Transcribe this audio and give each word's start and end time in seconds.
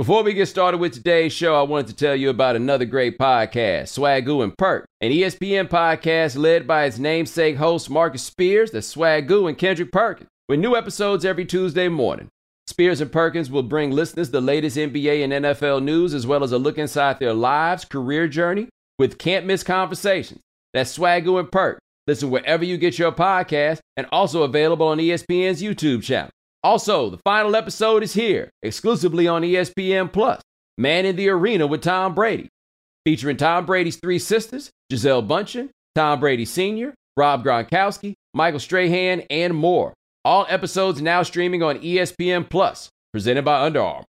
Before 0.00 0.22
we 0.22 0.32
get 0.32 0.46
started 0.46 0.78
with 0.78 0.94
today's 0.94 1.30
show, 1.30 1.54
I 1.54 1.60
wanted 1.60 1.88
to 1.88 1.94
tell 1.94 2.16
you 2.16 2.30
about 2.30 2.56
another 2.56 2.86
great 2.86 3.18
podcast, 3.18 3.88
Swagu 3.98 4.42
and 4.42 4.56
Perk, 4.56 4.86
an 5.02 5.10
ESPN 5.10 5.68
podcast 5.68 6.38
led 6.38 6.66
by 6.66 6.84
its 6.84 6.98
namesake 6.98 7.58
host 7.58 7.90
Marcus 7.90 8.22
Spears, 8.22 8.70
the 8.70 8.78
Swagu 8.78 9.46
and 9.46 9.58
Kendrick 9.58 9.92
Perkins, 9.92 10.30
with 10.48 10.58
new 10.58 10.74
episodes 10.74 11.26
every 11.26 11.44
Tuesday 11.44 11.88
morning. 11.88 12.28
Spears 12.66 13.02
and 13.02 13.12
Perkins 13.12 13.50
will 13.50 13.62
bring 13.62 13.90
listeners 13.90 14.30
the 14.30 14.40
latest 14.40 14.78
NBA 14.78 15.22
and 15.22 15.34
NFL 15.34 15.82
news, 15.82 16.14
as 16.14 16.26
well 16.26 16.42
as 16.42 16.52
a 16.52 16.58
look 16.58 16.78
inside 16.78 17.18
their 17.18 17.34
lives, 17.34 17.84
career 17.84 18.26
journey, 18.26 18.70
with 18.98 19.18
can't 19.18 19.44
miss 19.44 19.62
conversations. 19.62 20.40
That's 20.72 20.96
Swagu 20.96 21.38
and 21.38 21.52
Perk. 21.52 21.78
Listen 22.06 22.30
wherever 22.30 22.64
you 22.64 22.78
get 22.78 22.98
your 22.98 23.12
podcast, 23.12 23.80
and 23.98 24.06
also 24.10 24.44
available 24.44 24.86
on 24.86 24.96
ESPN's 24.96 25.60
YouTube 25.60 26.02
channel. 26.02 26.30
Also, 26.62 27.10
the 27.10 27.18
final 27.18 27.56
episode 27.56 28.02
is 28.02 28.12
here, 28.12 28.50
exclusively 28.62 29.26
on 29.26 29.42
ESPN 29.42 30.12
Plus. 30.12 30.40
Man 30.76 31.06
in 31.06 31.16
the 31.16 31.28
Arena 31.28 31.66
with 31.66 31.82
Tom 31.82 32.14
Brady, 32.14 32.48
featuring 33.04 33.36
Tom 33.36 33.66
Brady's 33.66 33.96
three 33.96 34.18
sisters, 34.18 34.70
Gisele 34.90 35.22
Bundchen, 35.22 35.70
Tom 35.94 36.20
Brady 36.20 36.44
Sr., 36.44 36.94
Rob 37.16 37.44
Gronkowski, 37.44 38.14
Michael 38.34 38.60
Strahan, 38.60 39.22
and 39.30 39.54
more. 39.54 39.92
All 40.24 40.46
episodes 40.48 41.00
now 41.02 41.22
streaming 41.22 41.62
on 41.62 41.78
ESPN 41.78 42.48
Plus, 42.48 42.88
presented 43.12 43.44
by 43.44 43.62
Under 43.64 43.80
Armour. 43.80 44.04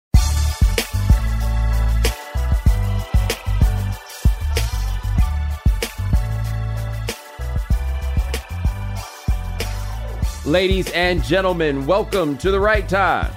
Ladies 10.47 10.91
and 10.93 11.23
gentlemen, 11.25 11.87
welcome 11.87 12.39
to 12.39 12.53
the 12.53 12.61
right 12.61 12.89
time. 12.89 13.35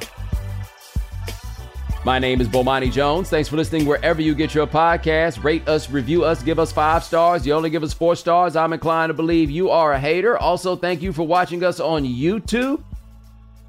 My 2.05 2.19
name 2.19 2.39
is 2.39 2.47
Bomani 2.47 2.91
Jones. 2.91 3.31
Thanks 3.31 3.49
for 3.49 3.55
listening 3.55 3.87
wherever 3.87 4.21
you 4.21 4.35
get 4.35 4.53
your 4.53 4.67
podcast. 4.67 5.43
Rate 5.43 5.67
us, 5.67 5.89
review 5.89 6.23
us, 6.23 6.43
give 6.43 6.59
us 6.59 6.71
five 6.71 7.03
stars. 7.03 7.47
You 7.47 7.53
only 7.53 7.71
give 7.71 7.81
us 7.81 7.93
four 7.93 8.15
stars. 8.15 8.55
I'm 8.55 8.73
inclined 8.73 9.09
to 9.09 9.15
believe 9.15 9.49
you 9.49 9.71
are 9.71 9.93
a 9.93 9.99
hater. 9.99 10.37
Also, 10.37 10.75
thank 10.75 11.01
you 11.01 11.11
for 11.11 11.25
watching 11.25 11.63
us 11.63 11.79
on 11.79 12.05
YouTube. 12.05 12.83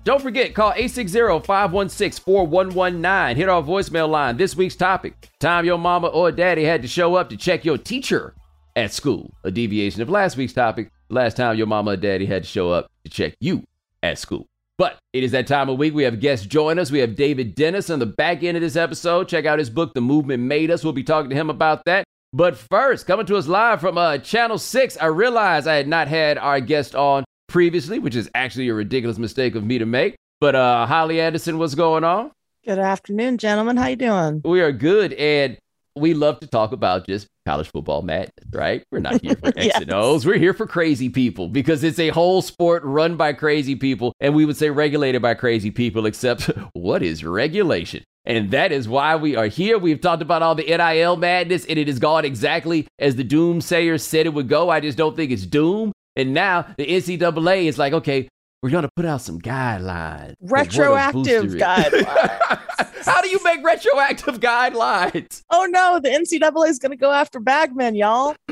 Don't 0.04 0.20
forget, 0.20 0.54
call 0.54 0.72
860-516-4119. 0.72 3.36
Hit 3.36 3.48
our 3.48 3.62
voicemail 3.62 4.10
line. 4.10 4.36
This 4.36 4.54
week's 4.54 4.76
topic, 4.76 5.30
time 5.38 5.64
your 5.64 5.78
mama 5.78 6.08
or 6.08 6.30
daddy 6.30 6.64
had 6.64 6.82
to 6.82 6.88
show 6.88 7.14
up 7.14 7.30
to 7.30 7.38
check 7.38 7.64
your 7.64 7.78
teacher 7.78 8.34
at 8.76 8.92
school. 8.92 9.32
A 9.44 9.50
deviation 9.50 10.02
of 10.02 10.10
last 10.10 10.36
week's 10.36 10.52
topic, 10.52 10.92
last 11.10 11.36
time 11.36 11.56
your 11.56 11.66
mama 11.66 11.92
or 11.92 11.96
daddy 11.96 12.26
had 12.26 12.44
to 12.44 12.48
show 12.48 12.70
up 12.70 12.90
to 13.04 13.10
check 13.10 13.34
you 13.40 13.64
at 14.02 14.18
school. 14.18 14.46
But 14.78 14.98
it 15.12 15.22
is 15.22 15.32
that 15.32 15.46
time 15.46 15.68
of 15.68 15.76
week. 15.76 15.92
We 15.92 16.04
have 16.04 16.20
guests 16.20 16.46
join 16.46 16.78
us. 16.78 16.90
We 16.90 17.00
have 17.00 17.14
David 17.14 17.54
Dennis 17.54 17.90
on 17.90 17.98
the 17.98 18.06
back 18.06 18.42
end 18.42 18.56
of 18.56 18.62
this 18.62 18.76
episode. 18.76 19.28
Check 19.28 19.44
out 19.44 19.58
his 19.58 19.68
book, 19.68 19.92
The 19.92 20.00
Movement 20.00 20.42
Made 20.42 20.70
Us. 20.70 20.82
We'll 20.82 20.94
be 20.94 21.04
talking 21.04 21.28
to 21.28 21.36
him 21.36 21.50
about 21.50 21.84
that. 21.84 22.04
But 22.32 22.56
first, 22.56 23.06
coming 23.06 23.26
to 23.26 23.36
us 23.36 23.46
live 23.46 23.80
from 23.80 23.98
uh, 23.98 24.18
Channel 24.18 24.56
6, 24.56 24.96
I 24.98 25.06
realized 25.06 25.66
I 25.66 25.74
had 25.74 25.88
not 25.88 26.08
had 26.08 26.38
our 26.38 26.60
guest 26.60 26.94
on 26.94 27.24
previously, 27.48 27.98
which 27.98 28.16
is 28.16 28.30
actually 28.34 28.68
a 28.68 28.74
ridiculous 28.74 29.18
mistake 29.18 29.54
of 29.54 29.64
me 29.64 29.78
to 29.78 29.86
make. 29.86 30.16
But 30.40 30.54
uh, 30.54 30.86
Holly 30.86 31.20
Anderson, 31.20 31.58
what's 31.58 31.74
going 31.74 32.04
on? 32.04 32.30
Good 32.64 32.78
afternoon, 32.78 33.36
gentlemen. 33.36 33.76
How 33.76 33.88
you 33.88 33.96
doing? 33.96 34.40
We 34.44 34.60
are 34.60 34.72
good, 34.72 35.12
and 35.14 35.58
we 35.96 36.14
love 36.14 36.40
to 36.40 36.46
talk 36.46 36.72
about 36.72 37.06
just 37.06 37.26
college 37.46 37.68
football 37.68 38.02
madness, 38.02 38.30
right? 38.52 38.82
We're 38.92 39.00
not 39.00 39.20
here 39.22 39.34
for 39.36 39.48
X 39.48 39.56
Yes. 39.66 39.80
and 39.82 39.92
O's. 39.92 40.24
We're 40.26 40.38
here 40.38 40.54
for 40.54 40.66
crazy 40.66 41.08
people 41.08 41.48
because 41.48 41.82
it's 41.84 41.98
a 41.98 42.08
whole 42.10 42.42
sport 42.42 42.82
run 42.84 43.16
by 43.16 43.32
crazy 43.32 43.74
people, 43.76 44.12
and 44.20 44.34
we 44.34 44.44
would 44.44 44.56
say 44.56 44.70
regulated 44.70 45.22
by 45.22 45.34
crazy 45.34 45.70
people, 45.70 46.06
except 46.06 46.42
what 46.72 47.02
is 47.02 47.24
regulation? 47.24 48.04
And 48.26 48.50
that 48.50 48.70
is 48.70 48.86
why 48.88 49.16
we 49.16 49.34
are 49.34 49.46
here. 49.46 49.78
We've 49.78 50.00
talked 50.00 50.22
about 50.22 50.42
all 50.42 50.54
the 50.54 50.64
NIL 50.64 51.16
madness, 51.16 51.64
and 51.64 51.78
it 51.78 51.88
has 51.88 51.98
gone 51.98 52.24
exactly 52.24 52.86
as 52.98 53.16
the 53.16 53.24
doomsayers 53.24 54.02
said 54.02 54.26
it 54.26 54.34
would 54.34 54.48
go. 54.48 54.68
I 54.68 54.80
just 54.80 54.98
don't 54.98 55.16
think 55.16 55.30
it's 55.30 55.46
doom. 55.46 55.92
And 56.16 56.34
now 56.34 56.66
the 56.76 56.86
NCAA 56.86 57.64
is 57.64 57.78
like, 57.78 57.94
okay, 57.94 58.28
we're 58.62 58.70
going 58.70 58.82
to 58.82 58.90
put 58.94 59.04
out 59.06 59.22
some 59.22 59.40
guidelines. 59.40 60.34
for 60.38 60.46
what 60.46 60.66
a 60.66 60.70
Retroactive 60.70 61.44
guidelines. 61.52 63.04
How 63.04 63.22
do 63.22 63.28
you 63.28 63.40
make 63.42 63.64
retroactive 63.64 64.40
guidelines? 64.40 65.42
oh 65.50 65.66
no, 65.70 65.98
the 66.00 66.10
NCAA 66.10 66.68
is 66.68 66.78
going 66.78 66.90
to 66.90 66.96
go 66.96 67.10
after 67.10 67.40
bagmen, 67.40 67.94
y'all. 67.94 68.36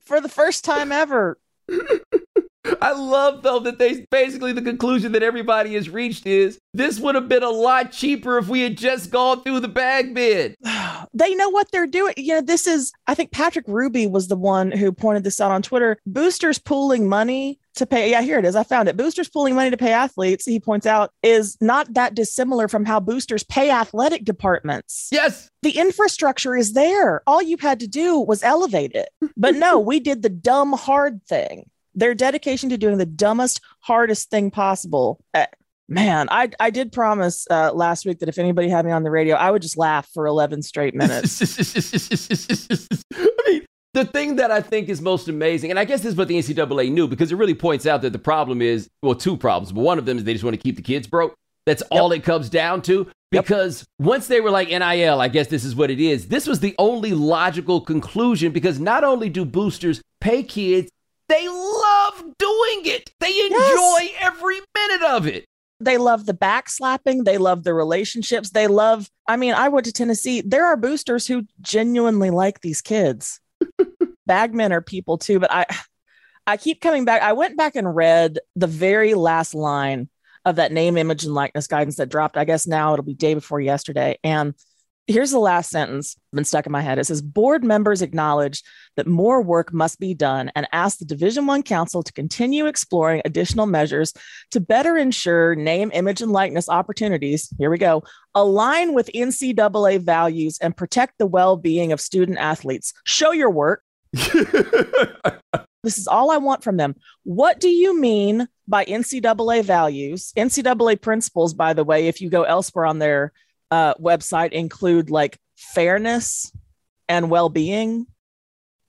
For 0.00 0.20
the 0.20 0.28
first 0.28 0.64
time 0.64 0.92
ever. 0.92 1.36
I 2.80 2.92
love 2.92 3.42
though 3.42 3.60
that 3.60 3.78
they 3.78 4.06
basically 4.10 4.52
the 4.52 4.62
conclusion 4.62 5.12
that 5.12 5.22
everybody 5.22 5.74
has 5.74 5.88
reached 5.88 6.26
is 6.26 6.58
this 6.74 6.98
would 7.00 7.14
have 7.14 7.28
been 7.28 7.42
a 7.42 7.50
lot 7.50 7.92
cheaper 7.92 8.38
if 8.38 8.48
we 8.48 8.60
had 8.60 8.76
just 8.76 9.10
gone 9.10 9.42
through 9.42 9.60
the 9.60 9.68
bag 9.68 10.14
bid. 10.14 10.56
They 11.14 11.34
know 11.34 11.48
what 11.48 11.70
they're 11.72 11.86
doing. 11.86 12.12
You 12.18 12.34
know, 12.34 12.40
this 12.42 12.66
is, 12.66 12.92
I 13.06 13.14
think 13.14 13.30
Patrick 13.30 13.66
Hruby 13.66 14.10
was 14.10 14.28
the 14.28 14.36
one 14.36 14.70
who 14.70 14.92
pointed 14.92 15.24
this 15.24 15.40
out 15.40 15.50
on 15.50 15.62
Twitter. 15.62 15.96
Boosters 16.04 16.58
pooling 16.58 17.08
money 17.08 17.58
to 17.76 17.86
pay. 17.86 18.10
Yeah, 18.10 18.20
here 18.20 18.38
it 18.38 18.44
is. 18.44 18.54
I 18.54 18.64
found 18.64 18.88
it. 18.88 18.98
Boosters 18.98 19.28
pooling 19.28 19.54
money 19.54 19.70
to 19.70 19.78
pay 19.78 19.92
athletes, 19.92 20.44
he 20.44 20.60
points 20.60 20.84
out, 20.84 21.12
is 21.22 21.56
not 21.60 21.94
that 21.94 22.14
dissimilar 22.14 22.68
from 22.68 22.84
how 22.84 23.00
boosters 23.00 23.44
pay 23.44 23.70
athletic 23.70 24.24
departments. 24.24 25.08
Yes. 25.10 25.48
the 25.62 25.70
infrastructure 25.78 26.54
is 26.54 26.74
there. 26.74 27.22
All 27.26 27.40
you 27.40 27.56
had 27.58 27.80
to 27.80 27.86
do 27.86 28.18
was 28.18 28.42
elevate 28.42 28.92
it. 28.92 29.08
But 29.38 29.54
no, 29.54 29.78
we 29.80 30.00
did 30.00 30.22
the 30.22 30.28
dumb, 30.28 30.72
hard 30.74 31.24
thing. 31.24 31.70
Their 31.96 32.14
dedication 32.14 32.68
to 32.70 32.78
doing 32.78 32.98
the 32.98 33.06
dumbest, 33.06 33.60
hardest 33.80 34.30
thing 34.30 34.50
possible. 34.50 35.18
Uh, 35.34 35.46
man, 35.88 36.28
I, 36.30 36.50
I 36.60 36.70
did 36.70 36.92
promise 36.92 37.46
uh, 37.50 37.72
last 37.72 38.06
week 38.06 38.18
that 38.20 38.28
if 38.28 38.38
anybody 38.38 38.68
had 38.68 38.84
me 38.84 38.92
on 38.92 39.02
the 39.02 39.10
radio, 39.10 39.34
I 39.34 39.50
would 39.50 39.62
just 39.62 39.76
laugh 39.76 40.08
for 40.12 40.26
11 40.26 40.62
straight 40.62 40.94
minutes. 40.94 41.40
I 43.14 43.36
mean, 43.48 43.64
the 43.94 44.04
thing 44.04 44.36
that 44.36 44.50
I 44.50 44.60
think 44.60 44.90
is 44.90 45.00
most 45.00 45.26
amazing, 45.26 45.70
and 45.70 45.78
I 45.78 45.86
guess 45.86 46.02
this 46.02 46.12
is 46.12 46.16
what 46.16 46.28
the 46.28 46.38
NCAA 46.38 46.92
knew 46.92 47.08
because 47.08 47.32
it 47.32 47.36
really 47.36 47.54
points 47.54 47.86
out 47.86 48.02
that 48.02 48.12
the 48.12 48.18
problem 48.18 48.60
is 48.60 48.88
well, 49.02 49.14
two 49.14 49.36
problems. 49.36 49.72
But 49.72 49.80
one 49.80 49.98
of 49.98 50.04
them 50.04 50.18
is 50.18 50.24
they 50.24 50.34
just 50.34 50.44
want 50.44 50.54
to 50.54 50.62
keep 50.62 50.76
the 50.76 50.82
kids 50.82 51.06
broke. 51.06 51.34
That's 51.64 51.82
all 51.90 52.12
it 52.12 52.22
comes 52.22 52.48
down 52.50 52.82
to. 52.82 53.10
Yep. 53.32 53.44
Because 53.44 53.84
once 53.98 54.28
they 54.28 54.40
were 54.40 54.50
like 54.50 54.68
NIL, 54.68 55.20
I 55.20 55.28
guess 55.28 55.48
this 55.48 55.64
is 55.64 55.74
what 55.74 55.90
it 55.90 55.98
is. 55.98 56.28
This 56.28 56.46
was 56.46 56.60
the 56.60 56.74
only 56.78 57.12
logical 57.12 57.80
conclusion 57.80 58.52
because 58.52 58.78
not 58.78 59.02
only 59.02 59.28
do 59.28 59.44
boosters 59.44 60.00
pay 60.20 60.42
kids, 60.42 60.90
they 61.28 61.48
love 61.48 61.85
doing 62.38 62.82
it. 62.84 63.10
They 63.20 63.40
enjoy 63.46 64.14
every 64.20 64.60
minute 64.74 65.02
of 65.02 65.26
it. 65.26 65.44
they 65.80 65.98
love 65.98 66.26
the 66.26 66.34
backslapping. 66.34 67.24
They 67.24 67.38
love 67.38 67.64
the 67.64 67.74
relationships. 67.74 68.50
They 68.50 68.66
love, 68.66 69.10
I 69.26 69.36
mean, 69.36 69.54
I 69.54 69.68
went 69.68 69.86
to 69.86 69.92
Tennessee. 69.92 70.40
There 70.40 70.66
are 70.66 70.76
boosters 70.76 71.26
who 71.26 71.44
genuinely 71.60 72.30
like 72.30 72.60
these 72.60 72.80
kids. 72.80 73.40
Bagmen 74.26 74.72
are 74.72 74.80
people 74.80 75.18
too, 75.18 75.38
but 75.38 75.52
I 75.52 75.66
I 76.48 76.56
keep 76.56 76.80
coming 76.80 77.04
back. 77.04 77.22
I 77.22 77.32
went 77.32 77.56
back 77.56 77.74
and 77.74 77.94
read 77.94 78.38
the 78.54 78.68
very 78.68 79.14
last 79.14 79.52
line 79.54 80.08
of 80.44 80.56
that 80.56 80.70
name, 80.72 80.96
image, 80.96 81.24
and 81.24 81.34
likeness 81.34 81.66
guidance 81.66 81.96
that 81.96 82.08
dropped. 82.08 82.36
I 82.36 82.44
guess 82.44 82.68
now 82.68 82.92
it'll 82.92 83.04
be 83.04 83.14
day 83.14 83.34
before 83.34 83.60
yesterday. 83.60 84.18
And 84.22 84.54
here's 85.06 85.30
the 85.30 85.38
last 85.38 85.70
sentence 85.70 86.16
been 86.32 86.44
stuck 86.44 86.66
in 86.66 86.72
my 86.72 86.80
head. 86.80 86.98
It 86.98 87.06
says 87.06 87.22
board 87.22 87.64
members 87.64 88.02
acknowledge 88.02 88.62
that 88.96 89.06
more 89.06 89.40
work 89.40 89.72
must 89.72 90.00
be 90.00 90.14
done 90.14 90.50
and 90.54 90.66
ask 90.72 90.98
the 90.98 91.04
Division 91.04 91.46
One 91.46 91.62
Council 91.62 92.02
to 92.02 92.12
continue 92.12 92.66
exploring 92.66 93.22
additional 93.24 93.66
measures 93.66 94.12
to 94.50 94.60
better 94.60 94.96
ensure 94.96 95.54
name, 95.54 95.90
image, 95.94 96.22
and 96.22 96.32
likeness 96.32 96.68
opportunities. 96.68 97.52
Here 97.58 97.70
we 97.70 97.78
go. 97.78 98.02
Align 98.34 98.94
with 98.94 99.10
NCAA 99.14 100.00
values 100.00 100.58
and 100.60 100.76
protect 100.76 101.18
the 101.18 101.26
well-being 101.26 101.92
of 101.92 102.00
student 102.00 102.38
athletes. 102.38 102.92
Show 103.04 103.32
your 103.32 103.50
work. 103.50 103.82
This 105.86 105.98
is 105.98 106.08
all 106.08 106.32
I 106.32 106.38
want 106.38 106.64
from 106.64 106.78
them. 106.78 106.96
What 107.22 107.60
do 107.60 107.68
you 107.68 107.96
mean 107.96 108.48
by 108.66 108.84
NCAA 108.86 109.62
values? 109.62 110.32
NCAA 110.36 111.00
principles, 111.00 111.54
by 111.54 111.74
the 111.74 111.84
way, 111.84 112.08
if 112.08 112.20
you 112.20 112.28
go 112.28 112.42
elsewhere 112.42 112.86
on 112.86 112.98
their 112.98 113.32
uh, 113.70 113.94
website, 113.94 114.52
include 114.52 115.10
like 115.10 115.38
fairness 115.56 116.52
and 117.08 117.30
well 117.30 117.48
being 117.48 118.06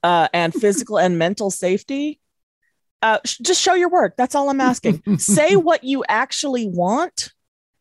uh, 0.04 0.28
and 0.34 0.54
physical 0.54 0.98
and 0.98 1.18
mental 1.18 1.52
safety. 1.52 2.20
Uh, 3.02 3.20
sh- 3.26 3.38
just 3.42 3.62
show 3.62 3.74
your 3.74 3.90
work. 3.90 4.16
That's 4.18 4.36
all 4.36 4.50
I'm 4.50 4.62
asking. 4.62 5.04
Say 5.18 5.56
what 5.56 5.84
you 5.84 6.04
actually 6.08 6.68
want. 6.68 7.32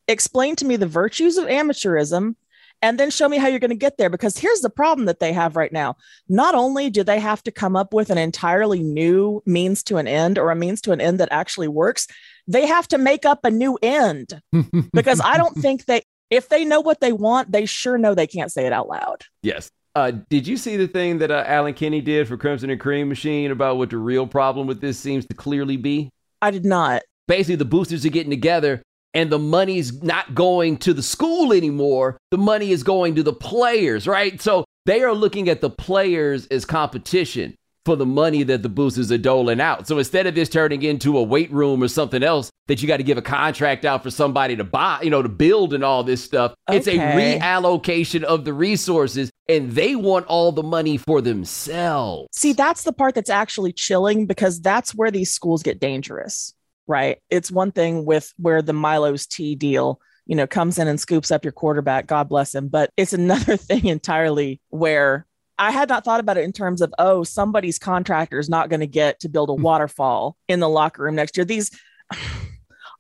Explain 0.09 0.57
to 0.57 0.65
me 0.65 0.77
the 0.77 0.87
virtues 0.87 1.37
of 1.37 1.47
amateurism 1.47 2.37
and 2.83 3.01
then 3.01 3.11
show 3.11 3.29
me 3.29 3.39
how 3.39 3.49
you're 3.49 3.59
going 3.59 3.71
to 3.71 3.77
get 3.77 3.97
there. 3.97 4.11
Because 4.11 4.39
here's 4.39 4.61
the 4.61 4.71
problem 4.71 5.07
that 5.07 5.21
they 5.21 5.33
have 5.33 5.57
right 5.57 5.73
now. 5.73 5.97
Not 6.29 6.55
only 6.55 6.91
do 6.91 7.03
they 7.03 7.19
have 7.19 7.43
to 7.45 7.51
come 7.51 7.77
up 7.77 7.95
with 7.95 8.11
an 8.11 8.19
entirely 8.19 8.83
new 8.83 9.43
means 9.47 9.83
to 9.85 9.97
an 9.97 10.07
end 10.07 10.39
or 10.39 10.51
a 10.51 10.57
means 10.57 10.81
to 10.83 10.93
an 10.93 11.01
end 11.01 11.19
that 11.21 11.33
actually 11.33 11.69
works, 11.69 12.07
they 12.47 12.67
have 12.67 12.87
to 12.89 12.99
make 12.99 13.25
up 13.25 13.45
a 13.45 13.51
new 13.51 13.79
end 13.83 14.41
because 14.93 15.21
I 15.21 15.37
don't 15.37 15.57
think 15.57 15.87
they, 15.87 16.03
if 16.31 16.49
they 16.49 16.65
know 16.65 16.81
what 16.81 17.01
they 17.01 17.13
want, 17.13 17.53
they 17.53 17.67
sure 17.67 17.99
know 17.99 18.15
they 18.15 18.27
can't 18.27 18.53
say 18.53 18.67
it 18.67 18.73
out 18.73 18.89
loud. 18.89 19.23
Yes. 19.43 19.71
Uh, 19.95 20.13
did 20.29 20.47
you 20.47 20.57
see 20.57 20.77
the 20.77 20.89
thing 20.89 21.19
that 21.19 21.31
uh, 21.31 21.45
Allen 21.47 21.73
Kenney 21.73 22.03
did 22.03 22.29
for 22.29 22.37
Crimson 22.37 22.69
and 22.69 22.81
Cream 22.81 23.09
Machine 23.09 23.51
about 23.51 23.79
what 23.79 23.91
the 23.91 23.97
real 23.97 24.27
problem 24.27 24.67
with 24.67 24.81
this 24.81 24.99
seems 24.99 25.25
to 25.27 25.35
clearly 25.35 25.77
be? 25.77 26.11
I 26.43 26.51
did 26.51 26.67
not. 26.67 27.03
Basically, 27.29 27.57
the 27.57 27.65
boosters 27.65 28.05
are 28.05 28.11
getting 28.11 28.31
together 28.31 28.83
and 29.15 29.31
the 29.31 29.39
money's 29.39 30.03
not 30.03 30.35
going 30.35 30.77
to 30.77 30.93
the 30.93 31.03
school 31.03 31.53
anymore. 31.53 32.19
The 32.31 32.39
money 32.39 32.73
is 32.73 32.83
going 32.83 33.15
to 33.15 33.23
the 33.23 33.33
players, 33.33 34.07
right? 34.07 34.39
So 34.41 34.67
they 34.85 35.03
are 35.03 35.15
looking 35.15 35.49
at 35.49 35.63
the 35.63 35.71
players 35.71 36.47
as 36.49 36.67
competition 36.67 37.57
for 37.87 37.97
the 37.97 38.05
money 38.05 38.43
that 38.43 38.63
the 38.63 38.69
boosters 38.69 39.11
are 39.11 39.17
doling 39.17 39.61
out. 39.61 39.87
So 39.87 39.97
instead 39.97 40.27
of 40.27 40.35
this 40.35 40.49
turning 40.49 40.83
into 40.83 41.17
a 41.17 41.23
weight 41.23 41.51
room 41.53 41.83
or 41.83 41.89
something 41.89 42.23
else 42.23 42.51
that 42.67 42.83
you 42.83 42.89
got 42.89 42.99
to 42.99 43.05
give 43.05 43.17
a 43.17 43.23
contract 43.23 43.85
out 43.85 44.03
for 44.03 44.11
somebody 44.11 44.57
to 44.57 44.65
buy, 44.65 45.01
you 45.03 45.09
know, 45.09 45.23
to 45.23 45.29
build 45.29 45.73
and 45.73 45.85
all 45.85 46.03
this 46.03 46.23
stuff, 46.23 46.55
okay. 46.69 46.77
it's 46.77 46.89
a 46.89 46.99
reallocation 46.99 48.25
of 48.25 48.45
the 48.45 48.53
resources 48.53 49.31
and 49.49 49.71
they 49.73 49.95
want 49.95 50.27
all 50.27 50.51
the 50.51 50.65
money 50.65 50.97
for 50.97 51.23
themselves. 51.23 52.29
See, 52.33 52.53
that's 52.53 52.83
the 52.83 52.93
part 52.93 53.15
that's 53.15 53.31
actually 53.31 53.73
chilling 53.73 54.27
because 54.27 54.61
that's 54.61 54.93
where 54.93 55.13
these 55.13 55.31
schools 55.31 55.63
get 55.63 55.79
dangerous, 55.79 56.53
right? 56.89 57.19
It's 57.31 57.51
one 57.51 57.71
thing 57.71 58.05
with 58.05 58.35
where 58.37 58.61
the 58.61 58.75
Milo's 58.75 59.27
Tea 59.27 59.55
deal 59.55 60.01
you 60.29 60.35
know, 60.35 60.47
comes 60.49 60.77
in 60.79 60.89
and 60.89 61.01
scoops 61.01 61.31
up 61.31 61.45
your 61.45 61.53
quarterback. 61.53 62.09
God 62.09 62.29
bless 62.29 62.53
him. 62.53 62.67
But 62.67 62.91
it's 62.97 63.13
another 63.13 63.57
thing 63.57 63.87
entirely 63.87 64.61
where 64.71 65.25
I 65.59 65.71
had 65.71 65.89
not 65.89 66.05
thought 66.05 66.21
about 66.21 66.37
it 66.37 66.45
in 66.45 66.53
terms 66.53 66.83
of, 66.83 66.93
oh, 66.99 67.25
somebody's 67.25 67.79
contractor 67.79 68.39
is 68.39 68.49
not 68.49 68.69
going 68.69 68.81
to 68.81 68.87
get 68.87 69.21
to 69.21 69.29
build 69.29 69.51
a 69.51 69.55
hmm. 69.55 69.63
waterfall 69.63 70.37
in 70.49 70.61
the 70.61 70.69
locker 70.69 71.03
room 71.03 71.15
next 71.15 71.37
year. 71.37 71.45
These, 71.45 71.71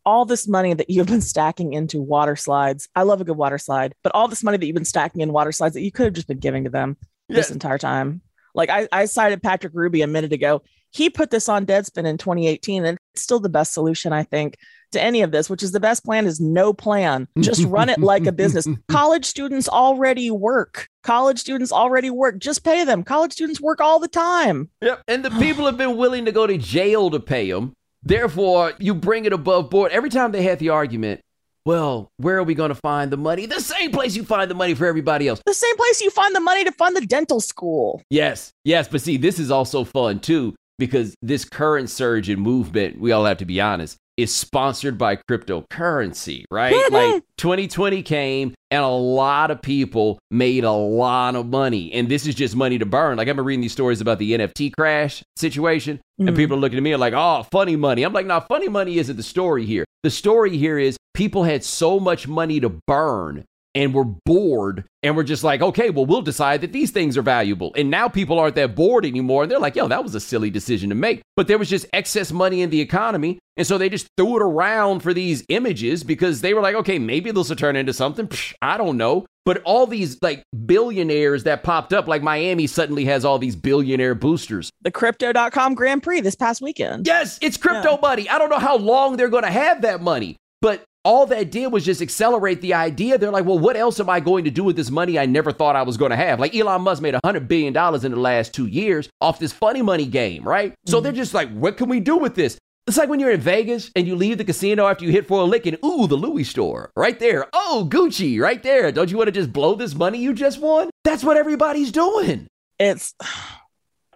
all 0.04 0.24
this 0.24 0.46
money 0.46 0.72
that 0.72 0.88
you've 0.88 1.08
been 1.08 1.20
stacking 1.20 1.72
into 1.72 2.00
water 2.00 2.36
slides. 2.36 2.88
I 2.94 3.02
love 3.02 3.20
a 3.20 3.24
good 3.24 3.36
water 3.36 3.58
slide, 3.58 3.94
but 4.04 4.14
all 4.14 4.28
this 4.28 4.44
money 4.44 4.56
that 4.56 4.64
you've 4.64 4.74
been 4.74 4.84
stacking 4.84 5.20
in 5.20 5.32
water 5.32 5.50
slides 5.50 5.74
that 5.74 5.82
you 5.82 5.90
could 5.90 6.04
have 6.04 6.14
just 6.14 6.28
been 6.28 6.38
giving 6.38 6.64
to 6.64 6.70
them 6.70 6.96
yeah. 7.28 7.36
this 7.36 7.50
entire 7.50 7.78
time. 7.78 8.22
Like 8.54 8.70
I, 8.70 8.88
I 8.92 9.04
cited 9.06 9.42
Patrick 9.42 9.74
Hruby 9.74 10.02
a 10.02 10.06
minute 10.06 10.32
ago. 10.32 10.62
He 10.90 11.10
put 11.10 11.30
this 11.30 11.48
on 11.48 11.66
Deadspin 11.66 12.06
in 12.06 12.16
2018, 12.16 12.86
and 12.86 12.96
it's 13.12 13.22
still 13.22 13.40
the 13.40 13.48
best 13.48 13.74
solution, 13.74 14.12
I 14.12 14.22
think, 14.22 14.56
to 14.96 15.02
any 15.02 15.22
of 15.22 15.30
this, 15.30 15.48
which 15.48 15.62
is 15.62 15.72
the 15.72 15.80
best 15.80 16.04
plan 16.04 16.26
is 16.26 16.40
no 16.40 16.72
plan. 16.72 17.28
Just 17.38 17.64
run 17.64 17.88
it 17.88 18.00
like 18.00 18.26
a 18.26 18.32
business. 18.32 18.66
College 18.88 19.24
students 19.24 19.68
already 19.68 20.30
work. 20.30 20.88
College 21.02 21.38
students 21.38 21.70
already 21.70 22.10
work. 22.10 22.38
Just 22.38 22.64
pay 22.64 22.84
them. 22.84 23.04
College 23.04 23.32
students 23.32 23.60
work 23.60 23.80
all 23.80 24.00
the 24.00 24.08
time. 24.08 24.68
Yep. 24.80 25.02
And 25.06 25.24
the 25.24 25.30
people 25.30 25.66
have 25.66 25.76
been 25.76 25.96
willing 25.96 26.24
to 26.24 26.32
go 26.32 26.46
to 26.46 26.58
jail 26.58 27.10
to 27.10 27.20
pay 27.20 27.50
them. 27.50 27.74
Therefore, 28.02 28.72
you 28.78 28.94
bring 28.94 29.24
it 29.24 29.32
above 29.32 29.70
board. 29.70 29.92
Every 29.92 30.10
time 30.10 30.32
they 30.32 30.42
had 30.42 30.58
the 30.58 30.70
argument, 30.70 31.20
well, 31.64 32.12
where 32.18 32.38
are 32.38 32.44
we 32.44 32.54
going 32.54 32.68
to 32.68 32.76
find 32.76 33.10
the 33.10 33.16
money? 33.16 33.46
The 33.46 33.60
same 33.60 33.90
place 33.90 34.14
you 34.14 34.24
find 34.24 34.48
the 34.48 34.54
money 34.54 34.74
for 34.74 34.86
everybody 34.86 35.26
else. 35.26 35.40
The 35.44 35.54
same 35.54 35.76
place 35.76 36.00
you 36.00 36.10
find 36.10 36.34
the 36.34 36.40
money 36.40 36.62
to 36.62 36.70
fund 36.70 36.96
the 36.96 37.04
dental 37.04 37.40
school. 37.40 38.02
Yes, 38.08 38.52
yes. 38.64 38.86
But 38.86 39.00
see, 39.00 39.16
this 39.16 39.40
is 39.40 39.50
also 39.50 39.82
fun 39.82 40.20
too, 40.20 40.54
because 40.78 41.16
this 41.22 41.44
current 41.44 41.90
surge 41.90 42.30
in 42.30 42.38
movement, 42.38 43.00
we 43.00 43.10
all 43.10 43.24
have 43.24 43.38
to 43.38 43.44
be 43.44 43.60
honest, 43.60 43.96
is 44.16 44.34
sponsored 44.34 44.96
by 44.96 45.16
cryptocurrency, 45.16 46.44
right? 46.50 46.74
like 46.90 47.22
2020 47.36 48.02
came 48.02 48.54
and 48.70 48.82
a 48.82 48.88
lot 48.88 49.50
of 49.50 49.62
people 49.62 50.18
made 50.30 50.64
a 50.64 50.72
lot 50.72 51.36
of 51.36 51.46
money. 51.46 51.92
And 51.92 52.08
this 52.08 52.26
is 52.26 52.34
just 52.34 52.56
money 52.56 52.78
to 52.78 52.86
burn. 52.86 53.18
Like 53.18 53.28
I've 53.28 53.36
been 53.36 53.44
reading 53.44 53.60
these 53.60 53.72
stories 53.72 54.00
about 54.00 54.18
the 54.18 54.32
NFT 54.32 54.72
crash 54.72 55.22
situation, 55.36 55.98
mm-hmm. 55.98 56.28
and 56.28 56.36
mm. 56.36 56.40
people 56.40 56.56
are 56.56 56.60
looking 56.60 56.78
at 56.78 56.82
me 56.82 56.96
like, 56.96 57.14
oh, 57.14 57.44
funny 57.50 57.76
money. 57.76 58.02
I'm 58.02 58.12
like, 58.12 58.26
no, 58.26 58.40
funny 58.40 58.68
money 58.68 58.98
isn't 58.98 59.16
the 59.16 59.22
story 59.22 59.66
here. 59.66 59.84
The 60.02 60.10
story 60.10 60.56
here 60.56 60.78
is 60.78 60.96
people 61.14 61.44
had 61.44 61.64
so 61.64 62.00
much 62.00 62.26
money 62.26 62.60
to 62.60 62.70
burn 62.86 63.44
and 63.76 63.92
we're 63.92 64.04
bored 64.04 64.86
and 65.02 65.14
we're 65.14 65.22
just 65.22 65.44
like, 65.44 65.60
okay, 65.60 65.90
well, 65.90 66.06
we'll 66.06 66.22
decide 66.22 66.62
that 66.62 66.72
these 66.72 66.90
things 66.90 67.16
are 67.18 67.22
valuable. 67.22 67.72
And 67.76 67.90
now 67.90 68.08
people 68.08 68.38
aren't 68.38 68.54
that 68.54 68.74
bored 68.74 69.04
anymore. 69.04 69.42
And 69.42 69.52
they're 69.52 69.60
like, 69.60 69.76
yo, 69.76 69.86
that 69.86 70.02
was 70.02 70.14
a 70.14 70.20
silly 70.20 70.48
decision 70.48 70.88
to 70.88 70.94
make. 70.94 71.20
But 71.36 71.46
there 71.46 71.58
was 71.58 71.68
just 71.68 71.84
excess 71.92 72.32
money 72.32 72.62
in 72.62 72.70
the 72.70 72.80
economy. 72.80 73.38
And 73.58 73.66
so 73.66 73.76
they 73.76 73.90
just 73.90 74.08
threw 74.16 74.36
it 74.36 74.42
around 74.42 75.00
for 75.00 75.12
these 75.12 75.44
images 75.50 76.04
because 76.04 76.40
they 76.40 76.54
were 76.54 76.62
like, 76.62 76.74
okay, 76.74 76.98
maybe 76.98 77.30
this 77.30 77.50
will 77.50 77.56
turn 77.56 77.76
into 77.76 77.92
something. 77.92 78.28
Psh, 78.28 78.54
I 78.62 78.78
don't 78.78 78.96
know. 78.96 79.26
But 79.44 79.60
all 79.64 79.86
these 79.86 80.20
like 80.22 80.42
billionaires 80.64 81.44
that 81.44 81.62
popped 81.62 81.92
up, 81.92 82.08
like 82.08 82.22
Miami 82.22 82.66
suddenly 82.66 83.04
has 83.04 83.26
all 83.26 83.38
these 83.38 83.56
billionaire 83.56 84.14
boosters. 84.14 84.70
The 84.80 84.90
crypto.com 84.90 85.74
Grand 85.74 86.02
Prix 86.02 86.22
this 86.22 86.34
past 86.34 86.62
weekend. 86.62 87.06
Yes, 87.06 87.38
it's 87.42 87.58
crypto 87.58 87.92
yeah. 87.92 88.00
money. 88.00 88.28
I 88.30 88.38
don't 88.38 88.48
know 88.48 88.58
how 88.58 88.78
long 88.78 89.18
they're 89.18 89.28
going 89.28 89.44
to 89.44 89.50
have 89.50 89.82
that 89.82 90.00
money. 90.00 90.36
But 90.62 90.82
all 91.06 91.24
that 91.26 91.52
did 91.52 91.68
was 91.68 91.84
just 91.84 92.02
accelerate 92.02 92.60
the 92.60 92.74
idea. 92.74 93.16
They're 93.16 93.30
like, 93.30 93.44
well, 93.44 93.60
what 93.60 93.76
else 93.76 94.00
am 94.00 94.10
I 94.10 94.18
going 94.18 94.42
to 94.42 94.50
do 94.50 94.64
with 94.64 94.74
this 94.74 94.90
money 94.90 95.20
I 95.20 95.24
never 95.24 95.52
thought 95.52 95.76
I 95.76 95.82
was 95.82 95.96
going 95.96 96.10
to 96.10 96.16
have? 96.16 96.40
Like 96.40 96.52
Elon 96.52 96.82
Musk 96.82 97.00
made 97.00 97.14
$100 97.14 97.46
billion 97.46 97.68
in 98.04 98.10
the 98.10 98.18
last 98.18 98.52
two 98.52 98.66
years 98.66 99.08
off 99.20 99.38
this 99.38 99.52
funny 99.52 99.82
money 99.82 100.06
game, 100.06 100.42
right? 100.42 100.72
Mm-hmm. 100.72 100.90
So 100.90 101.00
they're 101.00 101.12
just 101.12 101.32
like, 101.32 101.48
what 101.52 101.76
can 101.76 101.88
we 101.88 102.00
do 102.00 102.16
with 102.16 102.34
this? 102.34 102.58
It's 102.88 102.96
like 102.96 103.08
when 103.08 103.20
you're 103.20 103.30
in 103.30 103.40
Vegas 103.40 103.92
and 103.94 104.04
you 104.04 104.16
leave 104.16 104.38
the 104.38 104.44
casino 104.44 104.88
after 104.88 105.04
you 105.04 105.12
hit 105.12 105.28
for 105.28 105.40
a 105.40 105.44
lick 105.44 105.66
and, 105.66 105.78
ooh, 105.84 106.08
the 106.08 106.16
Louis 106.16 106.42
store 106.42 106.90
right 106.96 107.18
there. 107.20 107.46
Oh, 107.52 107.86
Gucci 107.88 108.40
right 108.40 108.60
there. 108.60 108.90
Don't 108.90 109.08
you 109.08 109.16
want 109.16 109.28
to 109.28 109.32
just 109.32 109.52
blow 109.52 109.76
this 109.76 109.94
money 109.94 110.18
you 110.18 110.34
just 110.34 110.60
won? 110.60 110.90
That's 111.04 111.22
what 111.22 111.36
everybody's 111.36 111.92
doing. 111.92 112.48
It's, 112.80 113.14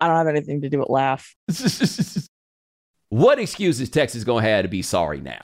I 0.00 0.08
don't 0.08 0.16
have 0.16 0.26
anything 0.26 0.62
to 0.62 0.68
do 0.68 0.80
with 0.80 0.88
laugh. 0.88 1.36
what 3.10 3.38
excuse 3.38 3.80
is 3.80 3.90
Texas 3.90 4.24
going 4.24 4.42
to 4.42 4.50
have 4.50 4.64
to 4.64 4.68
be 4.68 4.82
sorry 4.82 5.20
now? 5.20 5.40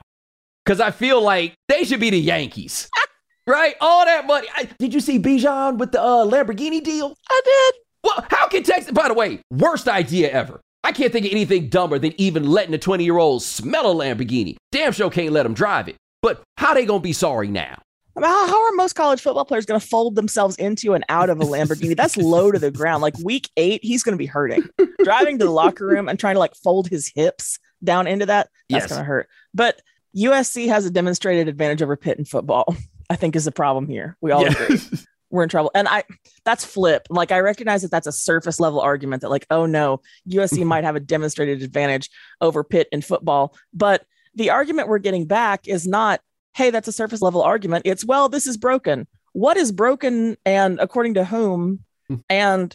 Because 0.67 0.81
I 0.81 0.91
feel 0.91 1.23
like 1.23 1.55
they 1.69 1.85
should 1.85 2.01
be 2.01 2.11
the 2.11 2.19
Yankees. 2.19 2.91
right? 3.47 3.77
All 3.81 4.05
that 4.05 4.27
money. 4.27 4.49
I, 4.55 4.69
did 4.79 4.93
you 4.93 5.01
see 5.01 5.19
Bijan 5.19 5.79
with 5.79 5.93
the 5.93 6.03
uh, 6.03 6.27
Lamborghini 6.27 6.83
deal? 6.83 7.17
I 7.31 7.41
did. 7.45 7.81
Well, 8.03 8.27
how 8.31 8.49
can 8.49 8.65
Texas, 8.65 8.91
by 8.91 9.09
the 9.09 9.15
way, 9.15 9.41
worst 9.51 9.89
idea 9.89 10.31
ever. 10.31 10.61
I 10.83 10.93
can't 10.93 11.13
think 11.13 11.27
of 11.27 11.33
anything 11.33 11.69
dumber 11.69 11.99
than 11.99 12.13
even 12.21 12.49
letting 12.49 12.75
a 12.75 12.79
20 12.79 13.05
year 13.05 13.19
old 13.19 13.43
smell 13.43 13.91
a 13.91 14.05
Lamborghini. 14.05 14.57
Damn 14.73 14.93
sure 14.93 15.11
can't 15.11 15.33
let 15.33 15.45
them 15.45 15.55
drive 15.55 15.89
it. 15.89 15.97
But 16.23 16.43
how 16.57 16.75
they 16.75 16.85
going 16.85 17.01
to 17.01 17.05
be 17.05 17.13
sorry 17.13 17.49
now? 17.49 17.79
How, 18.19 18.47
how 18.47 18.65
are 18.65 18.73
most 18.73 18.95
college 18.95 19.21
football 19.21 19.45
players 19.45 19.67
going 19.67 19.79
to 19.79 19.87
fold 19.87 20.15
themselves 20.15 20.57
into 20.57 20.95
and 20.95 21.05
out 21.09 21.29
of 21.29 21.41
a 21.41 21.45
Lamborghini? 21.45 21.97
That's 21.97 22.17
low 22.17 22.51
to 22.51 22.59
the 22.59 22.71
ground. 22.71 23.03
Like 23.03 23.19
week 23.19 23.51
eight, 23.57 23.85
he's 23.85 24.03
going 24.03 24.15
to 24.15 24.19
be 24.19 24.27
hurting. 24.27 24.69
Driving 25.05 25.39
to 25.39 25.45
the 25.45 25.51
locker 25.51 25.87
room 25.87 26.09
and 26.09 26.19
trying 26.19 26.35
to 26.35 26.39
like 26.39 26.55
fold 26.55 26.89
his 26.89 27.13
hips 27.15 27.59
down 27.85 28.07
into 28.07 28.27
that, 28.27 28.49
that's 28.71 28.85
yes. 28.85 28.87
going 28.89 29.01
to 29.01 29.05
hurt. 29.05 29.29
But 29.53 29.81
USC 30.17 30.69
has 30.69 30.87
a 30.87 30.91
demonstrated 30.91 31.49
advantage 31.49 31.83
over 31.83 31.97
Pitt 31.97 32.19
in 32.19 32.25
football. 32.25 32.75
I 33.11 33.15
think 33.15 33.37
is 33.37 33.45
the 33.45 33.53
problem 33.53 33.87
here. 33.87 34.17
We 34.21 34.33
all 34.33 34.43
yeah. 34.43 34.53
agree. 34.53 34.81
We're 35.31 35.43
in 35.43 35.49
trouble. 35.49 35.71
And 35.75 35.87
I 35.89 36.05
that's 36.45 36.65
flip. 36.65 37.07
Like 37.11 37.31
I 37.31 37.41
recognize 37.41 37.83
that 37.83 37.91
that's 37.91 38.07
a 38.07 38.13
surface 38.13 38.59
level 38.59 38.81
argument 38.81 39.23
that 39.23 39.29
like, 39.29 39.47
oh 39.51 39.67
no, 39.67 40.01
USC 40.29 40.59
mm-hmm. 40.59 40.69
might 40.69 40.85
have 40.85 40.97
a 40.97 41.01
demonstrated 41.01 41.63
advantage 41.63 42.11
over 42.41 42.65
Pitt 42.65 42.89
in 42.93 43.03
football. 43.03 43.55
But 43.73 44.05
the 44.35 44.51
argument 44.51 44.89
we're 44.89 44.99
getting 44.99 45.27
back 45.27 45.69
is 45.69 45.87
not, 45.87 46.21
hey, 46.55 46.71
that's 46.71 46.89
a 46.89 46.93
surface 46.93 47.23
level 47.23 47.43
argument. 47.43 47.83
It's 47.87 48.05
well, 48.05 48.29
this 48.29 48.47
is 48.47 48.57
broken. 48.57 49.07
What 49.33 49.57
is 49.57 49.73
broken 49.73 50.37
and 50.45 50.81
according 50.81 51.15
to 51.15 51.25
whom 51.25 51.81
hmm. 52.09 52.17
and 52.29 52.75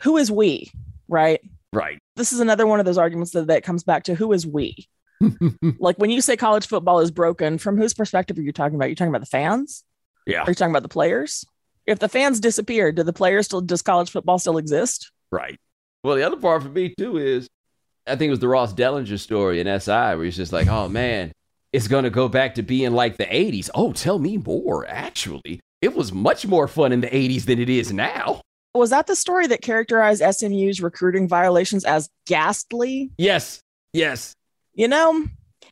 who 0.00 0.16
is 0.16 0.30
we? 0.30 0.70
Right. 1.08 1.40
Right. 1.72 2.00
This 2.16 2.32
is 2.32 2.40
another 2.40 2.66
one 2.66 2.80
of 2.80 2.86
those 2.86 2.98
arguments 2.98 3.32
that, 3.32 3.46
that 3.46 3.62
comes 3.62 3.84
back 3.84 4.04
to 4.04 4.14
who 4.14 4.32
is 4.32 4.46
we? 4.46 4.88
like 5.78 5.96
when 5.98 6.10
you 6.10 6.20
say 6.20 6.36
college 6.36 6.66
football 6.66 7.00
is 7.00 7.10
broken, 7.10 7.58
from 7.58 7.76
whose 7.76 7.94
perspective 7.94 8.38
are 8.38 8.42
you 8.42 8.52
talking 8.52 8.76
about? 8.76 8.86
You're 8.86 8.96
talking 8.96 9.10
about 9.10 9.20
the 9.20 9.26
fans? 9.26 9.84
Yeah. 10.26 10.42
Are 10.42 10.50
you 10.50 10.54
talking 10.54 10.72
about 10.72 10.82
the 10.82 10.88
players? 10.88 11.44
If 11.86 11.98
the 11.98 12.08
fans 12.08 12.40
disappeared, 12.40 12.96
do 12.96 13.02
the 13.02 13.12
players 13.12 13.46
still 13.46 13.60
does 13.60 13.82
college 13.82 14.10
football 14.10 14.38
still 14.38 14.58
exist? 14.58 15.10
Right. 15.30 15.58
Well, 16.02 16.16
the 16.16 16.22
other 16.22 16.36
part 16.36 16.62
for 16.62 16.68
me 16.68 16.94
too 16.96 17.18
is 17.18 17.48
I 18.06 18.16
think 18.16 18.28
it 18.28 18.30
was 18.30 18.38
the 18.38 18.48
Ross 18.48 18.72
Dellenger 18.72 19.18
story 19.18 19.60
in 19.60 19.80
SI 19.80 19.90
where 19.90 20.24
he's 20.24 20.36
just 20.36 20.52
like, 20.52 20.68
oh 20.68 20.88
man, 20.88 21.32
it's 21.72 21.88
gonna 21.88 22.10
go 22.10 22.28
back 22.28 22.54
to 22.56 22.62
being 22.62 22.92
like 22.92 23.16
the 23.16 23.26
80s. 23.26 23.70
Oh, 23.74 23.92
tell 23.92 24.18
me 24.18 24.38
more. 24.38 24.86
Actually, 24.88 25.60
it 25.82 25.94
was 25.94 26.12
much 26.12 26.46
more 26.46 26.68
fun 26.68 26.92
in 26.92 27.00
the 27.00 27.08
80s 27.08 27.44
than 27.44 27.58
it 27.58 27.68
is 27.68 27.92
now. 27.92 28.40
Was 28.74 28.90
that 28.90 29.08
the 29.08 29.16
story 29.16 29.48
that 29.48 29.62
characterized 29.62 30.22
SMU's 30.22 30.80
recruiting 30.80 31.26
violations 31.28 31.84
as 31.84 32.08
ghastly? 32.26 33.10
Yes. 33.18 33.60
Yes 33.92 34.36
you 34.80 34.88
know, 34.88 35.26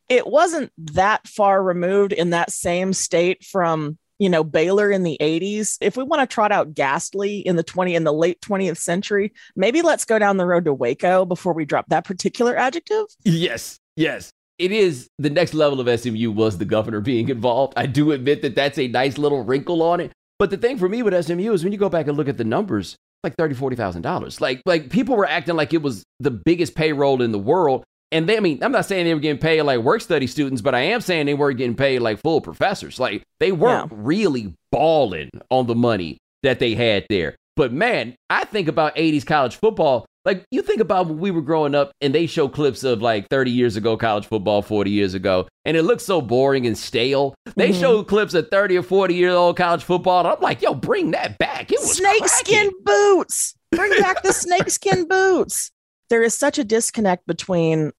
it 0.07 0.27
wasn't 0.27 0.71
that 0.77 1.27
far 1.27 1.63
removed 1.63 2.13
in 2.13 2.29
that 2.29 2.51
same 2.51 2.93
state 2.93 3.43
from 3.43 3.97
you 4.19 4.29
know 4.29 4.43
Baylor 4.43 4.91
in 4.91 5.01
the 5.01 5.17
80s. 5.19 5.79
If 5.81 5.97
we 5.97 6.03
want 6.03 6.21
to 6.21 6.31
trot 6.31 6.51
out 6.51 6.75
ghastly 6.75 7.39
in 7.39 7.55
the 7.55 7.63
20 7.63 7.95
in 7.95 8.03
the 8.03 8.13
late 8.13 8.39
20th 8.41 8.77
century, 8.77 9.33
maybe 9.55 9.81
let's 9.81 10.05
go 10.05 10.19
down 10.19 10.37
the 10.37 10.45
road 10.45 10.65
to 10.65 10.75
Waco 10.75 11.25
before 11.25 11.53
we 11.53 11.65
drop 11.65 11.87
that 11.89 12.05
particular 12.05 12.55
adjective. 12.55 13.05
Yes. 13.23 13.79
Yes. 13.95 14.29
It 14.59 14.71
is 14.71 15.07
the 15.17 15.31
next 15.31 15.55
level 15.55 15.81
of 15.81 15.99
SMU 15.99 16.29
was 16.31 16.59
the 16.59 16.65
governor 16.65 17.01
being 17.01 17.29
involved. 17.29 17.73
I 17.77 17.87
do 17.87 18.11
admit 18.11 18.43
that 18.43 18.53
that's 18.53 18.77
a 18.77 18.87
nice 18.89 19.17
little 19.17 19.43
wrinkle 19.43 19.81
on 19.81 20.01
it. 20.01 20.11
But 20.37 20.51
the 20.51 20.57
thing 20.57 20.77
for 20.77 20.87
me 20.87 21.01
with 21.01 21.25
SMU 21.25 21.51
is 21.51 21.63
when 21.63 21.73
you 21.73 21.79
go 21.79 21.89
back 21.89 22.07
and 22.07 22.15
look 22.15 22.29
at 22.29 22.37
the 22.37 22.43
numbers, 22.43 22.95
like 23.23 23.35
thirty, 23.37 23.55
forty 23.55 23.75
thousand 23.75 24.03
dollars. 24.03 24.39
Like, 24.39 24.61
like 24.67 24.91
people 24.91 25.15
were 25.15 25.27
acting 25.27 25.55
like 25.55 25.73
it 25.73 25.81
was 25.81 26.03
the 26.19 26.29
biggest 26.29 26.75
payroll 26.75 27.23
in 27.23 27.31
the 27.31 27.39
world. 27.39 27.83
And 28.11 28.27
they, 28.27 28.37
I 28.37 28.39
mean, 28.39 28.63
I'm 28.63 28.71
not 28.71 28.85
saying 28.85 29.05
they 29.05 29.13
were 29.13 29.19
getting 29.19 29.39
paid 29.39 29.61
like 29.61 29.79
work 29.81 30.01
study 30.01 30.27
students, 30.27 30.61
but 30.61 30.73
I 30.73 30.79
am 30.81 31.01
saying 31.01 31.25
they 31.25 31.33
were 31.35 31.53
getting 31.53 31.75
paid 31.75 31.99
like 31.99 32.19
full 32.19 32.41
professors. 32.41 32.99
Like 32.99 33.23
they 33.39 33.51
weren't 33.51 33.91
yeah. 33.91 33.97
really 34.01 34.53
balling 34.71 35.29
on 35.49 35.67
the 35.67 35.75
money 35.75 36.17
that 36.43 36.59
they 36.59 36.73
had 36.73 37.05
there. 37.09 37.35
But 37.55 37.73
man, 37.73 38.15
I 38.29 38.45
think 38.45 38.67
about 38.67 38.95
80s 38.95 39.25
college 39.25 39.57
football. 39.57 40.05
Like 40.25 40.43
you 40.51 40.61
think 40.61 40.81
about 40.81 41.07
when 41.07 41.17
we 41.19 41.31
were 41.31 41.41
growing 41.41 41.75
up 41.75 41.91
and 42.01 42.13
they 42.13 42.25
show 42.25 42.47
clips 42.47 42.83
of 42.83 43.01
like 43.01 43.27
30 43.29 43.51
years 43.51 43.75
ago 43.75 43.95
college 43.97 44.25
football, 44.27 44.61
40 44.61 44.89
years 44.91 45.13
ago, 45.13 45.47
and 45.65 45.77
it 45.77 45.83
looks 45.83 46.05
so 46.05 46.21
boring 46.21 46.65
and 46.67 46.77
stale. 46.77 47.35
They 47.55 47.69
Mhm. 47.69 47.79
show 47.79 48.03
clips 48.03 48.33
of 48.33 48.49
30 48.49 48.77
or 48.77 48.83
40 48.83 49.13
year 49.15 49.31
old 49.31 49.57
college 49.57 49.83
football, 49.83 50.19
and 50.19 50.27
I'm 50.29 50.41
like, 50.41 50.61
yo, 50.61 50.73
bring 50.73 51.11
that 51.11 51.37
back. 51.37 51.71
It 51.71 51.79
was 51.79 51.97
snakeskin 51.97 52.71
boots. 52.83 53.55
Bring 53.71 53.91
back 54.01 54.23
the 54.23 54.33
snakeskin 54.33 55.07
boots. 55.07 55.71
There 56.09 56.23
is 56.23 56.33
such 56.33 56.57
a 56.57 56.63
disconnect 56.63 57.27
between 57.27 57.91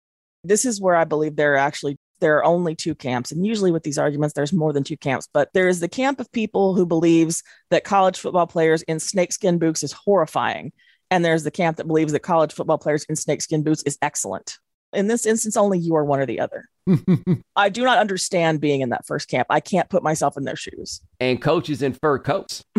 this 0.44 0.64
is 0.64 0.80
where 0.80 0.97
I 0.97 1.04
believe 1.04 1.37
there 1.37 1.54
are 1.54 1.59
actually 1.59 1.99
there 2.20 2.37
are 2.37 2.44
only 2.44 2.75
two 2.75 2.94
camps 2.94 3.32
and 3.32 3.47
usually 3.47 3.73
with 3.73 3.82
these 3.82 3.99
arguments 3.99 4.35
there's 4.35 4.52
more 4.52 4.75
than 4.75 4.85
two 4.85 4.97
camps 4.97 5.26
but 5.32 5.49
there 5.54 5.68
is 5.68 5.80
the 5.80 5.88
camp 5.88 6.20
of 6.20 6.30
people 6.32 6.75
who 6.75 6.85
believes 6.85 7.42
that 7.70 7.82
college 7.82 8.18
football 8.18 8.47
players 8.47 8.82
in 8.82 9.00
snakeskin 9.00 9.59
boots 9.59 9.82
is 9.82 9.92
horrifying 9.92 10.70
and 11.11 11.25
there's 11.25 11.44
the 11.44 11.50
camp 11.50 11.78
that 11.78 11.87
believes 11.87 12.12
that 12.12 12.20
college 12.20 12.52
football 12.52 12.76
players 12.76 13.06
in 13.09 13.16
snakeskin 13.16 13.62
boots 13.62 13.82
is 13.85 13.97
excellent 14.02 14.59
in 14.92 15.06
this 15.06 15.25
instance 15.25 15.56
only 15.56 15.78
you 15.78 15.97
are 15.97 16.04
one 16.04 16.20
or 16.20 16.26
the 16.26 16.40
other 16.40 16.66
i 17.56 17.70
do 17.70 17.85
not 17.85 17.97
understand 17.97 18.61
being 18.61 18.82
in 18.82 18.90
that 18.90 19.06
first 19.06 19.26
camp 19.26 19.47
i 19.49 19.59
can't 19.59 19.88
put 19.88 20.02
myself 20.02 20.37
in 20.37 20.44
their 20.44 20.56
shoes 20.56 21.00
and 21.20 21.40
coaches 21.40 21.80
in 21.80 21.94
fur 21.94 22.18
coats. 22.18 22.62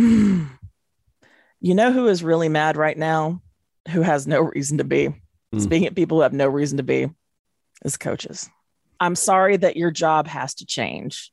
you 1.61 1.75
know 1.75 1.91
who 1.91 2.07
is 2.07 2.23
really 2.23 2.49
mad 2.49 2.75
right 2.75 2.97
now? 2.97 3.41
Who 3.91 4.01
has 4.01 4.27
no 4.27 4.41
reason 4.41 4.79
to 4.79 4.83
be? 4.83 5.09
Hmm. 5.53 5.59
Speaking 5.59 5.87
of 5.87 5.95
people 5.95 6.17
who 6.17 6.23
have 6.23 6.33
no 6.33 6.47
reason 6.47 6.77
to 6.77 6.83
be, 6.83 7.07
is 7.83 7.97
coaches. 7.97 8.49
I'm 8.99 9.15
sorry 9.15 9.57
that 9.57 9.77
your 9.77 9.91
job 9.91 10.27
has 10.27 10.53
to 10.55 10.65
change. 10.65 11.31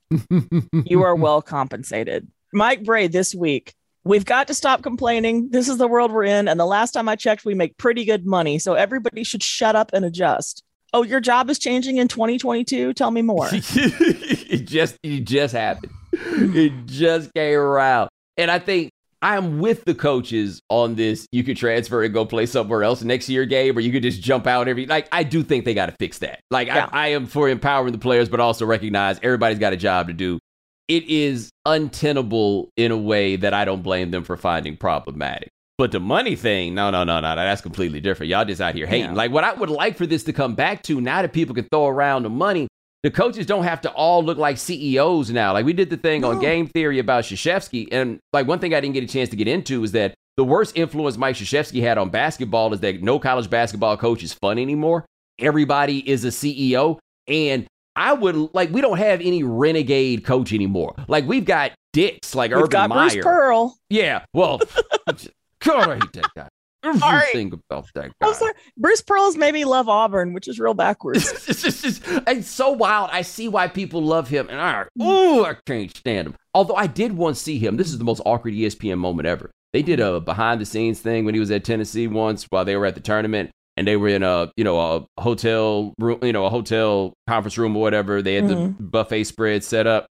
You 0.84 1.02
are 1.02 1.14
well 1.14 1.42
compensated. 1.42 2.26
Mike 2.52 2.82
Brey 2.84 3.08
this 3.08 3.34
week. 3.34 3.74
We've 4.04 4.24
got 4.24 4.46
to 4.46 4.54
stop 4.54 4.82
complaining. 4.82 5.50
This 5.50 5.68
is 5.68 5.76
the 5.76 5.86
world 5.86 6.12
we're 6.12 6.24
in. 6.24 6.48
And 6.48 6.58
the 6.58 6.64
last 6.64 6.92
time 6.92 7.10
I 7.10 7.16
checked, 7.16 7.44
we 7.44 7.54
make 7.54 7.76
pretty 7.76 8.06
good 8.06 8.24
money. 8.24 8.58
So 8.58 8.72
everybody 8.72 9.22
should 9.22 9.42
shut 9.42 9.76
up 9.76 9.90
and 9.92 10.04
adjust. 10.04 10.62
Oh, 10.94 11.02
your 11.02 11.20
job 11.20 11.50
is 11.50 11.58
changing 11.58 11.98
in 11.98 12.08
2022? 12.08 12.94
Tell 12.94 13.10
me 13.10 13.20
more. 13.20 13.48
it 13.52 14.64
just 14.64 14.96
it 15.02 15.20
just 15.20 15.54
happened. 15.54 15.92
It 16.12 16.86
just 16.86 17.34
came 17.34 17.58
around. 17.58 18.08
And 18.38 18.50
I 18.50 18.58
think 18.60 18.90
I'm 19.20 19.58
with 19.58 19.84
the 19.84 19.94
coaches 19.94 20.62
on 20.68 20.94
this. 20.94 21.26
You 21.32 21.42
could 21.42 21.56
transfer 21.56 22.04
and 22.04 22.14
go 22.14 22.24
play 22.24 22.46
somewhere 22.46 22.84
else 22.84 23.02
next 23.02 23.28
year 23.28 23.44
game, 23.44 23.76
or 23.76 23.80
you 23.80 23.90
could 23.90 24.02
just 24.02 24.22
jump 24.22 24.46
out 24.46 24.68
every 24.68 24.86
like 24.86 25.08
I 25.10 25.24
do 25.24 25.42
think 25.42 25.64
they 25.64 25.74
gotta 25.74 25.94
fix 25.98 26.18
that. 26.18 26.40
Like 26.50 26.68
Yeah. 26.68 26.88
I, 26.92 27.06
I 27.06 27.08
am 27.08 27.26
for 27.26 27.48
empowering 27.48 27.92
the 27.92 27.98
players, 27.98 28.28
but 28.28 28.40
also 28.40 28.64
recognize 28.64 29.18
everybody's 29.22 29.58
got 29.58 29.72
a 29.72 29.76
job 29.76 30.06
to 30.08 30.12
do. 30.12 30.38
It 30.86 31.04
is 31.04 31.50
untenable 31.66 32.70
in 32.76 32.92
a 32.92 32.96
way 32.96 33.36
that 33.36 33.52
I 33.52 33.64
don't 33.64 33.82
blame 33.82 34.10
them 34.10 34.24
for 34.24 34.36
finding 34.36 34.76
problematic. 34.76 35.50
But 35.76 35.92
the 35.92 36.00
money 36.00 36.34
thing, 36.34 36.74
no, 36.74 36.90
no, 36.90 37.04
no, 37.04 37.20
no, 37.20 37.36
that's 37.36 37.60
completely 37.60 38.00
different. 38.00 38.30
Y'all 38.30 38.44
just 38.44 38.60
out 38.60 38.74
here 38.74 38.86
hating. 38.86 39.10
Yeah. 39.10 39.14
Like 39.14 39.30
what 39.30 39.44
I 39.44 39.52
would 39.52 39.70
like 39.70 39.96
for 39.96 40.06
this 40.06 40.24
to 40.24 40.32
come 40.32 40.54
back 40.54 40.82
to 40.84 41.00
now 41.00 41.22
that 41.22 41.32
people 41.32 41.54
can 41.54 41.68
throw 41.70 41.86
around 41.86 42.24
the 42.24 42.30
money, 42.30 42.66
the 43.02 43.10
coaches 43.10 43.46
don't 43.46 43.64
have 43.64 43.80
to 43.82 43.90
all 43.92 44.24
look 44.24 44.38
like 44.38 44.58
CEOs 44.58 45.30
now. 45.30 45.52
Like 45.52 45.64
we 45.64 45.72
did 45.72 45.90
the 45.90 45.96
thing 45.96 46.24
on 46.24 46.40
game 46.40 46.66
theory 46.66 46.98
about 46.98 47.24
Krzyzewski, 47.24 47.88
and 47.92 48.18
like 48.32 48.46
one 48.46 48.58
thing 48.58 48.74
I 48.74 48.80
didn't 48.80 48.94
get 48.94 49.04
a 49.04 49.08
chance 49.08 49.28
to 49.30 49.36
get 49.36 49.48
into 49.48 49.84
is 49.84 49.92
that 49.92 50.14
the 50.36 50.44
worst 50.44 50.76
influence 50.76 51.16
Mike 51.16 51.36
Krzyzewski 51.36 51.80
had 51.80 51.98
on 51.98 52.10
basketball 52.10 52.72
is 52.72 52.80
that 52.80 53.02
no 53.02 53.18
college 53.18 53.48
basketball 53.50 53.96
coach 53.96 54.22
is 54.22 54.32
fun 54.32 54.58
anymore. 54.58 55.04
Everybody 55.38 56.08
is 56.08 56.24
a 56.24 56.28
CEO, 56.28 56.98
and 57.28 57.66
I 57.94 58.12
would 58.12 58.54
like 58.54 58.70
we 58.70 58.80
don't 58.80 58.98
have 58.98 59.20
any 59.20 59.42
renegade 59.42 60.24
coach 60.24 60.52
anymore. 60.52 60.94
Like 61.06 61.26
we've 61.26 61.44
got 61.44 61.72
dicks 61.92 62.34
like 62.34 62.50
We've 62.50 62.58
Urban 62.64 62.70
got 62.70 62.88
Meyer. 62.90 63.10
Bruce 63.10 63.24
Pearl. 63.24 63.78
Yeah, 63.90 64.24
well, 64.34 64.60
God, 65.60 65.88
I 65.88 65.94
hate 65.94 66.12
that 66.14 66.30
guy. 66.36 66.47
Sorry. 66.82 67.50
About 67.52 67.86
that 67.94 68.12
guy. 68.20 68.28
I'm 68.28 68.34
sorry. 68.34 68.52
Bruce 68.76 69.02
Pearl's 69.02 69.36
made 69.36 69.52
me 69.52 69.64
love 69.64 69.88
Auburn, 69.88 70.32
which 70.32 70.46
is 70.46 70.60
real 70.60 70.74
backwards. 70.74 71.30
it's, 71.48 71.62
just, 71.62 71.84
it's, 71.84 72.00
it's 72.06 72.48
so 72.48 72.70
wild. 72.70 73.10
I 73.12 73.22
see 73.22 73.48
why 73.48 73.68
people 73.68 74.02
love 74.02 74.28
him, 74.28 74.48
and 74.48 74.60
I, 74.60 74.84
ooh, 75.02 75.44
I 75.44 75.56
can't 75.66 75.94
stand 75.96 76.28
him. 76.28 76.36
Although 76.54 76.76
I 76.76 76.86
did 76.86 77.16
once 77.16 77.40
see 77.40 77.58
him. 77.58 77.76
This 77.76 77.88
is 77.88 77.98
the 77.98 78.04
most 78.04 78.22
awkward 78.24 78.54
ESPN 78.54 78.98
moment 78.98 79.26
ever. 79.26 79.50
They 79.72 79.82
did 79.82 80.00
a 80.00 80.20
behind 80.20 80.60
the 80.60 80.66
scenes 80.66 81.00
thing 81.00 81.24
when 81.24 81.34
he 81.34 81.40
was 81.40 81.50
at 81.50 81.64
Tennessee 81.64 82.06
once 82.06 82.44
while 82.44 82.64
they 82.64 82.76
were 82.76 82.86
at 82.86 82.94
the 82.94 83.00
tournament, 83.00 83.50
and 83.76 83.86
they 83.86 83.96
were 83.96 84.08
in 84.08 84.22
a 84.22 84.50
you 84.56 84.64
know 84.64 84.78
a 84.78 85.20
hotel 85.20 85.94
room, 85.98 86.18
you 86.22 86.32
know 86.32 86.46
a 86.46 86.50
hotel 86.50 87.12
conference 87.26 87.58
room 87.58 87.76
or 87.76 87.82
whatever. 87.82 88.22
They 88.22 88.34
had 88.34 88.48
the 88.48 88.54
mm-hmm. 88.54 88.86
buffet 88.86 89.24
spread 89.24 89.64
set 89.64 89.86
up. 89.86 90.06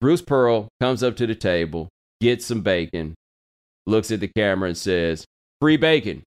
Bruce 0.00 0.22
Pearl 0.22 0.68
comes 0.80 1.02
up 1.02 1.16
to 1.16 1.26
the 1.26 1.34
table, 1.34 1.88
gets 2.20 2.46
some 2.46 2.60
bacon, 2.60 3.14
looks 3.86 4.10
at 4.10 4.20
the 4.20 4.28
camera 4.28 4.68
and 4.68 4.76
says, 4.76 5.24
"Free 5.62 5.76
bacon, 5.76 6.24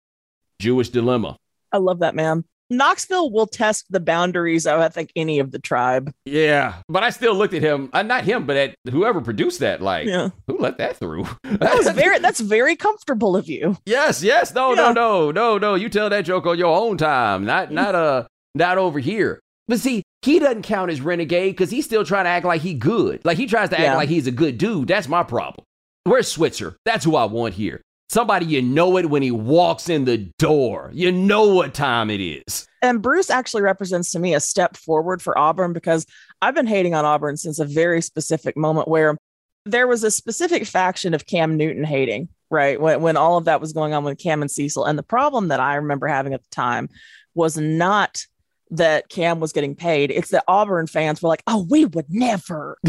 Jewish 0.59 0.89
dilemma." 0.89 1.37
I 1.71 1.77
love 1.77 1.99
that 1.99 2.15
man. 2.15 2.43
Knoxville 2.69 3.31
will 3.31 3.47
test 3.47 3.85
the 3.89 3.99
boundaries 4.01 4.65
of 4.67 4.79
I 4.81 4.89
think 4.89 5.11
any 5.15 5.39
of 5.39 5.51
the 5.51 5.59
tribe. 5.59 6.11
Yeah, 6.25 6.75
but 6.89 7.01
I 7.03 7.09
still 7.09 7.33
looked 7.35 7.53
at 7.53 7.61
him. 7.61 7.89
Uh, 7.93 8.01
not 8.01 8.23
him, 8.25 8.45
but 8.45 8.55
at 8.57 8.75
whoever 8.89 9.19
produced 9.21 9.59
that. 9.59 9.81
Like, 9.81 10.05
Yeah. 10.07 10.29
who 10.47 10.57
let 10.57 10.77
that 10.79 10.97
through? 10.97 11.27
That 11.43 11.77
was 11.77 11.89
very 11.95 12.19
that's 12.19 12.39
very 12.41 12.75
comfortable 12.75 13.35
of 13.37 13.47
you. 13.49 13.77
yes, 13.85 14.21
yes. 14.21 14.53
No, 14.53 14.69
Yeah. 14.73 14.91
no, 14.91 14.93
no, 14.93 15.31
no, 15.31 15.57
no. 15.57 15.75
You 15.75 15.87
tell 15.89 16.09
that 16.09 16.25
joke 16.25 16.45
on 16.45 16.57
your 16.59 16.75
own 16.77 16.97
time. 16.97 17.45
Not, 17.45 17.71
not 17.71 17.95
uh, 17.95 18.23
not 18.53 18.77
over 18.77 18.99
here. 18.99 19.39
But 19.69 19.79
see, 19.79 20.03
he 20.21 20.39
doesn't 20.39 20.63
count 20.63 20.91
as 20.91 20.99
renegade 21.01 21.53
because 21.53 21.71
he's 21.71 21.85
still 21.85 22.03
trying 22.03 22.25
to 22.25 22.29
act 22.29 22.45
like 22.45 22.61
he 22.61 22.73
good. 22.73 23.23
Like 23.25 23.37
he 23.37 23.47
tries 23.47 23.69
to 23.69 23.75
act 23.75 23.83
Yeah. 23.83 23.95
like 23.95 24.09
he's 24.09 24.27
a 24.27 24.31
good 24.31 24.57
dude. 24.57 24.87
That's 24.89 25.07
my 25.07 25.23
problem. 25.23 25.63
Where's 26.03 26.27
Switzer? 26.29 26.75
That's 26.85 27.05
who 27.05 27.15
I 27.15 27.25
want 27.25 27.53
here. 27.53 27.81
Somebody 28.11 28.45
you 28.45 28.61
know 28.61 28.97
it 28.97 29.09
when 29.09 29.21
he 29.21 29.31
walks 29.31 29.87
in 29.87 30.03
the 30.03 30.17
door. 30.37 30.91
You 30.93 31.13
know 31.13 31.47
what 31.53 31.73
time 31.73 32.09
it 32.09 32.19
is. 32.19 32.67
And 32.81 33.01
Bruce 33.01 33.29
actually 33.29 33.61
represents 33.61 34.11
to 34.11 34.19
me 34.19 34.33
a 34.33 34.41
step 34.41 34.75
forward 34.75 35.21
for 35.21 35.37
Auburn 35.37 35.71
because 35.71 36.05
I've 36.41 36.53
been 36.53 36.67
hating 36.67 36.93
on 36.93 37.05
Auburn 37.05 37.37
since 37.37 37.57
a 37.57 37.63
very 37.63 38.01
specific 38.01 38.57
moment 38.57 38.89
where 38.89 39.17
there 39.65 39.87
was 39.87 40.03
a 40.03 40.11
specific 40.11 40.65
faction 40.65 41.13
of 41.13 41.25
Cam 41.25 41.55
Newton 41.55 41.85
hating, 41.85 42.27
right? 42.49 42.81
When, 42.81 43.01
when 43.01 43.15
all 43.15 43.37
of 43.37 43.45
that 43.45 43.61
was 43.61 43.71
going 43.71 43.93
on 43.93 44.03
with 44.03 44.17
Cam 44.17 44.41
and 44.41 44.51
Cecil. 44.51 44.83
And 44.83 44.99
the 44.99 45.03
problem 45.03 45.47
that 45.47 45.61
I 45.61 45.75
remember 45.75 46.07
having 46.07 46.33
at 46.33 46.41
the 46.41 46.49
time 46.53 46.89
was 47.33 47.57
not 47.57 48.25
that 48.71 49.09
Cam 49.09 49.39
was 49.39 49.51
getting 49.51 49.75
paid. 49.75 50.11
It's 50.11 50.29
that 50.29 50.43
Auburn 50.47 50.87
fans 50.87 51.21
were 51.21 51.29
like, 51.29 51.43
oh, 51.45 51.67
we 51.69 51.85
would 51.85 52.05
never. 52.09 52.77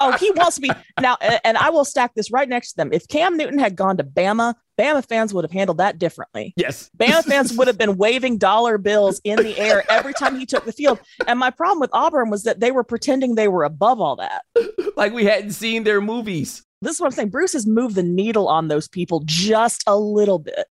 oh, 0.00 0.16
he 0.18 0.30
wants 0.32 0.56
to 0.56 0.62
be 0.62 0.70
now. 1.00 1.16
And 1.44 1.56
I 1.58 1.70
will 1.70 1.84
stack 1.84 2.14
this 2.14 2.32
right 2.32 2.48
next 2.48 2.72
to 2.72 2.76
them. 2.78 2.92
If 2.92 3.06
Cam 3.08 3.36
Newton 3.36 3.58
had 3.58 3.76
gone 3.76 3.98
to 3.98 4.04
Bama, 4.04 4.54
Bama 4.78 5.06
fans 5.06 5.32
would 5.32 5.44
have 5.44 5.52
handled 5.52 5.78
that 5.78 5.98
differently. 5.98 6.54
yes. 6.56 6.90
Bama 6.96 7.22
fans 7.24 7.56
would 7.56 7.66
have 7.68 7.78
been 7.84 7.96
waving 7.96 8.38
dollar 8.38 8.78
bills 8.78 9.20
in 9.24 9.36
the 9.36 9.56
air 9.58 9.84
every 9.90 10.14
time 10.14 10.38
he 10.38 10.46
took 10.46 10.64
the 10.64 10.72
field. 10.72 10.98
And 11.28 11.38
my 11.38 11.50
problem 11.50 11.80
with 11.80 11.90
Auburn 11.92 12.30
was 12.30 12.44
that 12.44 12.60
they 12.60 12.72
were 12.72 12.84
pretending 12.84 13.34
they 13.34 13.48
were 13.48 13.64
above 13.64 14.00
all 14.00 14.16
that. 14.16 14.42
like 14.96 15.12
we 15.12 15.24
hadn't 15.24 15.52
seen 15.52 15.84
their 15.84 16.00
movies. 16.00 16.64
This 16.80 16.94
is 16.94 17.00
what 17.00 17.06
I'm 17.06 17.12
saying. 17.12 17.30
Bruce 17.30 17.52
has 17.52 17.66
moved 17.66 17.94
the 17.94 18.02
needle 18.02 18.48
on 18.48 18.68
those 18.68 18.88
people 18.88 19.22
just 19.24 19.84
a 19.86 19.96
little 19.96 20.38
bit. 20.38 20.66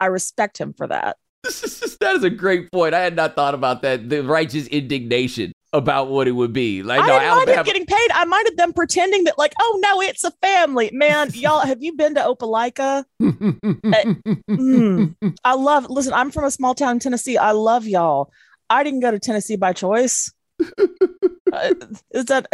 I 0.00 0.06
respect 0.06 0.58
him 0.58 0.74
for 0.74 0.86
that. 0.88 1.16
that 2.00 2.16
is 2.16 2.24
a 2.24 2.30
great 2.30 2.70
point. 2.72 2.94
I 2.94 3.00
had 3.00 3.16
not 3.16 3.34
thought 3.34 3.54
about 3.54 3.82
that. 3.82 4.08
The 4.08 4.22
righteous 4.22 4.66
indignation 4.66 5.52
about 5.72 6.10
what 6.10 6.28
it 6.28 6.32
would 6.32 6.52
be. 6.52 6.82
Like, 6.82 7.00
I 7.00 7.06
no, 7.06 7.12
didn't 7.18 7.28
mind 7.28 7.32
him 7.32 7.48
Alabama. 7.48 7.64
getting 7.64 7.86
paid. 7.86 8.10
I 8.12 8.24
minded 8.24 8.56
them 8.56 8.72
pretending 8.72 9.24
that, 9.24 9.38
like, 9.38 9.54
oh 9.60 9.80
no, 9.82 10.02
it's 10.02 10.24
a 10.24 10.30
family. 10.42 10.90
Man, 10.92 11.30
y'all, 11.34 11.60
have 11.60 11.82
you 11.82 11.94
been 11.94 12.14
to 12.14 12.20
Opelika? 12.20 13.04
Mm. 14.50 15.14
I 15.44 15.54
love. 15.54 15.88
Listen, 15.88 16.12
I'm 16.12 16.30
from 16.30 16.44
a 16.44 16.50
small 16.50 16.74
town 16.74 16.92
in 16.92 16.98
Tennessee. 17.00 17.38
I 17.38 17.52
love 17.52 17.86
y'all. 17.86 18.30
I 18.68 18.84
didn't 18.84 19.00
go 19.00 19.10
to 19.10 19.18
Tennessee 19.18 19.56
by 19.56 19.72
choice. 19.72 20.32
Uh, 20.60 21.74
is 22.12 22.26
that 22.26 22.46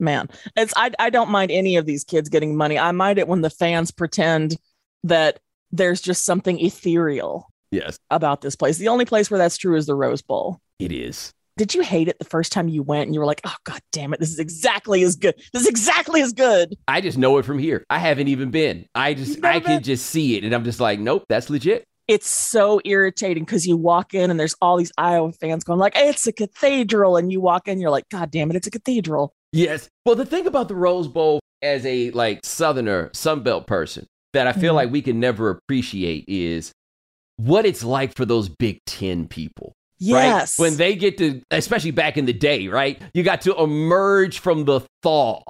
man? 0.00 0.28
It's 0.56 0.72
I. 0.76 0.90
I 0.98 1.10
don't 1.10 1.30
mind 1.30 1.50
any 1.50 1.76
of 1.76 1.86
these 1.86 2.04
kids 2.04 2.28
getting 2.28 2.56
money. 2.56 2.78
I 2.78 2.92
mind 2.92 3.18
it 3.18 3.28
when 3.28 3.40
the 3.40 3.50
fans 3.50 3.90
pretend 3.90 4.56
that 5.04 5.38
there's 5.70 6.00
just 6.00 6.24
something 6.24 6.58
ethereal 6.58 7.48
yes, 7.70 7.98
about 8.10 8.40
this 8.40 8.56
place. 8.56 8.78
The 8.78 8.88
only 8.88 9.04
place 9.04 9.30
where 9.30 9.38
that's 9.38 9.56
true 9.56 9.76
is 9.76 9.86
the 9.86 9.94
Rose 9.94 10.22
Bowl. 10.22 10.58
it 10.78 10.92
is. 10.92 11.32
Did 11.58 11.74
you 11.74 11.80
hate 11.80 12.06
it 12.08 12.18
the 12.18 12.26
first 12.26 12.52
time 12.52 12.68
you 12.68 12.82
went 12.82 13.06
and 13.06 13.14
you 13.14 13.20
were 13.20 13.24
like, 13.26 13.40
oh 13.44 13.54
god 13.64 13.80
damn 13.90 14.12
it, 14.12 14.20
this 14.20 14.28
is 14.30 14.38
exactly 14.38 15.02
as 15.02 15.16
good. 15.16 15.34
This 15.54 15.62
is 15.62 15.68
exactly 15.68 16.20
as 16.20 16.34
good. 16.34 16.76
I 16.86 17.00
just 17.00 17.16
know 17.16 17.38
it 17.38 17.46
from 17.46 17.58
here. 17.58 17.82
I 17.88 17.98
haven't 17.98 18.28
even 18.28 18.50
been. 18.50 18.84
I 18.94 19.14
just, 19.14 19.42
I 19.42 19.60
can 19.60 19.76
been? 19.76 19.82
just 19.82 20.04
see 20.06 20.36
it, 20.36 20.44
and 20.44 20.54
I'm 20.54 20.64
just 20.64 20.80
like, 20.80 21.00
nope, 21.00 21.24
that's 21.30 21.48
legit. 21.48 21.84
it's 22.08 22.28
so 22.28 22.78
irritating 22.84 23.44
because 23.44 23.66
you 23.66 23.76
walk 23.76 24.12
in 24.14 24.30
and 24.30 24.38
there's 24.38 24.54
all 24.60 24.76
these 24.76 24.92
Iowa 24.98 25.32
fans 25.32 25.64
going 25.64 25.78
like, 25.78 25.94
"It's 25.96 26.26
a 26.26 26.32
cathedral," 26.32 27.16
and 27.16 27.32
you 27.32 27.40
walk 27.40 27.68
in, 27.68 27.80
you're 27.80 27.90
like, 27.90 28.08
"God 28.10 28.30
damn 28.30 28.50
it, 28.50 28.56
it's 28.56 28.66
a 28.66 28.70
cathedral." 28.70 29.32
Yes. 29.52 29.88
Well, 30.04 30.14
the 30.14 30.26
thing 30.26 30.46
about 30.46 30.68
the 30.68 30.74
Rose 30.76 31.08
Bowl 31.08 31.40
as 31.62 31.86
a 31.86 32.10
like 32.10 32.44
Southerner, 32.44 33.08
Sunbelt 33.14 33.66
person 33.66 34.06
that 34.34 34.46
I 34.46 34.52
feel 34.52 34.72
Mhm. 34.74 34.76
like 34.76 34.90
we 34.92 35.00
can 35.00 35.18
never 35.20 35.48
appreciate 35.48 36.26
is 36.28 36.70
what 37.36 37.66
it's 37.66 37.84
like 37.84 38.14
for 38.16 38.24
those 38.24 38.48
Big 38.48 38.80
Ten 38.86 39.28
people. 39.28 39.72
Yes, 39.98 40.58
Right? 40.58 40.64
When 40.64 40.76
they 40.76 40.94
get 40.94 41.18
to, 41.18 41.40
especially 41.50 41.90
back 41.90 42.16
in 42.16 42.26
the 42.26 42.32
day, 42.32 42.68
right? 42.68 43.00
You 43.14 43.22
got 43.22 43.40
to 43.42 43.56
emerge 43.56 44.40
from 44.40 44.64
the 44.64 44.80
thaw 45.02 45.40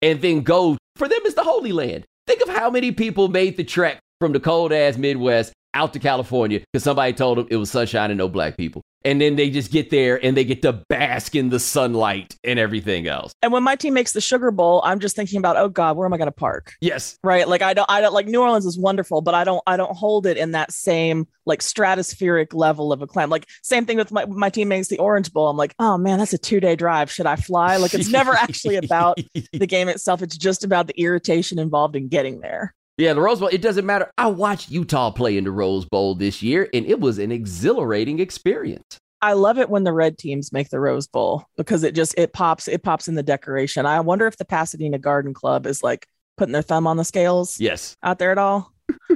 and 0.00 0.20
then 0.20 0.42
go. 0.42 0.76
For 0.96 1.08
them, 1.08 1.20
it's 1.24 1.34
the 1.34 1.44
Holy 1.44 1.72
Land. 1.72 2.04
Think 2.26 2.42
of 2.42 2.48
how 2.48 2.70
many 2.70 2.92
people 2.92 3.28
made 3.28 3.56
the 3.56 3.64
trek 3.64 3.98
from 4.20 4.32
the 4.32 4.40
cold 4.40 4.72
ass 4.72 4.96
Midwest 4.96 5.52
out 5.74 5.92
to 5.94 5.98
California 5.98 6.60
because 6.72 6.84
somebody 6.84 7.12
told 7.12 7.38
them 7.38 7.46
it 7.50 7.56
was 7.56 7.70
sunshine 7.70 8.10
and 8.10 8.18
no 8.18 8.28
black 8.28 8.56
people. 8.56 8.82
And 9.04 9.20
then 9.20 9.36
they 9.36 9.50
just 9.50 9.70
get 9.70 9.90
there 9.90 10.22
and 10.24 10.36
they 10.36 10.44
get 10.44 10.62
to 10.62 10.72
bask 10.72 11.34
in 11.34 11.48
the 11.48 11.58
sunlight 11.58 12.36
and 12.44 12.58
everything 12.58 13.06
else. 13.06 13.32
And 13.42 13.52
when 13.52 13.62
my 13.62 13.76
team 13.76 13.94
makes 13.94 14.12
the 14.12 14.20
Sugar 14.20 14.50
Bowl, 14.50 14.80
I'm 14.84 15.00
just 15.00 15.16
thinking 15.16 15.38
about, 15.38 15.56
oh 15.56 15.68
God, 15.68 15.96
where 15.96 16.06
am 16.06 16.12
I 16.12 16.16
going 16.16 16.26
to 16.26 16.32
park? 16.32 16.74
Yes. 16.80 17.18
Right. 17.22 17.46
Like 17.48 17.62
I 17.62 17.74
don't, 17.74 17.90
I 17.90 18.00
don't 18.00 18.14
like 18.14 18.26
New 18.26 18.40
Orleans 18.40 18.66
is 18.66 18.78
wonderful, 18.78 19.20
but 19.20 19.34
I 19.34 19.44
don't, 19.44 19.62
I 19.66 19.76
don't 19.76 19.94
hold 19.96 20.26
it 20.26 20.36
in 20.36 20.52
that 20.52 20.72
same 20.72 21.26
like 21.44 21.60
stratospheric 21.60 22.54
level 22.54 22.92
of 22.92 23.02
acclaim. 23.02 23.30
Like 23.30 23.48
same 23.62 23.86
thing 23.86 23.96
with 23.96 24.12
my, 24.12 24.24
my 24.26 24.50
team 24.50 24.68
makes 24.68 24.88
the 24.88 24.98
Orange 24.98 25.32
Bowl. 25.32 25.48
I'm 25.48 25.56
like, 25.56 25.74
oh 25.78 25.98
man, 25.98 26.18
that's 26.18 26.32
a 26.32 26.38
two 26.38 26.60
day 26.60 26.76
drive. 26.76 27.10
Should 27.10 27.26
I 27.26 27.36
fly? 27.36 27.76
Like 27.76 27.94
it's 27.94 28.10
never 28.10 28.32
actually 28.36 28.76
about 28.76 29.18
the 29.52 29.66
game 29.66 29.88
itself. 29.88 30.22
It's 30.22 30.36
just 30.36 30.64
about 30.64 30.86
the 30.86 31.00
irritation 31.00 31.58
involved 31.58 31.96
in 31.96 32.08
getting 32.08 32.40
there. 32.40 32.74
Yeah, 32.98 33.14
the 33.14 33.20
Rose 33.20 33.40
Bowl, 33.40 33.48
it 33.48 33.62
doesn't 33.62 33.86
matter. 33.86 34.10
I 34.18 34.26
watched 34.26 34.70
Utah 34.70 35.10
play 35.10 35.38
in 35.38 35.44
the 35.44 35.50
Rose 35.50 35.86
Bowl 35.86 36.14
this 36.14 36.42
year, 36.42 36.68
and 36.74 36.84
it 36.84 37.00
was 37.00 37.18
an 37.18 37.32
exhilarating 37.32 38.18
experience. 38.18 38.98
I 39.22 39.34
love 39.34 39.58
it 39.58 39.70
when 39.70 39.84
the 39.84 39.92
red 39.92 40.18
teams 40.18 40.52
make 40.52 40.68
the 40.68 40.80
Rose 40.80 41.06
Bowl 41.06 41.44
because 41.56 41.84
it 41.84 41.94
just 41.94 42.14
it 42.18 42.32
pops 42.32 42.66
it 42.66 42.82
pops 42.82 43.06
in 43.06 43.14
the 43.14 43.22
decoration. 43.22 43.86
I 43.86 44.00
wonder 44.00 44.26
if 44.26 44.36
the 44.36 44.44
Pasadena 44.44 44.98
Garden 44.98 45.32
Club 45.32 45.66
is 45.66 45.82
like 45.82 46.06
putting 46.36 46.52
their 46.52 46.62
thumb 46.62 46.88
on 46.88 46.96
the 46.96 47.04
scales. 47.04 47.58
Yes. 47.60 47.96
Out 48.02 48.18
there 48.18 48.32
at 48.32 48.38
all. 48.38 48.72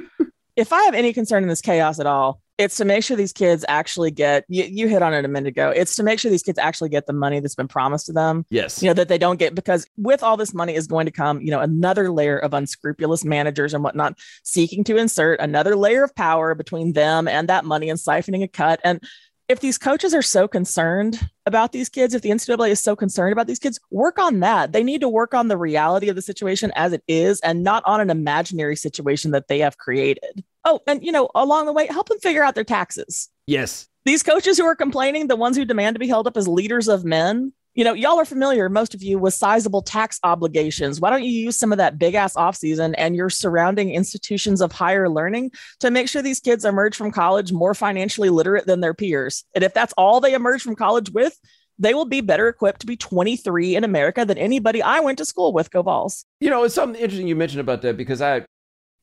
if 0.56 0.72
I 0.72 0.82
have 0.84 0.94
any 0.94 1.12
concern 1.12 1.42
in 1.42 1.48
this 1.48 1.60
chaos 1.60 1.98
at 1.98 2.06
all, 2.06 2.40
it's 2.58 2.76
to 2.76 2.84
make 2.84 3.04
sure 3.04 3.16
these 3.16 3.32
kids 3.32 3.64
actually 3.68 4.10
get 4.10 4.44
you, 4.48 4.64
you 4.64 4.88
hit 4.88 5.02
on 5.02 5.12
it 5.12 5.24
a 5.24 5.28
minute 5.28 5.48
ago 5.48 5.70
it's 5.70 5.96
to 5.96 6.02
make 6.02 6.18
sure 6.18 6.30
these 6.30 6.42
kids 6.42 6.58
actually 6.58 6.88
get 6.88 7.06
the 7.06 7.12
money 7.12 7.40
that's 7.40 7.54
been 7.54 7.68
promised 7.68 8.06
to 8.06 8.12
them. 8.12 8.44
Yes. 8.50 8.82
You 8.82 8.88
know 8.88 8.94
that 8.94 9.08
they 9.08 9.18
don't 9.18 9.38
get 9.38 9.54
because 9.54 9.86
with 9.96 10.22
all 10.22 10.36
this 10.36 10.54
money 10.54 10.74
is 10.74 10.86
going 10.86 11.06
to 11.06 11.12
come 11.12 11.40
you 11.40 11.50
know 11.50 11.60
another 11.60 12.10
layer 12.10 12.38
of 12.38 12.54
unscrupulous 12.54 13.24
managers 13.24 13.74
and 13.74 13.84
whatnot 13.84 14.18
seeking 14.42 14.84
to 14.84 14.96
insert 14.96 15.40
another 15.40 15.76
layer 15.76 16.04
of 16.04 16.14
power 16.14 16.54
between 16.54 16.92
them 16.92 17.28
and 17.28 17.48
that 17.48 17.64
money 17.64 17.90
and 17.90 17.98
siphoning 17.98 18.42
a 18.42 18.48
cut. 18.48 18.80
And 18.84 19.02
if 19.48 19.60
these 19.60 19.78
coaches 19.78 20.12
are 20.12 20.22
so 20.22 20.48
concerned 20.48 21.20
about 21.46 21.72
these 21.72 21.88
kids, 21.88 22.14
if 22.14 22.22
the 22.22 22.30
NCAA 22.30 22.70
is 22.70 22.82
so 22.82 22.96
concerned 22.96 23.32
about 23.32 23.46
these 23.46 23.60
kids, 23.60 23.78
work 23.90 24.18
on 24.18 24.40
that. 24.40 24.72
They 24.72 24.82
need 24.82 25.00
to 25.02 25.08
work 25.08 25.34
on 25.34 25.48
the 25.48 25.56
reality 25.56 26.08
of 26.08 26.16
the 26.16 26.22
situation 26.22 26.72
as 26.74 26.92
it 26.92 27.02
is 27.06 27.40
and 27.40 27.62
not 27.62 27.82
on 27.86 28.00
an 28.00 28.10
imaginary 28.10 28.76
situation 28.76 29.30
that 29.30 29.46
they 29.48 29.60
have 29.60 29.78
created. 29.78 30.44
Oh, 30.64 30.80
and 30.86 31.04
you 31.04 31.12
know, 31.12 31.30
along 31.34 31.66
the 31.66 31.72
way, 31.72 31.86
help 31.86 32.08
them 32.08 32.18
figure 32.18 32.42
out 32.42 32.56
their 32.56 32.64
taxes. 32.64 33.28
Yes. 33.46 33.88
These 34.04 34.24
coaches 34.24 34.58
who 34.58 34.64
are 34.64 34.76
complaining, 34.76 35.28
the 35.28 35.36
ones 35.36 35.56
who 35.56 35.64
demand 35.64 35.94
to 35.94 36.00
be 36.00 36.08
held 36.08 36.26
up 36.26 36.36
as 36.36 36.48
leaders 36.48 36.88
of 36.88 37.04
men, 37.04 37.52
you 37.76 37.84
know, 37.84 37.92
y'all 37.92 38.18
are 38.18 38.24
familiar, 38.24 38.70
most 38.70 38.94
of 38.94 39.02
you, 39.02 39.18
with 39.18 39.34
sizable 39.34 39.82
tax 39.82 40.18
obligations. 40.24 40.98
Why 40.98 41.10
don't 41.10 41.24
you 41.24 41.30
use 41.30 41.58
some 41.58 41.72
of 41.72 41.78
that 41.78 41.98
big 41.98 42.14
ass 42.14 42.32
offseason 42.32 42.94
and 42.96 43.14
your 43.14 43.28
surrounding 43.28 43.90
institutions 43.90 44.62
of 44.62 44.72
higher 44.72 45.10
learning 45.10 45.50
to 45.80 45.90
make 45.90 46.08
sure 46.08 46.22
these 46.22 46.40
kids 46.40 46.64
emerge 46.64 46.96
from 46.96 47.12
college 47.12 47.52
more 47.52 47.74
financially 47.74 48.30
literate 48.30 48.66
than 48.66 48.80
their 48.80 48.94
peers? 48.94 49.44
And 49.54 49.62
if 49.62 49.74
that's 49.74 49.92
all 49.98 50.20
they 50.20 50.32
emerge 50.32 50.62
from 50.62 50.74
college 50.74 51.10
with, 51.10 51.38
they 51.78 51.92
will 51.92 52.06
be 52.06 52.22
better 52.22 52.48
equipped 52.48 52.80
to 52.80 52.86
be 52.86 52.96
23 52.96 53.76
in 53.76 53.84
America 53.84 54.24
than 54.24 54.38
anybody 54.38 54.80
I 54.80 55.00
went 55.00 55.18
to 55.18 55.26
school 55.26 55.52
with. 55.52 55.70
Go. 55.70 56.08
You 56.40 56.48
know, 56.48 56.64
it's 56.64 56.74
something 56.74 56.98
interesting 56.98 57.28
you 57.28 57.36
mentioned 57.36 57.60
about 57.60 57.82
that 57.82 57.98
because 57.98 58.22
I, 58.22 58.46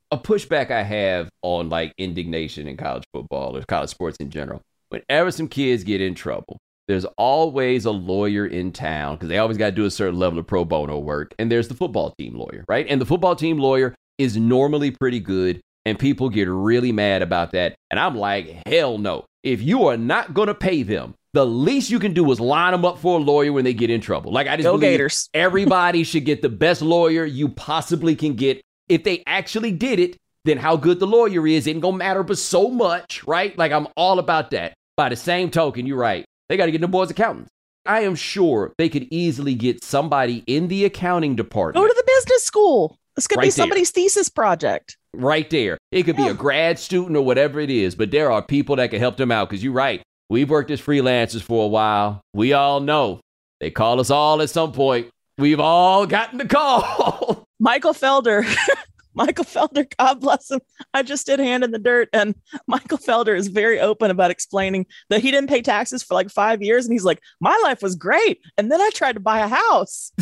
a 0.10 0.18
pushback 0.18 0.72
I 0.72 0.82
have 0.82 1.30
on 1.44 1.70
like 1.70 1.94
indignation 2.00 2.68
in 2.68 2.76
college 2.78 3.04
football 3.14 3.56
or 3.56 3.62
college 3.62 3.92
sports 3.92 4.18
in 4.20 4.32
general. 4.32 4.64
Whenever 4.90 5.30
some 5.30 5.48
kids 5.48 5.84
get 5.84 6.02
in 6.02 6.16
trouble, 6.16 6.58
there's 6.88 7.06
always 7.18 7.86
a 7.86 7.92
lawyer 7.92 8.46
in 8.46 8.72
town 8.72 9.16
because 9.16 9.30
they 9.30 9.38
always 9.38 9.58
got 9.58 9.68
to 9.68 9.72
do 9.72 9.86
a 9.86 9.92
certain 9.92 10.20
level 10.20 10.40
of 10.40 10.48
pro 10.48 10.66
bono 10.66 11.00
work. 11.00 11.34
And 11.40 11.52
there's 11.52 11.68
the 11.68 11.76
football 11.76 12.14
team 12.18 12.36
lawyer, 12.36 12.66
right? 12.68 12.86
And 12.90 13.00
the 13.00 13.06
football 13.06 13.36
team 13.36 13.58
lawyer 13.58 13.96
is 14.18 14.38
normally 14.38 14.92
pretty 14.92 15.20
good. 15.20 15.62
And 15.86 16.00
people 16.00 16.30
get 16.30 16.48
really 16.48 16.92
mad 16.92 17.22
about 17.22 17.52
that. 17.52 17.76
And 17.92 18.00
I'm 18.00 18.16
like, 18.16 18.62
hell 18.66 18.98
no. 18.98 19.26
If 19.44 19.62
you 19.62 19.88
are 19.88 19.98
not 19.98 20.34
going 20.34 20.48
to 20.48 20.56
pay 20.56 20.84
them, 20.84 21.14
the 21.34 21.46
least 21.46 21.90
you 21.90 22.00
can 22.00 22.14
do 22.14 22.32
is 22.32 22.40
line 22.40 22.72
them 22.72 22.86
up 22.86 23.00
for 23.00 23.20
a 23.20 23.22
lawyer 23.22 23.52
when 23.52 23.66
they 23.66 23.74
get 23.74 23.90
in 23.90 24.00
trouble. 24.00 24.32
Like 24.32 24.48
I 24.48 24.56
just 24.56 24.66
Go 24.66 24.74
believe 24.78 24.94
Gators. 24.94 25.30
everybody 25.34 26.04
should 26.04 26.26
get 26.26 26.42
the 26.42 26.50
best 26.50 26.82
lawyer 26.82 27.26
you 27.26 27.50
possibly 27.50 28.16
can 28.16 28.36
get. 28.36 28.62
If 28.88 29.04
they 29.04 29.24
actually 29.26 29.72
did 29.72 30.00
it, 30.00 30.18
then 30.46 30.58
how 30.58 30.78
good 30.78 31.00
the 31.00 31.08
lawyer 31.08 31.48
is 31.48 31.68
ain't 31.68 31.82
gonna 31.82 31.98
matter 31.98 32.24
but 32.24 32.38
so 32.38 32.70
much, 32.70 33.24
right? 33.26 33.58
Like 33.58 33.72
I'm 33.72 33.88
all 33.98 34.20
about 34.20 34.52
that. 34.52 34.74
By 34.96 35.10
the 35.10 35.16
same 35.16 35.50
token, 35.50 35.86
you're 35.88 35.98
right. 35.98 36.26
They 36.54 36.58
got 36.58 36.68
to 36.68 36.72
get 36.72 36.82
the 36.82 36.88
boys 36.88 37.10
accountants. 37.10 37.50
I 37.84 38.02
am 38.02 38.14
sure 38.14 38.74
they 38.78 38.88
could 38.88 39.08
easily 39.10 39.56
get 39.56 39.84
somebody 39.84 40.44
in 40.46 40.68
the 40.68 40.86
accounting 40.86 41.36
department. 41.36 41.84
Go 41.84 41.88
to 41.92 41.94
the 41.98 42.04
business 42.06 42.44
school. 42.44 42.96
This 43.16 43.26
could 43.26 43.38
Right 43.40 43.46
be 43.46 43.48
there. 43.50 43.54
somebody's 43.54 43.90
thesis 43.90 44.30
project. 44.30 44.96
right 45.16 45.50
there. 45.50 45.80
It 45.92 46.04
could 46.04 46.16
be 46.16 46.28
a 46.28 46.34
grad 46.36 46.78
student 46.78 47.18
or 47.18 47.26
whatever 47.26 47.60
it 47.60 47.72
is, 47.72 47.96
but 47.96 48.12
there 48.12 48.32
are 48.32 48.44
people 48.44 48.76
that 48.76 48.92
can 48.92 49.00
help 49.00 49.18
them 49.18 49.32
out 49.32 49.50
because 49.50 49.64
you're 49.64 49.74
right. 49.74 50.04
We've 50.30 50.48
worked 50.48 50.70
as 50.70 50.80
freelancers 50.80 51.42
for 51.42 51.66
a 51.66 51.68
while. 51.68 52.22
We 52.36 52.54
all 52.54 52.80
know 52.82 53.20
they 53.60 53.72
call 53.72 54.00
us 54.00 54.12
all 54.12 54.40
at 54.44 54.52
some 54.52 54.74
point. 54.74 55.10
We've 55.40 55.60
all 55.60 56.06
gotten 56.06 56.38
the 56.38 56.46
call. 56.48 57.46
Michael 57.60 57.96
Felder. 57.96 58.46
Michael 59.14 59.46
Felder, 59.46 59.86
God 59.98 60.20
bless 60.20 60.52
him. 60.52 60.60
I 60.94 61.04
just 61.04 61.26
did 61.26 61.40
hand 61.40 61.64
in 61.64 61.72
the 61.72 61.80
dirt, 61.80 62.10
and 62.14 62.36
Michael 62.68 62.98
Felder 62.98 63.38
is 63.38 63.48
very 63.48 63.80
open 63.80 64.12
about 64.12 64.32
explaining 64.32 64.86
that 65.10 65.22
he 65.22 65.32
didn't 65.32 65.50
pay 65.50 65.62
taxes 65.62 66.04
for 66.04 66.14
like 66.14 66.30
five 66.30 66.62
years, 66.62 66.86
and 66.86 66.94
he's 66.94 67.06
like, 67.06 67.22
"My 67.40 67.60
life 67.64 67.82
was 67.82 67.96
great, 67.96 68.40
and 68.58 68.72
then 68.72 68.82
I 68.82 68.90
tried 68.94 69.14
to 69.14 69.20
buy 69.20 69.40
a 69.40 69.48
house." 69.48 70.12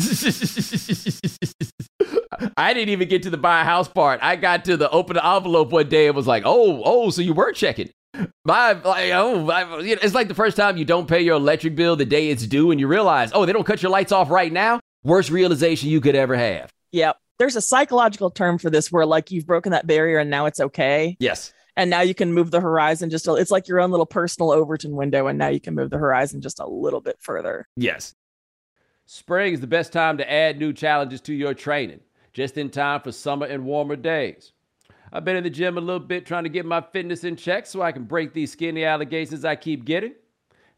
I 2.56 2.74
didn't 2.74 2.90
even 2.90 3.08
get 3.08 3.22
to 3.24 3.30
the 3.30 3.36
buy 3.36 3.60
a 3.60 3.64
house 3.64 3.88
part. 3.88 4.20
I 4.22 4.36
got 4.36 4.64
to 4.66 4.76
the 4.76 4.90
open 4.90 5.14
the 5.14 5.26
envelope 5.26 5.70
one 5.70 5.88
day 5.88 6.06
and 6.06 6.16
was 6.16 6.26
like, 6.26 6.42
"Oh, 6.46 6.82
oh, 6.84 7.10
so 7.10 7.22
you 7.22 7.34
were 7.34 7.52
checking." 7.52 7.90
My, 8.44 8.72
like, 8.72 9.12
oh, 9.12 9.48
I, 9.50 9.80
you 9.80 9.94
know, 9.94 10.00
it's 10.02 10.14
like 10.14 10.28
the 10.28 10.34
first 10.34 10.56
time 10.56 10.76
you 10.76 10.84
don't 10.84 11.08
pay 11.08 11.22
your 11.22 11.36
electric 11.36 11.74
bill 11.74 11.96
the 11.96 12.04
day 12.04 12.28
it's 12.28 12.46
due, 12.46 12.70
and 12.70 12.78
you 12.78 12.86
realize, 12.86 13.30
oh, 13.32 13.46
they 13.46 13.52
don't 13.52 13.64
cut 13.64 13.82
your 13.82 13.90
lights 13.90 14.12
off 14.12 14.30
right 14.30 14.52
now. 14.52 14.80
Worst 15.02 15.30
realization 15.30 15.88
you 15.88 16.00
could 16.00 16.14
ever 16.14 16.36
have. 16.36 16.70
Yep. 16.92 17.16
There's 17.42 17.56
a 17.56 17.60
psychological 17.60 18.30
term 18.30 18.56
for 18.56 18.70
this 18.70 18.92
where 18.92 19.04
like 19.04 19.32
you've 19.32 19.48
broken 19.48 19.72
that 19.72 19.84
barrier 19.84 20.20
and 20.20 20.30
now 20.30 20.46
it's 20.46 20.60
okay. 20.60 21.16
Yes. 21.18 21.52
And 21.76 21.90
now 21.90 22.00
you 22.00 22.14
can 22.14 22.32
move 22.32 22.52
the 22.52 22.60
horizon 22.60 23.10
just 23.10 23.26
a, 23.26 23.34
it's 23.34 23.50
like 23.50 23.66
your 23.66 23.80
own 23.80 23.90
little 23.90 24.06
personal 24.06 24.52
Overton 24.52 24.94
window 24.94 25.26
and 25.26 25.40
now 25.40 25.48
you 25.48 25.58
can 25.58 25.74
move 25.74 25.90
the 25.90 25.98
horizon 25.98 26.40
just 26.40 26.60
a 26.60 26.68
little 26.68 27.00
bit 27.00 27.16
further. 27.18 27.66
Yes. 27.74 28.14
Spring 29.06 29.54
is 29.54 29.60
the 29.60 29.66
best 29.66 29.92
time 29.92 30.18
to 30.18 30.32
add 30.32 30.60
new 30.60 30.72
challenges 30.72 31.20
to 31.22 31.34
your 31.34 31.52
training, 31.52 31.98
just 32.32 32.56
in 32.56 32.70
time 32.70 33.00
for 33.00 33.10
summer 33.10 33.46
and 33.46 33.64
warmer 33.64 33.96
days. 33.96 34.52
I've 35.12 35.24
been 35.24 35.34
in 35.34 35.42
the 35.42 35.50
gym 35.50 35.76
a 35.78 35.80
little 35.80 35.98
bit 35.98 36.24
trying 36.24 36.44
to 36.44 36.48
get 36.48 36.64
my 36.64 36.80
fitness 36.80 37.24
in 37.24 37.34
check 37.34 37.66
so 37.66 37.82
I 37.82 37.90
can 37.90 38.04
break 38.04 38.34
these 38.34 38.52
skinny 38.52 38.84
allegations 38.84 39.44
I 39.44 39.56
keep 39.56 39.84
getting. 39.84 40.14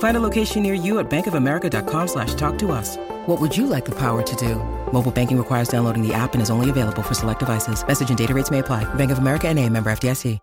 Find 0.00 0.16
a 0.16 0.20
location 0.20 0.62
near 0.62 0.74
you 0.74 0.98
at 0.98 1.08
bankofamerica.com 1.08 2.08
slash 2.08 2.34
talk 2.34 2.58
to 2.58 2.72
us. 2.72 2.96
What 3.26 3.40
would 3.40 3.56
you 3.56 3.66
like 3.66 3.86
the 3.86 3.98
power 3.98 4.22
to 4.22 4.36
do? 4.36 4.56
Mobile 4.92 5.10
banking 5.10 5.38
requires 5.38 5.68
downloading 5.68 6.06
the 6.06 6.12
app 6.12 6.34
and 6.34 6.42
is 6.42 6.50
only 6.50 6.68
available 6.68 7.02
for 7.02 7.14
select 7.14 7.38
devices. 7.38 7.86
Message 7.86 8.10
and 8.10 8.18
data 8.18 8.34
rates 8.34 8.50
may 8.50 8.58
apply. 8.58 8.92
Bank 8.94 9.10
of 9.10 9.18
America 9.18 9.48
and 9.48 9.58
a 9.58 9.66
member 9.68 9.90
FDIC. 9.90 10.38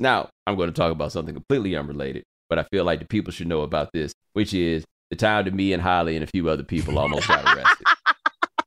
Now, 0.00 0.30
I'm 0.48 0.56
going 0.56 0.68
to 0.68 0.72
talk 0.72 0.90
about 0.90 1.12
something 1.12 1.32
completely 1.32 1.76
unrelated, 1.76 2.24
but 2.48 2.58
I 2.58 2.64
feel 2.72 2.84
like 2.84 2.98
the 2.98 3.06
people 3.06 3.32
should 3.32 3.46
know 3.46 3.60
about 3.60 3.90
this, 3.92 4.12
which 4.32 4.52
is 4.52 4.84
the 5.10 5.16
time 5.16 5.44
to 5.44 5.52
me 5.52 5.72
and 5.72 5.80
Holly 5.80 6.16
and 6.16 6.24
a 6.24 6.26
few 6.26 6.48
other 6.48 6.64
people 6.64 6.98
almost 6.98 7.28
got 7.28 7.44
arrested. 7.44 7.86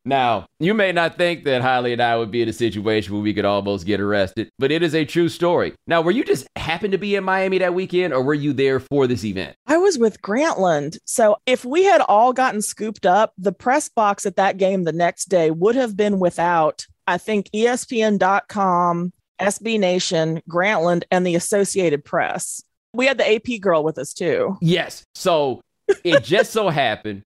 Now, 0.06 0.46
you 0.60 0.76
may 0.76 0.92
not 0.92 1.18
think 1.18 1.46
that 1.46 1.64
Holly 1.64 1.92
and 1.92 2.02
I 2.02 2.16
would 2.16 2.30
be 2.30 2.44
in 2.44 2.50
a 2.50 2.54
situation 2.54 3.14
where 3.14 3.24
we 3.24 3.34
could 3.34 3.44
almost 3.44 3.88
get 3.88 4.00
arrested, 4.00 4.50
but 4.60 4.72
it 4.72 4.84
is 4.84 4.94
a 4.94 5.04
true 5.04 5.30
story. 5.30 5.74
Now, 5.88 6.02
were 6.02 6.12
you 6.12 6.24
just 6.24 6.48
happened 6.56 6.92
to 6.92 7.00
be 7.00 7.16
in 7.16 7.24
Miami 7.24 7.58
that 7.58 7.74
weekend 7.74 8.14
or 8.14 8.22
were 8.22 8.36
you 8.36 8.54
there 8.54 8.80
for 8.80 9.08
this 9.08 9.24
event? 9.24 9.56
I 9.66 9.78
was 9.78 9.98
with 9.98 10.22
Grantland. 10.22 11.00
So 11.06 11.38
if 11.48 11.66
we 11.66 11.86
had 11.86 12.02
all 12.02 12.34
gotten 12.34 12.62
scooped 12.62 13.08
up, 13.08 13.34
the 13.40 13.52
press 13.52 13.90
box 13.90 14.28
at 14.28 14.36
that 14.36 14.58
game 14.58 14.84
the 14.84 14.92
next 14.92 15.26
day 15.26 15.50
would 15.50 15.76
have 15.76 15.98
been 15.98 16.20
without, 16.20 16.86
I 17.08 17.18
think, 17.18 17.50
ESPN.com, 17.56 19.12
SB 19.42 19.80
Nation, 19.80 20.42
Grantland, 20.48 21.04
and 21.10 21.26
the 21.26 21.36
Associated 21.36 22.06
Press. 22.06 22.64
We 22.94 23.08
had 23.08 23.18
the 23.18 23.36
AP 23.36 23.60
girl 23.60 23.84
with 23.84 23.98
us 23.98 24.14
too. 24.14 24.56
Yes. 24.62 25.04
So 25.16 25.62
it 26.04 26.24
just 26.24 26.52
so 26.52 26.70
happened 26.70 27.24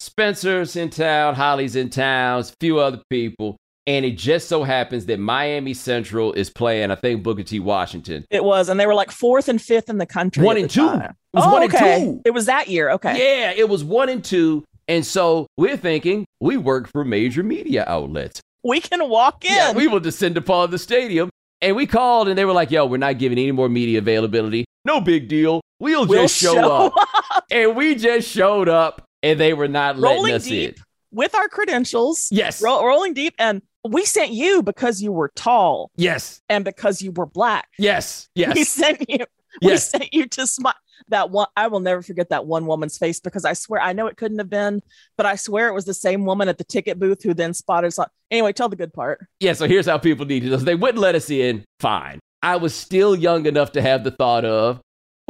Spencer's 0.00 0.76
in 0.76 0.88
town, 0.88 1.34
Holly's 1.34 1.76
in 1.76 1.90
town, 1.90 2.40
a 2.40 2.44
few 2.58 2.78
other 2.78 3.02
people. 3.10 3.56
And 3.86 4.04
it 4.04 4.12
just 4.12 4.48
so 4.48 4.62
happens 4.62 5.06
that 5.06 5.18
Miami 5.18 5.74
Central 5.74 6.32
is 6.32 6.48
playing, 6.48 6.90
I 6.90 6.94
think, 6.94 7.22
Booker 7.22 7.42
T. 7.42 7.60
Washington. 7.60 8.24
It 8.30 8.44
was, 8.44 8.68
and 8.68 8.78
they 8.78 8.86
were 8.86 8.94
like 8.94 9.10
fourth 9.10 9.48
and 9.48 9.60
fifth 9.60 9.88
in 9.88 9.98
the 9.98 10.06
country. 10.06 10.44
One 10.44 10.56
and 10.56 10.70
two. 10.70 10.86
Time. 10.86 11.16
It 11.32 11.36
was 11.36 11.44
oh, 11.44 11.52
one 11.52 11.62
okay. 11.64 12.02
and 12.02 12.14
two. 12.16 12.22
It 12.24 12.30
was 12.30 12.46
that 12.46 12.68
year. 12.68 12.90
Okay. 12.92 13.18
Yeah, 13.18 13.52
it 13.52 13.68
was 13.68 13.82
one 13.82 14.08
and 14.08 14.24
two. 14.24 14.64
And 14.86 15.04
so 15.04 15.46
we're 15.56 15.76
thinking 15.76 16.24
we 16.40 16.56
work 16.56 16.88
for 16.88 17.04
major 17.04 17.42
media 17.42 17.84
outlets. 17.86 18.40
We 18.64 18.80
can 18.80 19.08
walk 19.08 19.44
in. 19.44 19.52
Yeah, 19.52 19.72
we 19.72 19.86
will 19.86 20.00
descend 20.00 20.36
upon 20.36 20.70
the 20.70 20.78
stadium. 20.78 21.30
And 21.60 21.76
we 21.76 21.86
called 21.86 22.28
and 22.28 22.38
they 22.38 22.44
were 22.44 22.52
like, 22.52 22.70
yo, 22.70 22.86
we're 22.86 22.96
not 22.96 23.18
giving 23.18 23.38
any 23.38 23.52
more 23.52 23.68
media 23.68 23.98
availability. 23.98 24.64
No 24.84 25.00
big 25.00 25.28
deal. 25.28 25.60
We'll, 25.78 26.06
We'll 26.06 26.22
just 26.22 26.36
show, 26.36 26.54
show 26.54 26.72
up. 26.72 27.44
and 27.50 27.76
we 27.76 27.94
just 27.94 28.28
showed 28.28 28.68
up 28.68 29.02
and 29.22 29.38
they 29.38 29.54
were 29.54 29.68
not 29.68 29.98
letting 29.98 30.16
rolling 30.16 30.34
us 30.34 30.44
deep 30.44 30.76
in. 30.76 30.82
with 31.10 31.34
our 31.34 31.48
credentials. 31.48 32.28
Yes. 32.30 32.62
Ro- 32.62 32.86
rolling 32.86 33.14
deep, 33.14 33.34
and 33.38 33.62
we 33.88 34.04
sent 34.04 34.32
you 34.32 34.62
because 34.62 35.00
you 35.02 35.12
were 35.12 35.30
tall 35.34 35.90
yes. 35.96 36.40
and 36.48 36.64
because 36.64 37.00
you 37.00 37.12
were 37.12 37.26
black. 37.26 37.68
Yes. 37.78 38.28
Yes. 38.34 38.54
We 38.54 38.64
sent 38.64 39.08
you. 39.08 39.24
We 39.62 39.76
sent 39.78 40.12
you 40.14 40.26
to 40.28 40.46
smile. 40.46 40.74
That 41.08 41.30
one, 41.30 41.48
I 41.56 41.66
will 41.66 41.80
never 41.80 42.02
forget 42.02 42.28
that 42.28 42.46
one 42.46 42.66
woman's 42.66 42.98
face 42.98 43.20
because 43.20 43.44
I 43.44 43.54
swear 43.54 43.80
I 43.80 43.94
know 43.94 44.06
it 44.06 44.16
couldn't 44.16 44.38
have 44.38 44.50
been, 44.50 44.80
but 45.16 45.24
I 45.26 45.34
swear 45.34 45.68
it 45.68 45.72
was 45.72 45.86
the 45.86 45.94
same 45.94 46.24
woman 46.26 46.48
at 46.48 46.58
the 46.58 46.64
ticket 46.64 46.98
booth 47.00 47.22
who 47.22 47.34
then 47.34 47.54
spotted 47.54 47.88
us. 47.88 47.98
Anyway, 48.30 48.52
tell 48.52 48.68
the 48.68 48.76
good 48.76 48.92
part. 48.92 49.26
Yeah, 49.40 49.54
so 49.54 49.66
here's 49.66 49.86
how 49.86 49.98
people 49.98 50.26
needed 50.26 50.52
us. 50.52 50.62
They 50.62 50.74
wouldn't 50.74 51.00
let 51.00 51.14
us 51.14 51.30
in. 51.30 51.64
Fine. 51.80 52.20
I 52.42 52.56
was 52.56 52.74
still 52.74 53.16
young 53.16 53.46
enough 53.46 53.72
to 53.72 53.82
have 53.82 54.04
the 54.04 54.10
thought 54.10 54.44
of, 54.44 54.80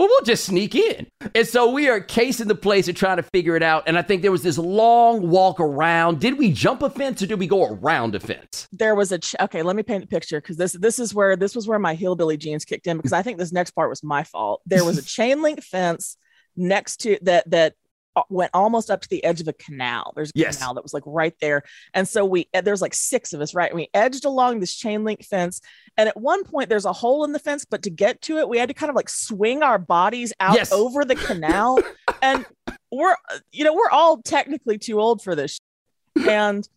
well, 0.00 0.08
we'll 0.08 0.22
just 0.22 0.46
sneak 0.46 0.74
in. 0.74 1.08
And 1.34 1.46
so 1.46 1.70
we 1.70 1.86
are 1.90 2.00
casing 2.00 2.48
the 2.48 2.54
place 2.54 2.88
and 2.88 2.96
trying 2.96 3.18
to 3.18 3.22
figure 3.22 3.54
it 3.54 3.62
out. 3.62 3.82
And 3.86 3.98
I 3.98 4.02
think 4.02 4.22
there 4.22 4.32
was 4.32 4.42
this 4.42 4.56
long 4.56 5.28
walk 5.28 5.60
around. 5.60 6.20
Did 6.20 6.38
we 6.38 6.52
jump 6.52 6.80
a 6.80 6.88
fence 6.88 7.20
or 7.20 7.26
did 7.26 7.38
we 7.38 7.46
go 7.46 7.66
around 7.66 8.14
a 8.14 8.20
fence? 8.20 8.66
There 8.72 8.94
was 8.94 9.12
a 9.12 9.18
ch- 9.18 9.34
okay. 9.38 9.62
Let 9.62 9.76
me 9.76 9.82
paint 9.82 10.04
a 10.04 10.06
picture 10.06 10.40
because 10.40 10.56
this 10.56 10.72
this 10.72 10.98
is 10.98 11.14
where 11.14 11.36
this 11.36 11.54
was 11.54 11.68
where 11.68 11.78
my 11.78 11.94
hillbilly 11.94 12.38
genes 12.38 12.64
kicked 12.64 12.86
in 12.86 12.96
because 12.96 13.12
I 13.12 13.20
think 13.20 13.36
this 13.36 13.52
next 13.52 13.72
part 13.72 13.90
was 13.90 14.02
my 14.02 14.24
fault. 14.24 14.62
There 14.64 14.86
was 14.86 14.96
a 14.96 15.02
chain 15.02 15.42
link 15.42 15.62
fence 15.62 16.16
next 16.56 17.02
to 17.02 17.18
that 17.20 17.50
that 17.50 17.74
went 18.28 18.50
almost 18.54 18.90
up 18.90 19.00
to 19.02 19.08
the 19.08 19.22
edge 19.24 19.40
of 19.40 19.48
a 19.48 19.52
canal. 19.52 20.12
There's 20.14 20.30
a 20.30 20.32
Yes. 20.34 20.56
canal 20.58 20.74
that 20.74 20.82
was 20.82 20.92
like 20.94 21.02
right 21.06 21.34
there. 21.40 21.62
And 21.94 22.06
so 22.06 22.24
we, 22.24 22.48
uh, 22.54 22.60
there's 22.60 22.82
like 22.82 22.94
six 22.94 23.32
of 23.32 23.40
us, 23.40 23.54
right? 23.54 23.74
We 23.74 23.88
edged 23.94 24.24
along 24.24 24.60
this 24.60 24.74
chain 24.74 25.04
link 25.04 25.24
fence. 25.24 25.60
And 25.96 26.08
at 26.08 26.16
one 26.20 26.44
point, 26.44 26.68
there's 26.68 26.84
a 26.84 26.92
hole 26.92 27.24
in 27.24 27.32
the 27.32 27.38
fence, 27.38 27.64
but 27.64 27.82
to 27.82 27.90
get 27.90 28.20
to 28.22 28.38
it, 28.38 28.48
we 28.48 28.58
had 28.58 28.68
to 28.68 28.74
kind 28.74 28.90
of 28.90 28.96
like 28.96 29.08
swing 29.08 29.62
our 29.62 29.78
bodies 29.78 30.32
out 30.40 30.56
Yes. 30.56 30.72
over 30.72 31.04
the 31.04 31.16
canal. 31.16 31.80
and 32.22 32.44
we're, 32.92 33.14
you 33.52 33.64
know, 33.64 33.74
we're 33.74 33.90
all 33.90 34.20
technically 34.22 34.76
too 34.78 35.00
old 35.00 35.22
for 35.22 35.34
this. 35.34 35.58
And 36.26 36.68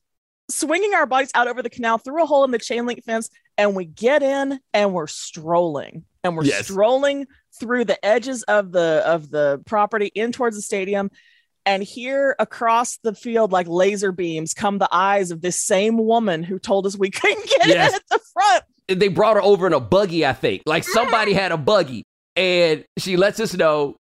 swinging 0.50 0.94
our 0.94 1.06
bodies 1.06 1.32
out 1.36 1.48
over 1.48 1.62
the 1.62 1.70
canal 1.70 1.98
through 1.98 2.22
a 2.22 2.26
hole 2.26 2.44
in 2.44 2.52
the 2.52 2.60
chain 2.60 2.86
link 2.86 3.04
fence. 3.04 3.30
And 3.58 3.76
we 3.76 3.86
get 3.86 4.22
in 4.24 4.60
and 4.74 4.94
we're 4.94 5.08
strolling 5.08 6.06
and 6.24 6.36
we're 6.36 6.46
Yes. 6.46 6.66
strolling 6.66 7.28
through 7.60 7.86
the 7.86 8.04
edges 8.04 8.44
of 8.44 8.72
the 8.72 9.04
of 9.06 9.30
the 9.30 9.62
property 9.66 10.08
in 10.16 10.32
towards 10.32 10.56
the 10.56 10.62
stadium 10.62 11.12
and 11.66 11.84
here 11.84 12.36
across 12.40 12.98
the 13.04 13.14
field 13.16 13.52
like 13.52 13.68
laser 13.68 14.12
beams 14.12 14.54
come 14.54 14.78
the 14.80 14.90
eyes 14.92 15.32
of 15.32 15.42
this 15.42 15.62
same 15.62 15.98
woman 15.98 16.44
who 16.44 16.60
told 16.60 16.86
us 16.86 16.98
we 16.98 17.10
couldn't 17.12 17.46
get 17.48 17.68
Yes. 17.68 17.90
in 17.92 17.96
at 17.96 18.02
the 18.10 18.20
front 18.34 18.64
They 18.88 19.08
brought 19.08 19.36
her 19.38 19.42
over 19.42 19.66
in 19.68 19.74
a 19.74 19.80
buggy, 19.80 20.26
I 20.26 20.34
think. 20.34 20.64
Like 20.66 20.84
somebody 20.84 21.34
had 21.34 21.52
a 21.52 21.58
buggy. 21.58 22.04
And 22.36 22.84
she 22.98 23.16
lets 23.16 23.40
us 23.40 23.54
know 23.54 23.96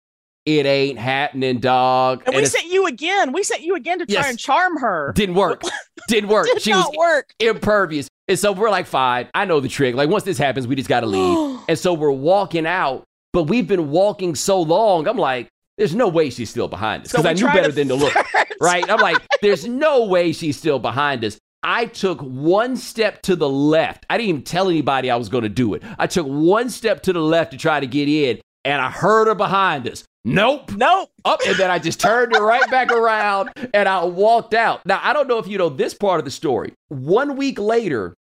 it 0.46 0.66
ain't 0.66 0.98
happening, 1.00 1.60
dog. 1.60 2.24
and 2.26 2.36
we 2.36 2.42
it's- 2.44 2.54
sent 2.54 2.72
you 2.72 2.86
again 2.88 3.32
we 3.34 3.44
sent 3.44 3.62
you 3.62 3.76
again 3.76 4.00
to 4.00 4.06
try 4.06 4.22
Yes. 4.22 4.30
and 4.30 4.40
charm 4.40 4.78
her 4.78 5.12
didn't 5.16 5.36
work. 5.36 5.62
Didn't 6.08 6.30
work. 6.30 6.48
did 6.48 6.62
she 6.62 6.72
was 6.74 6.90
work 6.98 7.30
impervious. 7.40 8.08
And 8.28 8.40
so 8.40 8.52
we're 8.52 8.70
like, 8.72 8.88
fine, 8.88 9.28
I 9.36 9.46
know 9.46 9.60
the 9.60 9.68
trick. 9.68 9.94
Like 9.96 10.10
once 10.10 10.24
this 10.24 10.38
happens, 10.40 10.66
we 10.66 10.76
just 10.76 10.90
gotta 10.90 11.06
leave. 11.08 11.60
and 11.68 11.78
so 11.78 11.94
we're 11.94 12.10
walking 12.12 12.66
out, 12.66 13.04
but 13.34 13.44
we've 13.44 13.68
been 13.68 13.90
walking 13.92 14.34
so 14.34 14.60
long. 14.62 15.08
I'm 15.08 15.18
like, 15.18 15.50
there's 15.80 15.96
no 15.96 16.08
way 16.08 16.30
she's 16.30 16.50
still 16.52 16.68
behind 16.68 17.04
us 17.06 17.12
because 17.12 17.24
we 17.24 17.30
I 17.32 17.34
knew 17.34 17.48
better 17.48 17.72
than 17.72 17.88
to 17.88 17.96
look. 17.96 18.14
Right? 18.62 18.84
I'm 18.92 19.00
like, 19.00 19.26
there's 19.42 19.66
no 19.66 20.04
way 20.04 20.34
she's 20.34 20.58
still 20.58 20.80
behind 20.80 21.24
us. 21.24 21.38
I 21.64 21.86
took 21.86 22.20
one 22.20 22.76
step 22.76 23.22
to 23.22 23.38
the 23.38 23.48
left. 23.50 24.06
I 24.10 24.18
didn't 24.18 24.30
even 24.30 24.42
tell 24.44 24.70
anybody 24.70 25.10
I 25.10 25.16
was 25.16 25.30
going 25.30 25.44
to 25.44 25.50
do 25.50 25.74
it. 25.76 25.84
I 25.98 26.08
took 26.08 26.28
one 26.28 26.70
step 26.70 27.02
to 27.04 27.14
the 27.14 27.22
left 27.22 27.52
to 27.52 27.58
try 27.58 27.80
to 27.80 27.88
get 27.88 28.10
in, 28.10 28.42
and 28.66 28.82
I 28.82 28.90
heard 28.92 29.28
her 29.30 29.36
behind 29.36 29.88
us. 29.88 30.04
Nope. 30.26 30.72
nope 30.74 31.10
Up, 31.24 31.40
and 31.48 31.56
then 31.56 31.72
I 31.72 31.80
just 31.80 32.02
turned 32.02 32.36
it 32.36 32.40
right 32.42 32.70
back 32.70 32.92
around 32.92 33.52
and 33.74 33.88
I 33.88 34.04
walked 34.04 34.54
out. 34.54 34.86
Now, 34.86 35.00
I 35.02 35.14
don't 35.14 35.30
know 35.30 35.38
if 35.38 35.48
you 35.48 35.58
know 35.58 35.70
this 35.70 35.94
part 35.94 36.20
of 36.20 36.26
the 36.26 36.32
story. 36.32 36.74
One 36.90 37.38
week 37.38 37.58
later, 37.58 38.14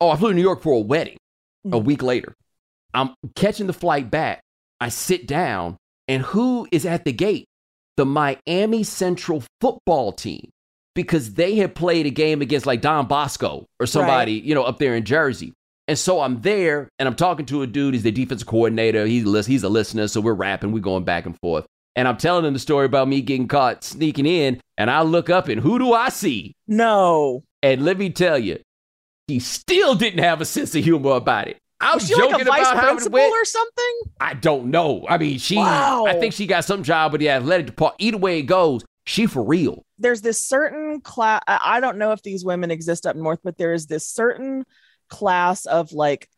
oh, 0.00 0.10
I 0.10 0.16
flew 0.16 0.28
to 0.28 0.34
New 0.36 0.40
York 0.42 0.62
for 0.62 0.74
a 0.74 0.78
wedding. 0.78 1.16
A 1.64 1.68
Mhm. 1.80 1.84
week 1.84 2.02
later, 2.04 2.32
I'm 2.94 3.12
catching 3.34 3.66
the 3.66 3.72
flight 3.72 4.08
back. 4.08 4.40
I 4.80 4.88
sit 4.88 5.26
down, 5.26 5.76
and 6.10 6.24
who 6.24 6.66
is 6.72 6.84
at 6.84 7.04
the 7.04 7.12
gate? 7.12 7.46
The 7.96 8.04
Miami 8.04 8.82
Central 8.82 9.44
football 9.60 10.10
team, 10.10 10.50
because 10.96 11.34
they 11.34 11.54
had 11.54 11.76
played 11.76 12.04
a 12.04 12.10
game 12.10 12.42
against 12.42 12.66
like 12.66 12.80
Don 12.80 13.06
Bosco 13.06 13.66
or 13.78 13.86
somebody, 13.86 14.32
you 14.32 14.52
know, 14.56 14.64
up 14.64 14.78
there 14.78 14.96
in 14.96 15.04
Jersey. 15.04 15.52
And 15.86 15.96
so 15.96 16.20
I'm 16.20 16.40
there 16.40 16.88
and 16.98 17.06
I'm 17.06 17.14
talking 17.14 17.46
to 17.46 17.62
a 17.62 17.66
dude. 17.68 17.94
He's 17.94 18.02
the 18.02 18.10
defensive 18.10 18.48
coordinator. 18.48 19.06
He's, 19.06 19.46
he's 19.46 19.62
a 19.62 19.68
listener. 19.68 20.08
So 20.08 20.20
we're 20.20 20.34
rapping. 20.34 20.72
We're 20.72 20.80
going 20.80 21.04
back 21.04 21.26
and 21.26 21.38
forth. 21.38 21.64
And 21.94 22.08
I'm 22.08 22.16
telling 22.16 22.44
him 22.44 22.54
the 22.54 22.58
story 22.58 22.86
about 22.86 23.06
me 23.06 23.22
getting 23.22 23.46
caught 23.46 23.84
sneaking 23.84 24.26
in. 24.26 24.60
And 24.76 24.90
I 24.90 25.02
look 25.02 25.30
up 25.30 25.46
and 25.46 25.60
who 25.60 25.78
do 25.78 25.92
I 25.92 26.08
see? 26.08 26.56
no 26.66 27.44
And 27.62 27.84
let 27.84 27.98
me 27.98 28.10
tell 28.10 28.38
you, 28.38 28.58
he 29.28 29.38
still 29.38 29.94
didn't 29.94 30.24
have 30.24 30.40
a 30.40 30.44
sense 30.44 30.74
of 30.74 30.82
humor 30.82 31.12
about 31.12 31.46
it. 31.46 31.59
I 31.80 31.94
was 31.94 32.02
was 32.02 32.08
she 32.10 32.16
joking 32.16 32.32
like 32.32 32.42
a 32.42 32.44
vice 32.44 32.70
about 32.72 32.84
principal 32.84 33.18
went. 33.18 33.32
or 33.32 33.44
something 33.44 34.00
I 34.20 34.34
don't 34.34 34.66
know. 34.70 35.06
I 35.08 35.18
mean, 35.18 35.38
she, 35.38 35.56
Wow. 35.56 36.04
I 36.06 36.14
think 36.18 36.34
she 36.34 36.46
got 36.46 36.64
some 36.64 36.82
job 36.82 37.12
with 37.12 37.20
the 37.20 37.30
athletic 37.30 37.66
department. 37.66 38.02
Either 38.02 38.18
way 38.18 38.38
it 38.38 38.42
goes, 38.42 38.84
she 39.06 39.26
for 39.26 39.42
real. 39.42 39.84
there's 39.98 40.20
this 40.20 40.38
certain 40.38 41.00
class 41.00 41.42
I 41.48 41.58
I 41.62 41.80
don't 41.80 41.98
know 41.98 42.12
if 42.12 42.22
these 42.22 42.44
women 42.44 42.70
exist 42.70 43.06
up 43.06 43.16
north, 43.16 43.40
but 43.42 43.56
there 43.56 43.72
is 43.72 43.86
this 43.86 44.06
certain 44.06 44.64
class 45.08 45.66
of 45.66 45.92
like 45.92 46.28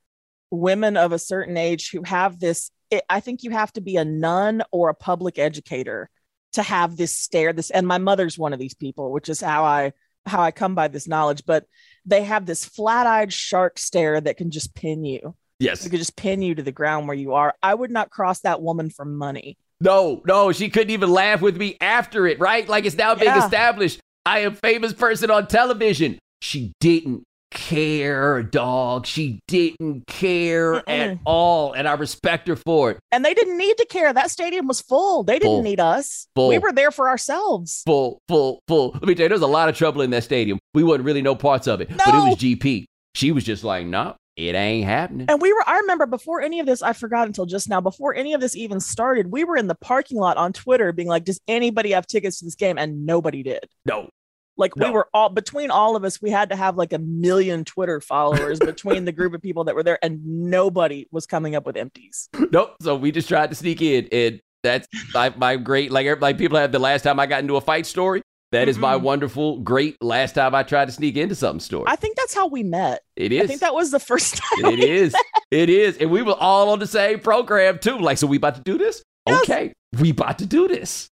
women 0.51 0.97
of 0.97 1.13
a 1.13 1.19
certain 1.19 1.57
age 1.57 1.91
who 1.91 2.03
have 2.05 2.39
this. 2.39 2.71
It, 2.91 3.03
I 3.09 3.21
think 3.21 3.43
you 3.43 3.51
have 3.51 3.73
to 3.75 3.81
be 3.81 3.97
a 3.97 4.05
nun 4.05 4.63
or 4.71 4.91
a 4.91 4.95
public 4.95 5.39
educator 5.39 6.09
to 6.53 6.63
have 6.63 6.97
this 6.97 7.17
stare. 7.19 7.53
This, 7.53 7.71
and 7.71 7.87
my 7.87 7.99
mother's 7.99 8.39
one 8.39 8.53
of 8.53 8.59
these 8.59 8.75
people, 8.75 9.11
which 9.11 9.29
is 9.29 9.41
how 9.41 9.65
I 9.65 9.93
how 10.27 10.41
I 10.41 10.51
come 10.51 10.75
by 10.75 10.89
this 10.89 11.09
knowledge. 11.09 11.45
But 11.47 11.65
they 12.05 12.25
have 12.25 12.47
this 12.47 12.65
flat-eyed 12.65 13.33
shark 13.33 13.79
stare 13.79 14.21
that 14.21 14.37
can 14.37 14.51
just 14.51 14.75
pin 14.75 15.05
you. 15.05 15.35
Yes. 15.59 15.87
It 15.87 15.91
could 15.91 15.99
just 16.01 16.17
pin 16.17 16.43
you 16.43 16.55
to 16.57 16.63
the 16.63 16.73
ground 16.73 17.07
where 17.07 17.17
you 17.17 17.35
are. 17.35 17.55
I 17.63 17.75
would 17.75 17.91
not 17.91 18.11
cross 18.11 18.41
that 18.41 18.61
woman 18.63 18.91
for 18.91 19.05
money. 19.05 19.57
No, 19.81 20.23
no, 20.27 20.53
she 20.53 20.69
couldn't 20.69 20.91
even 20.91 21.11
laugh 21.11 21.41
with 21.41 21.57
me 21.57 21.77
after 21.81 22.27
it, 22.27 22.39
right? 22.41 22.69
Like 22.69 22.85
it's 22.85 22.97
now 22.97 23.15
being 23.15 23.27
Yeah. 23.27 23.45
established. 23.45 24.01
I 24.25 24.41
am 24.41 24.55
famous 24.55 24.93
person 24.93 25.31
on 25.31 25.47
television. 25.49 26.19
She 26.41 26.73
didn't 26.81 27.25
care, 27.53 28.43
dog. 28.43 29.07
She 29.07 29.41
didn't 29.49 30.07
care 30.07 30.77
at 30.77 30.85
Mm-mm. 30.87 31.19
all. 31.25 31.73
And 31.73 31.87
I 31.89 31.95
respect 31.95 32.49
her 32.49 32.57
for 32.57 32.91
it. 32.91 32.99
And 33.11 33.25
they 33.25 33.35
didn't 33.35 33.57
need 33.59 33.77
to 33.79 33.87
care. 33.87 34.13
That 34.13 34.31
stadium 34.31 34.67
was 34.67 34.81
full. 34.81 35.23
They 35.23 35.35
didn't 35.35 35.43
Full. 35.49 35.63
need 35.63 35.81
us. 35.81 36.27
Full. 36.35 36.49
We 36.49 36.59
were 36.59 36.73
there 36.73 36.91
for 36.91 37.09
ourselves. 37.09 37.83
Full, 37.87 38.21
full, 38.29 38.61
full. 38.69 38.91
Let 38.93 39.05
me 39.05 39.15
tell 39.15 39.25
you, 39.25 39.29
there's 39.29 39.41
a 39.43 39.47
lot 39.47 39.69
of 39.69 39.77
trouble 39.77 40.03
in 40.03 40.11
that 40.11 40.25
stadium. 40.25 40.59
We 40.75 40.83
wouldn't 40.83 41.05
really 41.07 41.23
no 41.23 41.35
parts 41.35 41.67
of 41.67 41.81
it. 41.81 41.91
no. 41.91 41.97
But 42.05 42.15
it 42.15 42.19
was 42.19 42.37
GP. 42.39 42.85
She 43.15 43.33
was 43.33 43.45
just 43.45 43.63
like, 43.65 43.87
nah, 43.87 44.15
it 44.37 44.55
ain't 44.55 44.87
happening. 44.87 45.27
And 45.29 45.41
we 45.43 45.53
were, 45.53 45.63
I 45.67 45.79
remember 45.81 46.07
before 46.07 46.41
any 46.41 46.61
of 46.61 46.67
this, 46.67 46.83
I 46.83 46.95
forgot 46.95 47.27
until 47.27 47.45
just 47.45 47.69
now, 47.69 47.81
before 47.81 48.15
any 48.15 48.33
of 48.33 48.41
this 48.41 48.57
even 48.57 48.81
started, 48.81 49.31
we 49.31 49.45
were 49.45 49.57
in 49.57 49.67
the 49.67 49.75
parking 49.75 50.17
lot 50.19 50.37
on 50.39 50.53
Twitter 50.55 50.93
being 50.93 51.09
like, 51.09 51.25
does 51.25 51.41
anybody 51.47 51.91
have 51.91 52.07
tickets 52.07 52.39
to 52.39 52.47
this 52.47 52.55
game? 52.55 52.79
And 52.79 53.05
nobody 53.05 53.43
did. 53.43 53.69
No. 53.85 54.09
Like 54.57 54.77
No. 54.77 54.89
we 54.89 54.93
were 54.93 55.09
all 55.15 55.29
between 55.31 55.71
all 55.71 55.97
of 55.97 56.05
us, 56.05 56.21
we 56.21 56.31
had 56.31 56.51
to 56.51 56.57
have 56.57 56.77
like 56.77 56.93
a 56.93 56.99
million 56.99 57.65
Twitter 57.65 58.01
followers 58.01 58.59
between 58.61 59.05
the 59.07 59.13
group 59.13 59.33
of 59.35 59.41
people 59.43 59.65
that 59.65 59.75
were 59.75 59.83
there, 59.83 59.99
and 60.03 60.21
nobody 60.25 61.07
was 61.11 61.27
coming 61.27 61.55
up 61.55 61.65
with 61.67 61.77
empties. 61.77 62.29
Nope. 62.51 62.77
So 62.83 62.95
we 62.97 63.13
just 63.13 63.29
tried 63.29 63.51
to 63.51 63.57
sneak 63.57 63.81
in, 63.83 64.09
and 64.13 64.41
that's 64.63 64.87
my, 65.15 65.31
my 65.37 65.57
great 65.57 65.91
like 65.91 66.21
like 66.21 66.39
people 66.39 66.59
have 66.59 66.71
the 66.73 66.79
last 66.79 67.03
time 67.03 67.19
I 67.19 67.27
got 67.27 67.41
into 67.41 67.57
a 67.57 67.61
fight 67.61 67.87
story. 67.87 68.23
That 68.53 68.69
is 68.69 68.77
my 68.77 68.97
Mhm. 68.99 69.01
wonderful, 69.01 69.61
great 69.61 69.97
last 70.03 70.35
time 70.35 70.55
I 70.55 70.63
tried 70.63 70.85
to 70.85 70.93
sneak 70.93 71.17
into 71.17 71.35
something 71.35 71.59
story. 71.61 71.85
I 71.87 71.97
think 71.97 72.19
that's 72.19 72.35
how 72.35 72.49
we 72.49 72.63
met. 72.63 73.01
it 73.17 73.33
I 73.33 73.47
think 73.47 73.61
that 73.63 73.73
was 73.75 73.91
the 73.91 73.99
first 73.99 74.37
time. 74.61 74.67
It 74.67 74.79
is. 74.81 75.15
It 75.51 75.71
is. 75.71 75.97
And 75.97 76.11
we 76.11 76.21
were 76.21 76.35
all 76.39 76.69
on 76.69 76.79
the 76.79 76.87
same 76.87 77.21
program 77.21 77.79
too. 77.79 77.97
Like, 77.99 78.19
so 78.19 78.27
we 78.27 78.37
about 78.37 78.57
to 78.57 78.61
do 78.61 78.77
this? 78.77 79.03
Yes. 79.27 79.41
Okay. 79.45 79.73
We 79.99 80.11
about 80.11 80.39
to 80.41 80.47
do 80.47 80.69
this. 80.69 81.09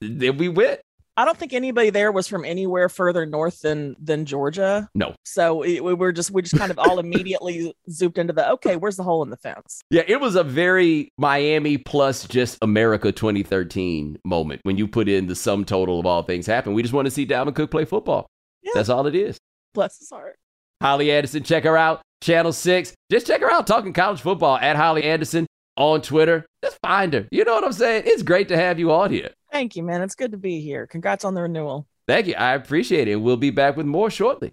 Then 0.00 0.36
we 0.38 0.48
went. 0.48 0.80
I 1.18 1.24
don't 1.24 1.38
think 1.38 1.54
anybody 1.54 1.90
there 1.90 2.12
was 2.12 2.28
from 2.28 2.44
anywhere 2.44 2.88
further 2.88 3.24
north 3.24 3.60
than 3.62 3.96
than 3.98 4.26
Georgia. 4.26 4.88
No. 4.94 5.14
So 5.24 5.56
we, 5.56 5.80
we 5.80 5.94
were 5.94 6.12
just 6.12 6.30
we 6.30 6.42
just 6.42 6.58
kind 6.58 6.70
of 6.70 6.78
all 6.78 6.98
immediately 7.06 7.74
zooped 7.88 8.18
into 8.18 8.32
the 8.32 8.50
okay, 8.52 8.76
where's 8.76 8.96
the 8.96 9.02
hole 9.02 9.22
in 9.22 9.30
the 9.30 9.36
fence? 9.36 9.80
Yeah, 9.90 10.02
it 10.06 10.20
was 10.20 10.36
a 10.36 10.44
very 10.44 11.10
Miami 11.16 11.78
plus 11.78 12.26
just 12.26 12.58
America 12.60 13.12
2013 13.12 14.18
moment 14.24 14.60
when 14.64 14.76
you 14.76 14.86
put 14.86 15.08
in 15.08 15.26
the 15.26 15.34
sum 15.34 15.64
total 15.64 15.98
of 15.98 16.06
all 16.06 16.22
things 16.22 16.46
happen. 16.46 16.74
We 16.74 16.82
just 16.82 16.94
want 16.94 17.06
to 17.06 17.10
see 17.10 17.26
Dalvin 17.26 17.54
Cook 17.54 17.70
play 17.70 17.86
football. 17.86 18.26
Yeah. 18.62 18.72
That's 18.74 18.88
all 18.88 19.06
it 19.06 19.14
is. 19.14 19.38
Bless 19.72 19.98
his 19.98 20.10
heart. 20.10 20.36
Holly 20.82 21.10
Anderson, 21.10 21.42
check 21.42 21.64
her 21.64 21.76
out. 21.76 22.02
Channel 22.20 22.52
6. 22.52 22.94
Just 23.10 23.26
check 23.26 23.40
her 23.40 23.50
out 23.50 23.66
talking 23.66 23.92
college 23.92 24.20
football 24.20 24.58
at 24.58 24.76
Holly 24.76 25.04
Anderson 25.04 25.46
on 25.76 26.02
Twitter. 26.02 26.46
Just 26.62 26.78
find 26.82 27.12
her. 27.14 27.28
You 27.30 27.44
know 27.44 27.54
what 27.54 27.64
I'm 27.64 27.72
saying? 27.72 28.04
It's 28.06 28.22
great 28.22 28.48
to 28.48 28.56
have 28.56 28.78
you 28.78 28.92
on 28.92 29.10
here. 29.10 29.30
Thank 29.56 29.74
you, 29.74 29.82
man. 29.82 30.02
It's 30.02 30.14
good 30.14 30.32
to 30.32 30.36
be 30.36 30.60
here. 30.60 30.86
Congrats 30.86 31.24
on 31.24 31.32
the 31.32 31.40
renewal. 31.40 31.88
Thank 32.06 32.26
you. 32.26 32.34
I 32.34 32.52
appreciate 32.52 33.08
it. 33.08 33.16
We'll 33.16 33.38
be 33.38 33.48
back 33.48 33.74
with 33.74 33.86
more 33.86 34.10
shortly. 34.10 34.52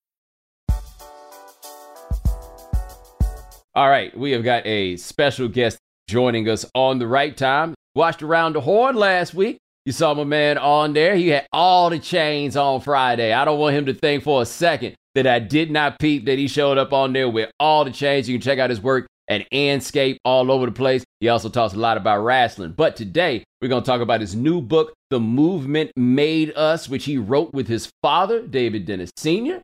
All 3.73 3.87
right, 3.87 4.15
we 4.17 4.31
have 4.31 4.43
got 4.43 4.65
a 4.65 4.97
special 4.97 5.47
guest 5.47 5.77
joining 6.09 6.49
us 6.49 6.65
on 6.75 6.99
the 6.99 7.07
right 7.07 7.37
time. 7.37 7.73
Watched 7.95 8.21
around 8.21 8.53
the 8.53 8.59
horn 8.59 8.97
last 8.97 9.33
week. 9.33 9.59
You 9.85 9.93
saw 9.93 10.13
my 10.13 10.25
man 10.25 10.57
on 10.57 10.91
there. 10.91 11.15
He 11.15 11.29
had 11.29 11.47
all 11.53 11.89
the 11.89 11.97
chains 11.97 12.57
on 12.57 12.81
Friday. 12.81 13.31
I 13.31 13.45
don't 13.45 13.59
want 13.59 13.77
him 13.77 13.85
to 13.85 13.93
think 13.93 14.23
for 14.23 14.41
a 14.41 14.45
second 14.45 14.95
that 15.15 15.25
I 15.25 15.39
did 15.39 15.71
not 15.71 15.99
peep 15.99 16.25
that 16.25 16.37
he 16.37 16.49
showed 16.49 16.77
up 16.77 16.91
on 16.91 17.13
there 17.13 17.29
with 17.29 17.49
all 17.61 17.85
the 17.85 17.91
chains. 17.91 18.27
You 18.27 18.35
can 18.37 18.41
check 18.41 18.59
out 18.59 18.69
his 18.69 18.81
work 18.81 19.07
at 19.29 19.49
Andscape 19.51 20.17
all 20.25 20.51
over 20.51 20.65
the 20.65 20.73
place. 20.73 21.05
He 21.21 21.29
also 21.29 21.47
talks 21.47 21.73
a 21.73 21.79
lot 21.79 21.95
about 21.95 22.25
wrestling. 22.25 22.73
But 22.73 22.97
today, 22.97 23.45
we're 23.61 23.69
going 23.69 23.83
to 23.83 23.87
talk 23.89 24.01
about 24.01 24.19
his 24.19 24.35
new 24.35 24.61
book, 24.61 24.91
The 25.11 25.19
Movement 25.21 25.91
Made 25.95 26.51
Us, 26.57 26.89
which 26.89 27.05
he 27.05 27.17
wrote 27.17 27.53
with 27.53 27.69
his 27.69 27.89
father, 28.01 28.45
David 28.45 28.85
Dennis 28.85 29.11
Sr. 29.15 29.61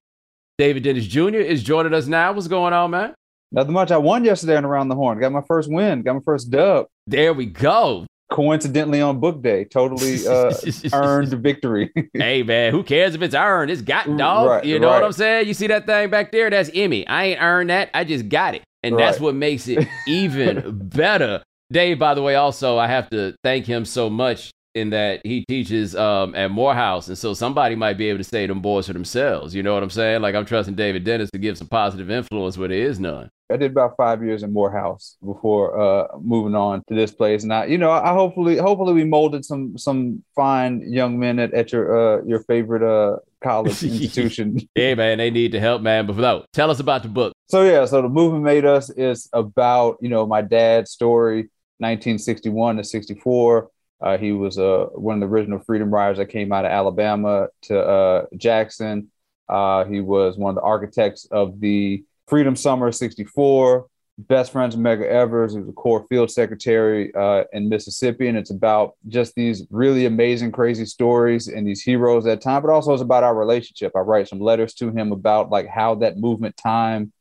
David 0.58 0.84
Dennis 0.84 1.08
Jr. 1.08 1.36
is 1.36 1.62
joining 1.62 1.94
us 1.94 2.08
now. 2.08 2.32
What's 2.32 2.48
going 2.48 2.72
on, 2.72 2.92
man? 2.92 3.14
Nothing 3.52 3.74
much. 3.74 3.92
I 3.92 3.98
won 3.98 4.26
yesterday 4.26 4.58
on 4.58 4.66
Around 4.66 4.90
the 4.90 4.96
Horn. 4.96 5.20
Got 5.20 5.32
my 5.32 5.42
first 5.48 5.72
win. 5.72 6.02
Got 6.02 6.16
my 6.16 6.22
first 6.26 6.50
dub. 6.50 6.88
There 7.06 7.34
we 7.34 7.46
go. 7.46 8.06
Coincidentally 8.30 9.02
on 9.02 9.22
book 9.22 9.42
day. 9.42 9.64
Totally 9.64 10.28
uh, 10.28 10.54
earned 10.94 11.30
victory. 11.30 11.92
hey 12.14 12.44
man, 12.44 12.74
who 12.74 12.84
cares 12.84 13.16
if 13.16 13.22
it's 13.22 13.34
earned? 13.34 13.72
It's 13.72 13.82
got 13.82 14.06
dog. 14.18 14.50
Right, 14.50 14.66
you 14.66 14.80
know 14.80 14.90
what. 14.90 15.04
I'm 15.04 15.14
saying? 15.14 15.48
You 15.48 15.54
see 15.54 15.68
that 15.68 15.86
thing 15.86 16.10
back 16.10 16.34
there? 16.34 16.50
That's 16.50 16.70
Emmy. 16.74 17.08
I 17.08 17.26
ain't 17.26 17.42
earned 17.42 17.70
that. 17.70 17.90
I 17.94 18.04
just 18.04 18.28
got 18.28 18.54
it. 18.54 18.64
And 18.84 19.00
that's 19.00 19.20
what 19.20 19.34
makes 19.34 19.68
it 19.68 19.88
even 20.08 20.78
better. 20.90 21.42
Dave, 21.72 22.00
by 22.00 22.14
the 22.14 22.22
way, 22.22 22.36
also 22.36 22.78
I 22.78 22.88
have 22.88 23.10
to 23.12 23.36
thank 23.44 23.66
him 23.66 23.86
so 23.86 24.10
much 24.10 24.52
in 24.76 24.92
that 24.92 25.22
he 25.24 25.44
teaches 25.48 25.96
um, 25.96 26.36
at 26.36 26.52
Morehouse. 26.52 27.08
And 27.08 27.18
so 27.18 27.34
somebody 27.34 27.76
might 27.76 27.98
be 27.98 28.10
able 28.10 28.20
to 28.20 28.24
say 28.24 28.46
them 28.46 28.62
boys 28.62 28.88
for 28.88 28.94
themselves. 28.94 29.56
You 29.56 29.64
know 29.64 29.74
what 29.74 29.84
I'm 29.84 29.90
saying? 29.90 30.22
Like 30.22 30.36
I'm 30.36 30.46
trusting 30.46 30.76
David 30.76 31.04
Dennis 31.04 31.30
to 31.32 31.40
give 31.40 31.58
some 31.58 31.68
positive 31.68 32.12
influence 32.12 32.58
where 32.58 32.68
there 32.68 32.78
is 32.78 33.00
none. 33.00 33.30
I 33.50 33.56
did 33.56 33.72
about 33.72 33.96
five 33.96 34.24
years 34.24 34.44
in 34.44 34.52
Morehouse 34.52 35.16
before 35.26 35.80
uh, 35.80 36.08
moving 36.20 36.54
on 36.54 36.84
to 36.90 36.94
this 36.94 37.12
place. 37.12 37.44
And 37.44 37.54
I, 37.54 37.66
you 37.66 37.78
know, 37.78 37.92
I 37.92 38.12
hopefully, 38.12 38.58
hopefully 38.58 38.94
we 38.94 39.06
molded 39.06 39.46
some 39.46 39.78
some 39.78 40.24
fine 40.36 40.84
young 40.92 41.18
men 41.18 41.40
at, 41.40 41.54
at 41.54 41.72
your 41.72 42.20
uh, 42.20 42.24
your 42.26 42.42
favorite 42.42 42.84
uh, 42.84 43.18
college 43.42 43.84
institution. 43.84 44.60
Hey 44.76 44.96
man, 44.96 45.18
they 45.18 45.32
need 45.32 45.54
to 45.54 45.60
help, 45.60 45.82
man. 45.82 46.08
But 46.08 46.18
no, 46.18 46.46
tell 46.52 46.70
us 46.70 46.80
about 46.80 47.04
the 47.04 47.10
book. 47.10 47.34
So 47.50 47.64
yeah, 47.64 47.86
so 47.86 48.02
the 48.02 48.10
movement 48.10 48.44
made 48.44 48.66
us 48.66 48.90
is 48.90 49.30
about 49.32 49.98
you 50.02 50.10
know 50.10 50.26
my 50.26 50.42
dad's 50.42 50.92
story, 50.92 51.50
1961 51.78 52.78
to 52.78 52.84
64. 52.84 53.70
Uh, 54.00 54.18
he 54.18 54.32
was 54.32 54.60
uh, 54.60 54.88
one 54.94 55.16
of 55.16 55.22
the 55.22 55.34
original 55.34 55.60
freedom 55.60 55.90
riders 55.90 56.18
that 56.18 56.28
came 56.28 56.52
out 56.52 56.66
of 56.66 56.72
Alabama 56.72 57.48
to 57.64 57.80
uh, 57.80 58.26
Jackson. 58.36 59.10
Uh, 59.50 59.86
he 59.86 60.02
was 60.02 60.38
one 60.38 60.52
of 60.52 60.56
the 60.56 60.62
architects 60.62 61.26
of 61.32 61.60
the 61.62 62.04
Freedom 62.28 62.56
Summer 62.56 62.92
'64. 62.92 63.88
Best 64.20 64.52
friends 64.52 64.76
with 64.76 64.84
Medgar 64.84 65.08
Evers. 65.08 65.56
Was 65.56 65.70
a 65.70 65.72
CORE 65.74 66.06
Field 66.10 66.32
Secretary 66.32 67.14
uh, 67.14 67.44
in 67.54 67.70
Mississippi, 67.70 68.28
and 68.28 68.38
it's 68.38 68.50
about 68.50 68.94
just 69.08 69.36
these 69.36 69.66
really 69.70 70.08
amazing, 70.08 70.52
crazy 70.52 70.86
stories 70.86 71.48
and 71.48 71.68
these 71.68 71.84
heroes 71.84 72.26
at 72.26 72.42
time. 72.42 72.64
But 72.64 72.72
also, 72.72 72.94
it's 72.94 73.04
about 73.04 73.24
our 73.24 73.36
relationship. 73.36 73.92
I 73.96 74.00
write 74.00 74.28
some 74.28 74.40
letters 74.40 74.74
to 74.76 74.90
him 74.90 75.12
about 75.12 75.52
like 75.52 75.68
how 75.68 75.96
that 75.96 76.18
movement 76.18 76.58
time 76.58 77.14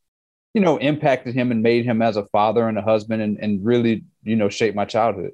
you 0.56 0.62
know, 0.62 0.78
impacted 0.78 1.34
him 1.34 1.50
and 1.50 1.62
made 1.62 1.84
him 1.84 2.00
as 2.00 2.16
a 2.16 2.24
father 2.28 2.66
and 2.66 2.78
a 2.78 2.82
husband 2.82 3.20
and, 3.20 3.38
and 3.40 3.62
really, 3.62 4.04
you 4.22 4.34
know, 4.34 4.48
shaped 4.48 4.74
my 4.74 4.86
childhood. 4.86 5.32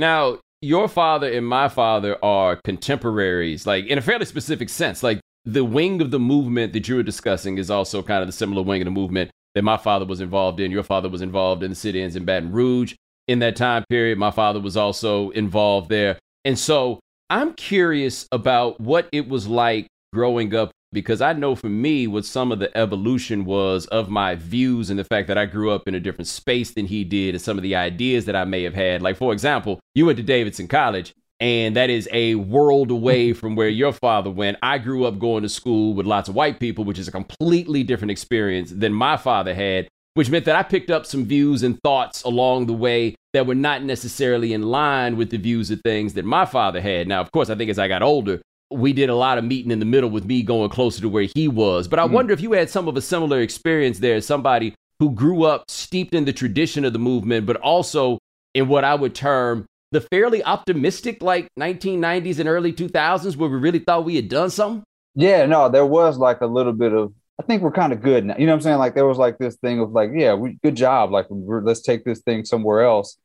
Now, 0.00 0.40
your 0.60 0.88
father 0.88 1.30
and 1.30 1.46
my 1.46 1.68
father 1.68 2.18
are 2.24 2.56
contemporaries, 2.56 3.68
like 3.68 3.86
in 3.86 3.98
a 3.98 4.00
fairly 4.00 4.24
specific 4.24 4.68
sense. 4.68 5.04
Like 5.04 5.20
the 5.44 5.64
wing 5.64 6.00
of 6.00 6.10
the 6.10 6.18
movement 6.18 6.72
that 6.72 6.88
you 6.88 6.96
were 6.96 7.02
discussing 7.02 7.58
is 7.58 7.70
also 7.70 8.02
kind 8.02 8.22
of 8.22 8.28
the 8.28 8.32
similar 8.32 8.62
wing 8.62 8.80
of 8.80 8.86
the 8.86 8.90
movement 8.90 9.30
that 9.54 9.62
my 9.62 9.76
father 9.76 10.04
was 10.04 10.20
involved 10.20 10.60
in. 10.60 10.70
Your 10.70 10.82
father 10.82 11.08
was 11.08 11.22
involved 11.22 11.62
in 11.62 11.70
the 11.70 11.76
sit 11.76 11.94
ins 11.94 12.16
in 12.16 12.24
Baton 12.24 12.52
Rouge 12.52 12.94
in 13.28 13.38
that 13.40 13.56
time 13.56 13.84
period. 13.88 14.18
My 14.18 14.30
father 14.30 14.60
was 14.60 14.76
also 14.76 15.30
involved 15.30 15.88
there. 15.88 16.18
And 16.44 16.58
so 16.58 17.00
I'm 17.30 17.54
curious 17.54 18.26
about 18.32 18.80
what 18.80 19.08
it 19.12 19.28
was 19.28 19.46
like 19.46 19.86
growing 20.12 20.54
up 20.54 20.70
because 20.92 21.20
I 21.20 21.32
know 21.32 21.54
for 21.56 21.68
me 21.68 22.06
what 22.06 22.24
some 22.24 22.52
of 22.52 22.60
the 22.60 22.74
evolution 22.76 23.44
was 23.44 23.86
of 23.86 24.08
my 24.08 24.36
views 24.36 24.90
and 24.90 24.98
the 24.98 25.04
fact 25.04 25.28
that 25.28 25.36
I 25.36 25.44
grew 25.44 25.72
up 25.72 25.88
in 25.88 25.94
a 25.94 26.00
different 26.00 26.28
space 26.28 26.70
than 26.70 26.86
he 26.86 27.02
did 27.04 27.34
and 27.34 27.42
some 27.42 27.58
of 27.58 27.62
the 27.62 27.74
ideas 27.74 28.26
that 28.26 28.36
I 28.36 28.44
may 28.44 28.62
have 28.62 28.74
had. 28.74 29.02
Like, 29.02 29.16
for 29.16 29.32
example, 29.32 29.80
you 29.94 30.06
went 30.06 30.18
to 30.18 30.22
Davidson 30.22 30.68
College, 30.68 31.12
and 31.40 31.76
that 31.76 31.90
is 31.90 32.08
a 32.12 32.36
world 32.36 32.90
away 32.90 33.32
from 33.32 33.56
where 33.56 33.68
your 33.68 33.92
father 33.92 34.30
went. 34.30 34.56
I 34.62 34.78
grew 34.78 35.04
up 35.04 35.18
going 35.18 35.42
to 35.42 35.48
school 35.48 35.94
with 35.94 36.06
lots 36.06 36.28
of 36.28 36.34
white 36.34 36.60
people, 36.60 36.84
which 36.84 36.98
is 36.98 37.08
a 37.08 37.12
completely 37.12 37.82
different 37.82 38.10
experience 38.12 38.70
than 38.70 38.92
my 38.92 39.16
father 39.16 39.54
had, 39.54 39.88
which 40.14 40.30
meant 40.30 40.44
that 40.44 40.56
I 40.56 40.62
picked 40.62 40.90
up 40.90 41.06
some 41.06 41.24
views 41.24 41.62
and 41.62 41.78
thoughts 41.82 42.22
along 42.22 42.66
the 42.66 42.72
way 42.72 43.16
that 43.32 43.46
were 43.46 43.54
not 43.56 43.82
necessarily 43.82 44.52
in 44.52 44.62
line 44.62 45.16
with 45.16 45.30
the 45.30 45.38
views 45.38 45.70
of 45.70 45.80
things 45.80 46.14
that 46.14 46.24
my 46.24 46.46
father 46.46 46.80
had. 46.80 47.08
Now, 47.08 47.20
of 47.20 47.32
course, 47.32 47.50
I 47.50 47.56
think 47.56 47.68
as 47.68 47.80
I 47.80 47.88
got 47.88 48.02
older, 48.02 48.40
we 48.70 48.92
did 48.92 49.10
a 49.10 49.14
lot 49.16 49.38
of 49.38 49.44
meeting 49.44 49.72
in 49.72 49.80
the 49.80 49.84
middle 49.84 50.10
with 50.10 50.24
me 50.24 50.42
going 50.42 50.70
closer 50.70 51.00
to 51.00 51.08
where 51.08 51.28
he 51.34 51.48
was. 51.48 51.88
But 51.88 51.98
I 51.98 52.06
Mhm. 52.06 52.12
wonder 52.12 52.32
if 52.32 52.40
you 52.40 52.52
had 52.52 52.70
some 52.70 52.86
of 52.86 52.96
a 52.96 53.00
similar 53.00 53.40
experience 53.40 53.98
there 53.98 54.14
as 54.14 54.24
somebody 54.24 54.74
who 55.00 55.10
grew 55.10 55.42
up 55.42 55.64
steeped 55.68 56.14
in 56.14 56.24
the 56.24 56.32
tradition 56.32 56.84
of 56.84 56.92
the 56.92 56.98
movement, 56.98 57.44
but 57.44 57.56
also 57.56 58.18
in 58.54 58.68
what 58.68 58.84
I 58.84 58.94
would 58.94 59.14
term 59.14 59.66
the 59.94 60.00
fairly 60.00 60.42
optimistic, 60.44 61.22
like 61.22 61.48
1990s 61.58 62.40
and 62.40 62.48
early 62.48 62.72
2000s, 62.72 63.36
where 63.36 63.48
we 63.48 63.56
really 63.56 63.78
thought 63.78 64.04
we 64.04 64.16
had 64.16 64.28
done 64.28 64.50
something. 64.50 64.82
Yeah, 65.14 65.46
no, 65.46 65.68
there 65.68 65.86
was 65.86 66.18
like 66.18 66.40
a 66.40 66.46
little 66.46 66.72
bit 66.72 66.92
of, 66.92 67.14
I 67.40 67.44
think 67.44 67.62
we're 67.62 67.70
kind 67.70 67.92
of 67.92 68.02
good 68.02 68.24
now. 68.24 68.34
You 68.36 68.46
know 68.46 68.52
what 68.52 68.56
I'm 68.56 68.62
saying? 68.62 68.78
Like 68.78 68.94
there 68.94 69.06
was 69.06 69.18
like 69.18 69.38
this 69.38 69.56
thing 69.56 69.78
of 69.78 69.92
like, 69.92 70.10
yeah, 70.12 70.34
we 70.34 70.58
good 70.62 70.76
job. 70.76 71.12
Like 71.12 71.26
let's 71.30 71.82
take 71.82 72.04
this 72.04 72.20
thing 72.20 72.44
somewhere 72.44 72.82
else. 72.82 73.16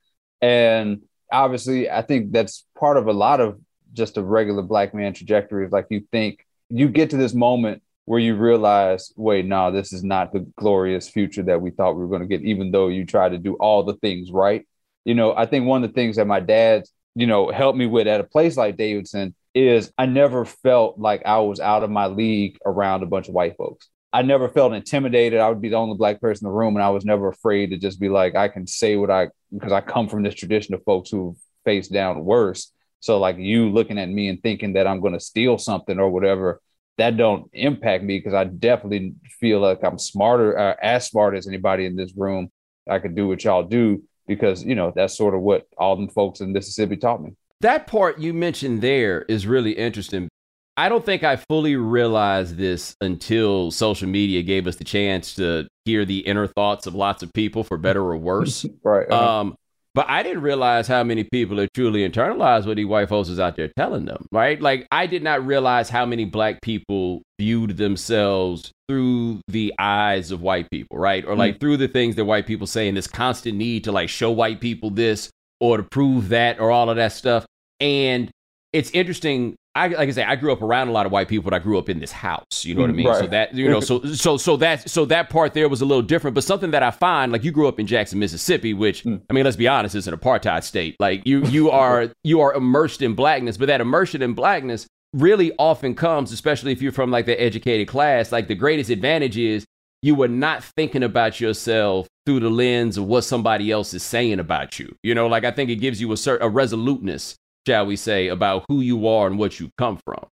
And 0.42 1.02
obviously, 1.32 1.90
I 1.90 2.04
think 2.04 2.32
that's 2.32 2.66
part 2.78 2.98
of 2.98 3.08
a 3.08 3.14
lot 3.14 3.40
of 3.40 3.60
just 3.94 4.18
a 4.18 4.22
regular 4.22 4.62
black 4.62 4.94
man 4.94 5.14
trajectory. 5.14 5.66
Is 5.66 5.72
like 5.72 5.88
you 5.90 6.04
think 6.12 6.46
you 6.70 6.90
get 6.90 7.10
to 7.10 7.18
this 7.18 7.34
moment 7.34 7.82
where 8.06 8.20
you 8.20 8.36
realize, 8.36 9.12
wait, 9.16 9.46
no, 9.46 9.72
this 9.72 9.92
is 9.92 10.04
not 10.04 10.34
the 10.34 10.46
glorious 10.58 11.10
future 11.10 11.44
that 11.44 11.62
we 11.62 11.72
thought 11.72 11.96
we 11.96 12.06
were 12.06 12.08
going 12.08 12.22
to 12.22 12.28
get, 12.28 12.42
even 12.42 12.72
though 12.72 12.88
you 12.88 13.06
try 13.06 13.30
to 13.30 13.38
do 13.38 13.56
all 13.56 13.84
the 13.84 13.96
things 13.96 14.32
right. 14.32 14.68
You 15.06 15.16
know, 15.16 15.34
I 15.36 15.46
think 15.46 15.66
one 15.66 15.84
of 15.84 15.90
the 15.90 15.94
things 15.94 16.18
that 16.18 16.28
my 16.28 16.40
dad, 16.40 16.84
you 17.16 17.28
know, 17.28 17.52
helped 17.52 17.78
me 17.78 17.86
with 17.86 18.08
at 18.08 18.22
a 18.22 18.26
place 18.26 18.58
like 18.58 18.78
Davidson 18.78 19.36
is 19.56 19.92
I 19.98 20.06
never 20.06 20.46
felt 20.46 21.00
like 21.00 21.26
I 21.26 21.40
was 21.40 21.60
out 21.60 21.84
of 21.84 21.90
my 21.90 22.08
league 22.08 22.58
around 22.66 23.04
a 23.04 23.08
bunch 23.08 23.28
of 23.28 23.34
white 23.34 23.58
folks. 23.58 23.88
I 24.12 24.24
never 24.24 24.50
felt 24.50 24.74
intimidated. 24.74 25.40
I 25.40 25.50
would 25.50 25.62
be 25.62 25.70
the 25.70 25.76
only 25.76 25.96
black 25.96 26.20
person 26.20 26.48
in 26.48 26.52
the 26.52 26.58
room, 26.58 26.76
and 26.76 26.84
I 26.84 26.90
was 26.90 27.06
never 27.06 27.28
afraid 27.28 27.70
to 27.70 27.78
just 27.78 28.00
be 28.00 28.10
like, 28.10 28.36
I 28.36 28.48
can 28.48 28.66
say 28.66 28.96
what 28.96 29.12
I 29.12 29.30
because 29.54 29.72
I 29.72 29.82
come 29.82 30.08
from 30.08 30.24
this 30.24 30.36
tradition 30.36 30.74
of 30.74 30.84
folks 30.84 31.10
who 31.10 31.36
face 31.66 31.88
down 31.88 32.24
worse. 32.24 32.72
So 33.02 33.20
like 33.20 33.38
you 33.38 33.70
looking 33.70 33.98
at 33.98 34.10
me 34.10 34.28
and 34.28 34.42
thinking 34.42 34.74
that 34.74 34.88
I'm 34.88 35.00
going 35.00 35.14
to 35.14 35.20
steal 35.20 35.58
something 35.58 36.00
or 36.00 36.10
whatever, 36.10 36.62
that 36.98 37.18
don't 37.18 37.50
impact 37.54 38.04
me 38.04 38.18
because 38.18 38.34
I 38.34 38.44
definitely 38.44 39.14
feel 39.40 39.60
like 39.60 39.84
I'm 39.84 39.98
smarter, 39.98 40.58
uh, 40.58 40.76
as 40.82 41.08
smart 41.08 41.36
as 41.36 41.48
anybody 41.48 41.86
in 41.86 41.96
this 41.96 42.14
room. 42.16 42.52
I 42.90 43.00
could 43.00 43.16
do 43.16 43.28
what 43.28 43.44
y'all 43.44 43.64
do 43.64 44.04
because 44.30 44.64
you 44.64 44.76
know 44.76 44.94
that's 44.96 45.18
sort 45.18 45.34
of 45.34 45.42
what 45.42 45.68
all 45.78 45.98
them 45.98 46.08
folks 46.08 46.40
in 46.40 46.54
Mississippi 46.54 46.96
taught 46.96 47.22
me. 47.22 47.36
That 47.60 47.88
part 47.88 48.20
you 48.20 48.34
mentioned 48.34 48.82
there 48.82 49.24
is 49.24 49.46
really 49.46 49.72
interesting. 49.72 50.30
I 50.78 50.88
don't 50.88 51.04
think 51.04 51.26
I 51.26 51.36
fully 51.36 51.76
realized 51.76 52.56
this 52.56 52.96
until 53.02 53.70
social 53.72 54.08
media 54.08 54.44
gave 54.44 54.66
us 54.66 54.78
the 54.78 54.86
chance 54.86 55.36
to 55.36 55.68
hear 55.84 56.06
the 56.06 56.20
inner 56.20 56.48
thoughts 56.48 56.88
of 56.88 56.96
lots 56.96 57.22
of 57.22 57.34
people, 57.34 57.66
for 57.66 57.78
better 57.78 58.02
or 58.02 58.16
worse. 58.16 58.66
right. 58.84 59.10
Uh-huh. 59.12 59.40
Um, 59.42 59.56
but 59.96 60.06
I 60.10 60.24
didn't 60.24 60.44
realize 60.44 60.88
how 60.88 61.04
many 61.04 61.24
people 61.24 61.60
are 61.60 61.68
truly 61.74 62.08
internalized 62.08 62.66
what 62.68 62.78
these 62.78 62.86
white 62.86 63.10
folks 63.10 63.30
is 63.30 63.40
out 63.40 63.56
there 63.56 63.72
telling 63.76 64.06
them, 64.06 64.26
right? 64.32 64.62
Like 64.62 64.88
I 64.92 65.08
did 65.08 65.24
not 65.24 65.46
realize 65.46 65.90
how 65.90 66.06
many 66.06 66.26
black 66.26 66.62
people 66.62 67.24
viewed 67.40 67.78
themselves 67.78 68.72
through 68.88 69.42
the 69.48 69.74
eyes 69.80 70.32
of 70.32 70.42
white 70.42 70.70
people, 70.70 70.98
right? 70.98 71.26
Or 71.26 71.36
like 71.36 71.56
mm. 71.56 71.60
through 71.60 71.78
the 71.78 71.88
things 71.88 72.16
that 72.16 72.26
white 72.26 72.46
people 72.46 72.68
say 72.68 72.88
and 72.88 72.96
this 72.96 73.08
constant 73.08 73.58
need 73.58 73.84
to 73.86 73.92
like 73.92 74.10
show 74.10 74.32
white 74.32 74.62
people 74.62 74.92
this 74.92 75.32
or 75.60 75.78
to 75.78 75.84
prove 75.84 76.30
that 76.30 76.60
or 76.60 76.72
all 76.72 76.90
of 76.90 76.98
that 76.98 77.12
stuff. 77.12 77.46
And 77.80 78.30
it's 78.74 78.92
interesting 78.92 79.56
I 79.76 79.88
like 79.88 80.10
I 80.10 80.12
say, 80.12 80.24
I 80.24 80.36
grew 80.36 80.52
up 80.52 80.62
around 80.62 80.88
a 80.88 80.92
lot 80.92 81.06
of 81.06 81.12
white 81.12 81.28
people, 81.28 81.44
but 81.44 81.54
I 81.54 81.60
grew 81.60 81.78
up 81.78 81.90
in 81.90 82.00
this 82.00 82.12
house. 82.12 82.66
You 82.66 82.74
know 82.74 82.82
what 82.82 82.90
I 82.90 82.94
mean? 82.94 83.08
Right. 83.08 83.20
So 83.20 83.28
that 83.28 83.54
you 83.54 83.70
know, 83.70 83.80
so 83.80 84.04
so 84.14 84.38
so 84.38 84.58
that 84.58 84.90
so 84.90 85.06
that 85.06 85.30
part 85.30 85.54
there 85.54 85.70
was 85.70 85.82
a 85.82 85.86
little 85.86 86.02
different. 86.02 86.36
But 86.36 86.44
something 86.44 86.72
that 86.72 86.82
I 86.82 86.92
find, 86.92 87.32
like 87.32 87.44
you 87.44 87.52
grew 87.52 87.68
up 87.68 87.80
in 87.80 87.86
Jackson, 87.86 88.20
Mississippi, 88.20 88.74
which 88.74 89.04
mm. 89.04 89.22
I 89.30 89.34
mean, 89.34 89.44
let's 89.44 89.58
be 89.58 89.68
honest, 89.68 89.96
is 89.96 90.08
an 90.08 90.16
apartheid 90.16 90.64
state. 90.64 90.96
Like 91.00 91.26
you 91.26 91.44
you 91.46 91.70
are 91.72 92.12
you 92.24 92.42
are 92.42 92.54
immersed 92.54 93.02
in 93.02 93.14
blackness, 93.14 93.58
but 93.58 93.68
that 93.68 93.82
immersion 93.82 94.22
in 94.22 94.34
blackness 94.34 94.88
really 95.14 95.52
often 95.58 95.96
comes, 95.96 96.32
especially 96.32 96.72
if 96.72 96.82
you're 96.82 96.92
from 96.92 97.12
like 97.12 97.26
the 97.26 97.40
educated 97.40 97.88
class. 97.88 98.32
Like 98.32 98.48
the 98.48 98.56
greatest 98.56 98.90
advantage 98.90 99.38
is 99.38 99.66
you 100.02 100.16
were 100.16 100.28
not 100.28 100.64
thinking 100.64 101.04
about 101.04 101.40
yourself 101.40 102.08
through 102.26 102.40
the 102.40 102.50
lens 102.50 102.98
of 102.98 103.06
what 103.06 103.22
somebody 103.22 103.72
else 103.72 103.94
is 103.94 104.04
saying 104.04 104.40
about 104.40 104.80
you. 104.80 104.96
You 105.04 105.16
know, 105.16 105.28
like 105.28 105.44
I 105.44 105.52
think 105.52 105.70
it 105.70 105.76
gives 105.78 106.02
you 106.02 106.12
a 106.12 106.18
certain 106.18 106.46
a 106.46 106.50
resoluteness 106.50 107.36
shall 107.66 107.86
we 107.86 107.96
say, 107.96 108.28
about 108.28 108.66
who 108.68 108.82
you 108.82 109.08
are 109.08 109.28
and 109.28 109.38
what 109.38 109.60
you 109.60 109.72
come 109.78 110.00
from. 110.04 110.26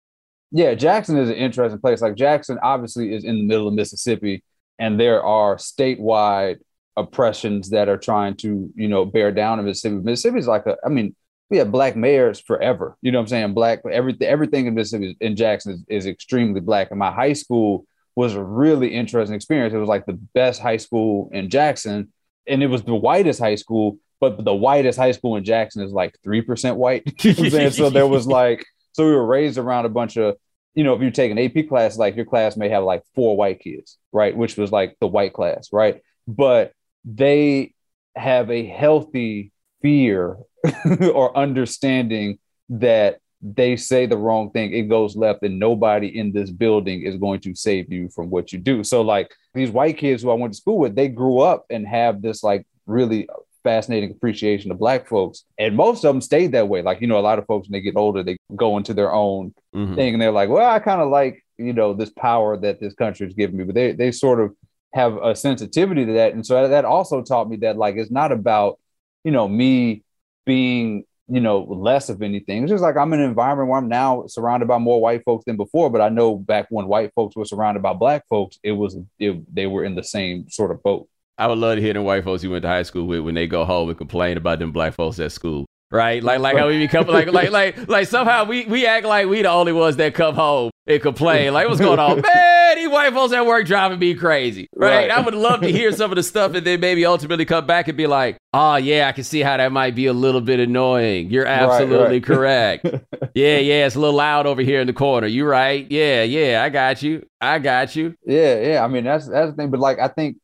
Yeah, 0.52 0.74
Jackson 0.76 1.18
is 1.18 1.30
an 1.30 1.36
interesting 1.36 1.80
place. 1.80 2.02
Like 2.02 2.16
Jackson 2.16 2.58
obviously 2.63 3.13
is 3.13 3.24
in 3.24 3.38
the 3.38 3.46
middle 3.46 3.68
of 3.68 3.74
Mississippi, 3.74 4.44
and 4.80 5.00
there 5.00 5.24
are 5.24 5.58
statewide 5.58 6.58
oppressions 6.96 7.70
that 7.70 7.90
are 7.90 7.98
trying 7.98 8.36
to, 8.38 8.70
you 8.76 8.88
know, 8.88 9.06
bear 9.06 9.32
down 9.32 9.60
in 9.60 9.66
Mississippi. 9.66 9.96
Mississippi 9.96 10.40
is 10.40 10.48
like 10.48 10.66
a, 10.66 10.78
I 10.86 10.90
mean, 10.90 11.16
we 11.50 11.58
have 11.58 11.72
black 11.72 11.96
mayors 11.96 12.40
forever. 12.40 12.98
You 13.02 13.12
know 13.12 13.20
what 13.20 13.24
I'm 13.24 13.28
saying? 13.28 13.54
Black 13.54 13.80
everything 13.90 14.28
everything 14.28 14.68
in 14.68 14.74
Mississippi 14.74 15.16
in 15.22 15.36
Jackson 15.36 15.74
is, 15.74 15.86
is 15.88 16.06
extremely 16.06 16.60
black. 16.60 16.90
And 16.90 17.00
my 17.00 17.12
high 17.12 17.34
school 17.34 17.86
was 18.16 18.34
a 18.34 18.44
really 18.44 18.94
interesting 18.94 19.36
experience. 19.36 19.74
It 19.74 19.78
was 19.78 19.88
like 19.88 20.06
the 20.06 20.20
best 20.34 20.62
high 20.62 20.78
school 20.78 21.30
in 21.32 21.50
Jackson, 21.50 22.12
and 22.48 22.63
it 22.63 22.68
was 22.68 22.84
the 22.84 22.96
whitest 22.96 23.40
high 23.40 23.56
school, 23.56 24.00
but 24.20 24.44
the 24.44 24.54
whitest 24.54 24.98
high 24.98 25.12
school 25.12 25.36
in 25.36 25.44
Jackson 25.44 25.84
is 25.84 25.92
like 25.92 26.16
3% 26.26 26.76
white. 26.76 27.04
so 27.72 27.90
there 27.90 28.08
was 28.08 28.28
like, 28.28 28.66
so 28.94 29.06
we 29.06 29.12
were 29.12 29.26
raised 29.26 29.58
around 29.58 29.86
a 29.86 29.90
bunch 29.90 30.18
of, 30.18 30.36
you 30.74 30.84
know, 30.84 30.94
if 30.94 31.02
you 31.02 31.12
take 31.12 31.32
an 31.32 31.40
AP 31.40 31.68
class, 31.70 31.98
like 31.98 32.16
your 32.16 32.26
class 32.26 32.58
may 32.58 32.70
have 32.70 32.84
like 32.84 33.04
four 33.16 33.36
white 33.36 33.60
kids, 33.60 33.98
right? 34.12 34.36
Which 34.36 34.58
was 34.58 34.72
like 34.72 34.96
the 35.00 35.08
white 35.08 35.34
class, 35.34 35.70
right? 35.72 36.02
But 36.28 36.74
they 37.06 37.74
have 38.16 38.50
a 38.50 38.66
healthy 38.66 39.52
fear 39.82 40.38
or 41.14 41.36
understanding 41.38 42.40
that 42.70 43.20
they 43.42 43.76
say 43.76 44.06
the 44.06 44.18
wrong 44.18 44.50
thing, 44.52 44.74
it 44.74 44.90
goes 44.90 45.16
left, 45.16 45.44
and 45.44 45.60
nobody 45.60 46.18
in 46.18 46.32
this 46.32 46.50
building 46.50 47.04
is 47.04 47.18
going 47.18 47.40
to 47.42 47.54
save 47.54 47.92
you 47.92 48.10
from 48.10 48.30
what 48.30 48.52
you 48.52 48.60
do. 48.60 48.84
So, 48.84 49.02
like 49.02 49.32
these 49.54 49.70
white 49.70 49.98
kids 49.98 50.24
who 50.24 50.32
I 50.32 50.34
went 50.34 50.54
to 50.54 50.58
school 50.58 50.80
with, 50.80 50.96
they 50.96 51.08
grew 51.08 51.40
up 51.40 51.66
and 51.70 51.88
have 51.88 52.22
this 52.22 52.44
like 52.44 52.66
really 52.88 53.30
fascinating 53.68 54.12
appreciation 54.12 54.72
of 54.72 54.80
black 54.80 55.08
folks. 55.08 55.44
And 55.58 55.76
most 55.76 56.06
of 56.06 56.14
them 56.14 56.22
stayed 56.22 56.54
that 56.54 56.70
way. 56.70 56.82
Like, 56.82 57.02
you 57.02 57.08
know, 57.08 57.20
a 57.20 57.28
lot 57.30 57.38
of 57.38 57.46
folks 57.46 57.68
when 57.68 57.74
they 57.74 57.82
get 57.82 57.98
older, 57.98 58.24
they 58.24 58.38
go 58.56 58.78
into 58.78 58.94
their 58.94 59.14
own 59.14 59.54
mm-hmm. 59.76 59.96
thing 59.96 60.14
and 60.14 60.22
they're 60.22 60.32
like, 60.32 60.50
well, 60.50 60.70
I 60.70 60.80
kind 60.80 61.02
of 61.02 61.10
like, 61.10 61.44
you 61.58 61.74
know, 61.74 61.94
this 61.94 62.12
power 62.12 62.58
that 62.58 62.80
this 62.80 62.94
country 62.94 63.28
is 63.28 63.34
giving 63.34 63.58
me. 63.58 63.66
But 63.66 63.76
they 63.76 63.92
they 63.92 64.12
sort 64.12 64.40
of 64.40 64.56
have 64.94 65.18
a 65.18 65.36
sensitivity 65.36 66.06
to 66.06 66.14
that. 66.14 66.34
And 66.34 66.46
so 66.46 66.68
that 66.68 66.86
also 66.86 67.22
taught 67.22 67.50
me 67.50 67.58
that 67.58 67.78
like 67.78 67.96
it's 67.98 68.12
not 68.12 68.32
about, 68.32 68.80
you 69.26 69.32
know, 69.32 69.48
me 69.48 70.04
being 70.46 71.04
you 71.30 71.42
know, 71.42 71.64
less 71.64 72.08
of 72.08 72.22
anything. 72.22 72.64
It's 72.64 72.72
just 72.72 72.82
like 72.82 72.96
I'm 72.96 73.12
in 73.12 73.20
an 73.20 73.28
environment 73.28 73.68
where 73.68 73.78
I'm 73.78 73.90
now 73.90 74.28
surrounded 74.28 74.68
by 74.68 74.78
more 74.78 75.02
white 75.02 75.26
folks 75.26 75.44
than 75.44 75.58
before. 75.58 75.90
But 75.90 76.00
I 76.00 76.08
know 76.08 76.38
back 76.38 76.68
when 76.70 76.88
white 76.88 77.12
folks 77.16 77.36
were 77.36 77.44
surrounded 77.44 77.84
by 77.84 77.92
black 77.92 78.24
folks, 78.30 78.60
it 78.64 78.72
was 78.72 78.96
it, 79.20 79.54
they 79.54 79.68
were 79.68 79.84
in 79.84 79.96
the 79.96 80.04
same 80.04 80.50
sort 80.50 80.72
of 80.72 80.82
boat. 80.82 81.10
I 81.38 81.47
would 81.47 81.60
love 81.60 81.76
to 81.76 81.82
hear 81.82 81.93
them 81.93 82.04
white 82.04 82.23
folks 82.23 82.43
you 82.43 82.50
went 82.50 82.63
to 82.63 82.67
high 82.67 82.84
school 82.84 83.06
with 83.06 83.19
when 83.21 83.36
they 83.36 83.47
go 83.47 83.63
home 83.63 83.89
and 83.89 83.97
complain 83.97 84.38
about 84.38 84.60
them 84.60 84.71
black 84.71 84.93
folks 84.93 85.19
at 85.19 85.32
school. 85.32 85.65
Right? 85.89 86.21
Like 86.21 86.39
like 86.39 86.58
how 86.58 86.67
we 86.67 86.80
become 86.80 87.08
like 87.08 87.32
like 87.32 87.52
like 87.52 87.88
like 87.88 88.08
somehow 88.08 88.43
we 88.43 88.65
we 88.65 88.86
act 88.86 89.06
like 89.06 89.28
we 89.28 89.41
the 89.41 89.50
only 89.50 89.71
ones 89.71 89.95
that 89.97 90.13
come 90.13 90.36
home 90.36 90.71
and 90.86 91.02
complain. 91.02 91.54
Like 91.54 91.69
what's 91.69 91.80
going 91.80 92.00
on? 92.00 92.21
Man, 92.34 92.76
these 92.76 92.89
white 92.89 93.13
folks 93.13 93.34
at 93.34 93.45
work 93.45 93.65
driving 93.65 94.00
me 94.00 94.13
crazy. 94.13 94.67
Right? 94.76 95.08
right? 95.08 95.12
I 95.12 95.21
would 95.21 95.34
love 95.34 95.62
to 95.62 95.71
hear 95.71 95.93
some 95.93 96.12
of 96.12 96.17
the 96.17 96.23
stuff 96.23 96.56
and 96.56 96.65
then 96.65 96.82
maybe 96.82 97.06
ultimately 97.06 97.45
come 97.45 97.65
back 97.65 97.88
and 97.88 97.95
be 97.95 98.06
like, 98.06 98.38
oh 98.54 98.76
yeah, 98.76 99.08
I 99.08 99.13
can 99.13 99.23
see 99.23 99.39
how 99.39 99.56
that 99.56 99.71
might 99.71 99.95
be 99.95 100.08
a 100.08 100.13
little 100.13 100.41
bit 100.41 100.60
annoying. 100.60 101.30
You're 101.30 101.45
absolutely 101.45 101.97
right, 101.97 102.12
right. 102.12 102.23
correct. 102.23 102.86
yeah, 103.34 103.58
yeah, 103.60 103.86
it's 103.86 103.95
a 103.95 104.00
little 104.00 104.15
loud 104.15 104.45
over 104.45 104.62
here 104.62 104.82
in 104.82 104.88
the 104.88 104.93
corner. 104.93 105.28
You 105.28 105.45
right. 105.45 105.89
Yeah, 105.89 106.23
yeah, 106.23 106.63
I 106.63 106.69
got 106.69 107.02
you. 107.02 107.26
I 107.39 107.60
got 107.60 107.95
you. 107.95 108.13
Yeah, 108.26 108.60
yeah. 108.60 108.84
I 108.84 108.88
mean 108.89 109.06
that's 109.06 109.28
that's 109.28 109.52
the 109.52 109.56
thing. 109.56 109.69
But 109.69 109.80
like 109.80 110.00
I 110.00 110.10
think 110.10 110.38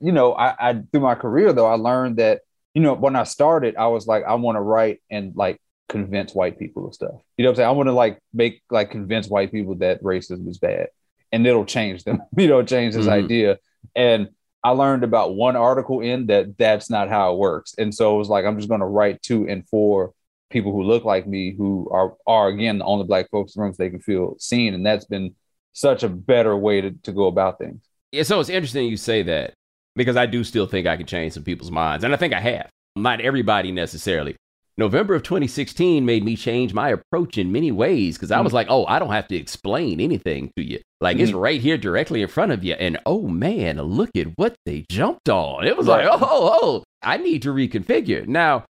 you 0.00 0.12
know, 0.12 0.32
I, 0.32 0.70
I 0.70 0.82
through 0.92 1.02
my 1.02 1.14
career 1.14 1.52
though, 1.52 1.66
I 1.66 1.74
learned 1.74 2.16
that, 2.16 2.40
you 2.74 2.82
know, 2.82 2.94
when 2.94 3.16
I 3.16 3.24
started, 3.24 3.76
I 3.76 3.88
was 3.88 4.06
like, 4.06 4.24
I 4.24 4.34
want 4.34 4.56
to 4.56 4.60
write 4.60 5.00
and 5.10 5.34
like 5.36 5.60
convince 5.88 6.34
white 6.34 6.58
people 6.58 6.86
of 6.86 6.94
stuff. 6.94 7.20
You 7.36 7.44
know 7.44 7.50
what 7.50 7.52
I'm 7.52 7.56
saying? 7.56 7.68
I 7.68 7.72
want 7.72 7.88
to 7.88 7.92
like 7.92 8.18
make 8.32 8.62
like 8.70 8.90
convince 8.90 9.28
white 9.28 9.52
people 9.52 9.74
that 9.76 10.02
racism 10.02 10.48
is 10.48 10.58
bad 10.58 10.88
and 11.32 11.46
it'll 11.46 11.64
change 11.64 12.04
them, 12.04 12.22
you 12.36 12.48
know, 12.48 12.62
change 12.62 12.94
this 12.94 13.06
mm-hmm. 13.06 13.24
idea. 13.24 13.58
And 13.94 14.30
I 14.62 14.70
learned 14.70 15.04
about 15.04 15.34
one 15.34 15.56
article 15.56 16.00
in 16.00 16.26
that 16.26 16.56
that's 16.58 16.90
not 16.90 17.08
how 17.08 17.32
it 17.32 17.38
works. 17.38 17.74
And 17.78 17.94
so 17.94 18.14
it 18.14 18.18
was 18.18 18.28
like, 18.28 18.44
I'm 18.44 18.56
just 18.56 18.68
going 18.68 18.80
to 18.80 18.86
write 18.86 19.22
to 19.22 19.48
and 19.48 19.66
for 19.68 20.12
people 20.50 20.72
who 20.72 20.82
look 20.82 21.04
like 21.04 21.26
me, 21.26 21.54
who 21.56 21.88
are, 21.92 22.14
are 22.26 22.48
again, 22.48 22.78
the 22.78 22.84
only 22.84 23.06
black 23.06 23.30
folks 23.30 23.56
in 23.56 23.62
rooms 23.62 23.76
they 23.76 23.90
can 23.90 24.00
feel 24.00 24.36
seen. 24.38 24.74
And 24.74 24.84
that's 24.84 25.06
been 25.06 25.34
such 25.72 26.02
a 26.02 26.08
better 26.08 26.56
way 26.56 26.80
to, 26.80 26.90
to 26.90 27.12
go 27.12 27.26
about 27.26 27.58
things. 27.58 27.82
Yeah. 28.12 28.24
So 28.24 28.40
it's 28.40 28.50
interesting 28.50 28.86
you 28.86 28.96
say 28.96 29.22
that 29.22 29.54
because 29.96 30.16
I 30.16 30.26
do 30.26 30.44
still 30.44 30.66
think 30.66 30.86
I 30.86 30.96
can 30.96 31.06
change 31.06 31.34
some 31.34 31.44
people's 31.44 31.70
minds. 31.70 32.04
And 32.04 32.14
I 32.14 32.16
think 32.16 32.34
I 32.34 32.40
have. 32.40 32.68
Not 32.96 33.20
everybody 33.20 33.72
necessarily. 33.72 34.36
November 34.76 35.14
of 35.14 35.22
2016 35.22 36.06
made 36.06 36.24
me 36.24 36.36
change 36.36 36.72
my 36.72 36.88
approach 36.88 37.36
in 37.36 37.52
many 37.52 37.70
ways 37.70 38.16
because 38.16 38.30
I 38.30 38.40
was 38.40 38.52
mm. 38.52 38.54
like, 38.54 38.68
oh, 38.70 38.86
I 38.86 38.98
don't 38.98 39.12
have 39.12 39.28
to 39.28 39.36
explain 39.36 40.00
anything 40.00 40.50
to 40.56 40.64
you. 40.64 40.80
Like 41.00 41.16
mm-hmm. 41.16 41.24
it's 41.24 41.32
right 41.32 41.60
here 41.60 41.76
directly 41.76 42.22
in 42.22 42.28
front 42.28 42.52
of 42.52 42.64
you. 42.64 42.74
And 42.74 42.98
oh 43.04 43.28
man, 43.28 43.80
look 43.80 44.10
at 44.16 44.28
what 44.36 44.54
they 44.64 44.86
jumped 44.90 45.28
on. 45.28 45.66
It 45.66 45.76
was 45.76 45.86
right. 45.86 46.06
like, 46.06 46.20
oh, 46.22 46.58
oh, 46.62 46.84
I 47.02 47.18
need 47.18 47.42
to 47.42 47.52
reconfigure. 47.52 48.26
Now, 48.26 48.64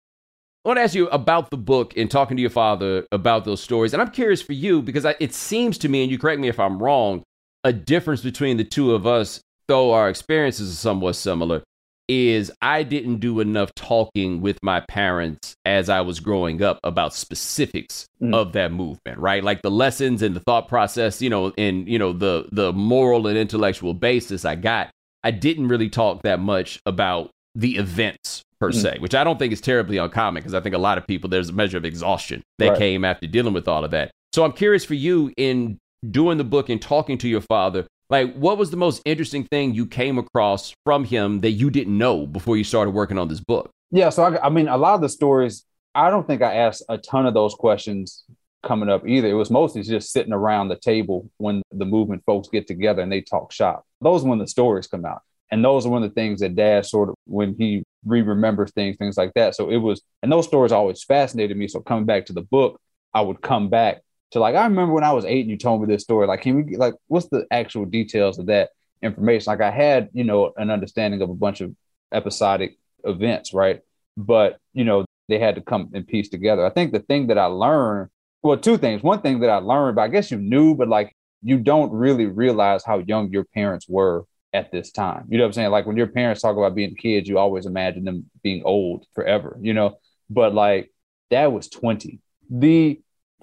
I 0.64 0.68
want 0.68 0.78
to 0.78 0.82
ask 0.82 0.94
you 0.94 1.08
about 1.08 1.50
the 1.50 1.56
book 1.56 1.96
and 1.96 2.10
talking 2.10 2.36
to 2.36 2.40
your 2.40 2.50
father 2.50 3.06
about 3.10 3.44
those 3.44 3.62
stories. 3.62 3.92
And 3.92 4.02
I'm 4.02 4.10
curious 4.10 4.42
for 4.42 4.52
you 4.52 4.82
because 4.82 5.04
I, 5.04 5.14
it 5.20 5.32
seems 5.32 5.78
to 5.78 5.88
me, 5.88 6.02
and 6.02 6.10
you 6.10 6.18
correct 6.18 6.40
me 6.40 6.48
if 6.48 6.58
I'm 6.58 6.82
wrong, 6.82 7.22
a 7.62 7.72
difference 7.72 8.22
between 8.22 8.56
the 8.56 8.64
two 8.64 8.92
of 8.92 9.06
us 9.06 9.40
though 9.68 9.92
our 9.92 10.08
experiences 10.08 10.72
are 10.72 10.76
somewhat 10.76 11.16
similar, 11.16 11.62
is 12.08 12.52
I 12.62 12.84
didn't 12.84 13.16
do 13.16 13.40
enough 13.40 13.74
talking 13.74 14.40
with 14.40 14.58
my 14.62 14.80
parents 14.80 15.56
as 15.64 15.88
I 15.88 16.02
was 16.02 16.20
growing 16.20 16.62
up 16.62 16.78
about 16.84 17.14
specifics 17.14 18.06
mm. 18.22 18.34
of 18.34 18.52
that 18.52 18.72
movement, 18.72 19.18
right? 19.18 19.42
Like 19.42 19.62
the 19.62 19.70
lessons 19.70 20.22
and 20.22 20.36
the 20.36 20.40
thought 20.40 20.68
process, 20.68 21.20
you 21.20 21.30
know, 21.30 21.52
and 21.58 21.88
you 21.88 21.98
know 21.98 22.12
the 22.12 22.48
the 22.52 22.72
moral 22.72 23.26
and 23.26 23.36
intellectual 23.36 23.94
basis 23.94 24.44
I 24.44 24.54
got. 24.54 24.90
I 25.24 25.32
didn't 25.32 25.68
really 25.68 25.88
talk 25.88 26.22
that 26.22 26.38
much 26.38 26.78
about 26.86 27.30
the 27.56 27.76
events 27.76 28.42
per 28.60 28.70
mm. 28.70 28.80
se, 28.80 28.98
which 29.00 29.14
I 29.14 29.24
don't 29.24 29.38
think 29.38 29.52
is 29.52 29.60
terribly 29.60 29.96
uncommon 29.96 30.40
because 30.40 30.54
I 30.54 30.60
think 30.60 30.74
a 30.74 30.78
lot 30.78 30.98
of 30.98 31.06
people 31.06 31.28
there's 31.28 31.48
a 31.48 31.52
measure 31.52 31.78
of 31.78 31.84
exhaustion 31.84 32.42
that 32.58 32.70
right. 32.70 32.78
came 32.78 33.04
after 33.04 33.26
dealing 33.26 33.52
with 33.54 33.66
all 33.66 33.84
of 33.84 33.90
that. 33.90 34.12
So 34.32 34.44
I'm 34.44 34.52
curious 34.52 34.84
for 34.84 34.94
you 34.94 35.32
in 35.36 35.78
doing 36.08 36.38
the 36.38 36.44
book 36.44 36.68
and 36.68 36.80
talking 36.80 37.18
to 37.18 37.28
your 37.28 37.40
father, 37.40 37.86
like, 38.08 38.34
what 38.34 38.58
was 38.58 38.70
the 38.70 38.76
most 38.76 39.02
interesting 39.04 39.44
thing 39.44 39.74
you 39.74 39.86
came 39.86 40.18
across 40.18 40.74
from 40.84 41.04
him 41.04 41.40
that 41.40 41.52
you 41.52 41.70
didn't 41.70 41.96
know 41.96 42.26
before 42.26 42.56
you 42.56 42.64
started 42.64 42.92
working 42.92 43.18
on 43.18 43.28
this 43.28 43.40
book? 43.40 43.70
Yeah, 43.90 44.10
so 44.10 44.24
I, 44.24 44.46
I 44.46 44.48
mean, 44.48 44.68
a 44.68 44.76
lot 44.76 44.94
of 44.94 45.00
the 45.00 45.08
stories, 45.08 45.64
I 45.94 46.10
don't 46.10 46.26
think 46.26 46.42
I 46.42 46.54
asked 46.54 46.84
a 46.88 46.98
ton 46.98 47.26
of 47.26 47.34
those 47.34 47.54
questions 47.54 48.24
coming 48.64 48.88
up 48.88 49.06
either. 49.06 49.28
It 49.28 49.34
was 49.34 49.50
mostly 49.50 49.82
just 49.82 50.10
sitting 50.10 50.32
around 50.32 50.68
the 50.68 50.76
table 50.76 51.30
when 51.38 51.62
the 51.72 51.84
movement 51.84 52.22
folks 52.26 52.48
get 52.48 52.66
together 52.66 53.02
and 53.02 53.10
they 53.10 53.20
talk 53.20 53.52
shop. 53.52 53.84
Those 54.00 54.24
are 54.24 54.28
when 54.28 54.38
the 54.38 54.48
stories 54.48 54.86
come 54.86 55.04
out. 55.04 55.22
And 55.50 55.64
those 55.64 55.86
are 55.86 55.90
one 55.90 56.02
of 56.02 56.10
the 56.10 56.14
things 56.14 56.40
that 56.40 56.56
dad 56.56 56.84
sort 56.84 57.08
of, 57.08 57.14
when 57.26 57.54
he 57.56 57.84
re 58.04 58.20
remembers 58.22 58.72
things, 58.72 58.96
things 58.96 59.16
like 59.16 59.32
that. 59.34 59.54
So 59.54 59.70
it 59.70 59.76
was, 59.76 60.02
and 60.22 60.30
those 60.30 60.46
stories 60.46 60.72
always 60.72 61.04
fascinated 61.04 61.56
me. 61.56 61.68
So 61.68 61.80
coming 61.80 62.04
back 62.04 62.26
to 62.26 62.32
the 62.32 62.42
book, 62.42 62.80
I 63.14 63.20
would 63.20 63.40
come 63.40 63.68
back 63.68 64.02
to 64.32 64.40
like, 64.40 64.54
I 64.54 64.64
remember 64.64 64.94
when 64.94 65.04
I 65.04 65.12
was 65.12 65.24
eight 65.24 65.42
and 65.42 65.50
you 65.50 65.56
told 65.56 65.80
me 65.80 65.86
this 65.86 66.02
story. 66.02 66.26
Like, 66.26 66.42
can 66.42 66.64
we, 66.64 66.76
like, 66.76 66.94
what's 67.06 67.28
the 67.28 67.46
actual 67.50 67.84
details 67.84 68.38
of 68.38 68.46
that 68.46 68.70
information? 69.02 69.50
Like, 69.50 69.60
I 69.60 69.70
had, 69.70 70.08
you 70.12 70.24
know, 70.24 70.52
an 70.56 70.70
understanding 70.70 71.22
of 71.22 71.30
a 71.30 71.34
bunch 71.34 71.60
of 71.60 71.74
episodic 72.12 72.76
events, 73.04 73.52
right? 73.54 73.80
But, 74.16 74.58
you 74.72 74.84
know, 74.84 75.04
they 75.28 75.38
had 75.38 75.56
to 75.56 75.60
come 75.60 75.90
and 75.94 76.06
piece 76.06 76.28
together. 76.28 76.64
I 76.64 76.70
think 76.70 76.92
the 76.92 77.00
thing 77.00 77.28
that 77.28 77.38
I 77.38 77.46
learned, 77.46 78.10
well, 78.42 78.56
two 78.56 78.78
things. 78.78 79.02
One 79.02 79.22
thing 79.22 79.40
that 79.40 79.50
I 79.50 79.56
learned, 79.56 79.96
but 79.96 80.02
I 80.02 80.08
guess 80.08 80.30
you 80.30 80.38
knew, 80.38 80.74
but 80.74 80.88
like 80.88 81.14
you 81.42 81.58
don't 81.58 81.92
really 81.92 82.26
realize 82.26 82.84
how 82.84 82.98
young 82.98 83.30
your 83.30 83.44
parents 83.44 83.88
were 83.88 84.24
at 84.52 84.70
this 84.72 84.90
time. 84.90 85.26
You 85.28 85.38
know 85.38 85.44
what 85.44 85.48
I'm 85.48 85.52
saying? 85.54 85.70
Like 85.70 85.86
when 85.86 85.96
your 85.96 86.06
parents 86.06 86.42
talk 86.42 86.56
about 86.56 86.74
being 86.74 86.94
kids, 86.94 87.28
you 87.28 87.38
always 87.38 87.66
imagine 87.66 88.04
them 88.04 88.30
being 88.42 88.62
old 88.64 89.06
forever, 89.14 89.58
you 89.60 89.74
know? 89.74 89.98
But 90.30 90.54
like 90.54 90.92
dad 91.30 91.48
was 91.48 91.68
20. 91.68 92.20
The 92.50 93.00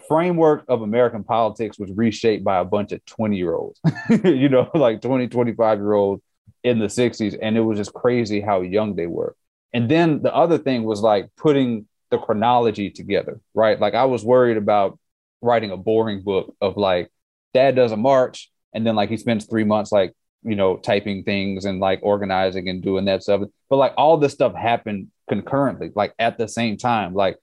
framework 0.08 0.66
of 0.68 0.82
American 0.82 1.24
politics 1.24 1.80
was 1.80 1.92
reshaped 1.92 2.44
by 2.44 2.58
a 2.60 2.66
bunch 2.66 2.92
of 2.92 3.04
20 3.06 3.38
year 3.38 3.54
olds, 3.56 3.80
you 4.24 4.50
know, 4.50 4.70
like 4.74 5.02
20, 5.02 5.28
25 5.28 5.80
year 5.80 5.94
olds 5.94 6.22
in 6.64 6.80
the 6.80 6.88
60s. 6.88 7.38
And 7.42 7.58
it 7.58 7.62
was 7.62 7.78
just 7.78 7.94
crazy 7.94 8.42
how 8.42 8.62
young 8.62 8.96
they 8.96 9.08
were. 9.08 9.36
And 9.74 9.90
then 9.90 10.22
the 10.22 10.34
other 10.34 10.58
thing 10.58 10.84
was 10.84 11.02
like 11.02 11.30
putting 11.36 11.88
the 12.12 12.18
chronology 12.18 12.90
together, 12.90 13.40
right? 13.54 13.80
Like 13.80 13.96
I 13.96 14.06
was 14.06 14.24
worried 14.24 14.58
about 14.58 15.00
writing 15.42 15.72
a 15.72 15.78
boring 15.78 16.22
book 16.22 16.56
of 16.62 16.78
like 16.78 17.12
dad 17.54 17.76
does 17.76 17.92
a 17.92 17.98
march 17.98 18.50
and 18.74 18.86
then 18.86 18.96
like 18.96 19.10
he 19.10 19.18
spends 19.18 19.46
three 19.46 19.64
months 19.64 19.92
like 19.92 20.14
you 20.44 20.56
know 20.56 20.78
typing 20.78 21.24
things 21.24 21.66
and 21.66 21.80
like 21.80 22.00
organizing 22.02 22.70
and 22.70 22.82
doing 22.82 23.06
that 23.06 23.24
stuff 23.24 23.42
but 23.70 23.76
like 23.76 23.94
all 23.98 24.18
this 24.18 24.34
stuff 24.34 24.56
happened 24.56 25.08
concurrently 25.30 25.92
like 25.96 26.14
at 26.18 26.38
the 26.38 26.48
same 26.48 26.78
time 26.78 27.14
like 27.14 27.38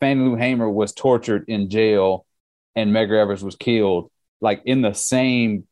Fannie 0.00 0.24
Lou 0.24 0.36
Hamer 0.36 0.68
was 0.68 0.92
tortured 0.92 1.44
in 1.48 1.70
jail 1.70 2.26
and 2.74 2.92
Medgar 2.92 3.20
Evers 3.20 3.42
was 3.42 3.56
killed 3.56 4.10
like 4.40 4.62
in 4.64 4.82
the 4.82 4.94
same 4.94 5.66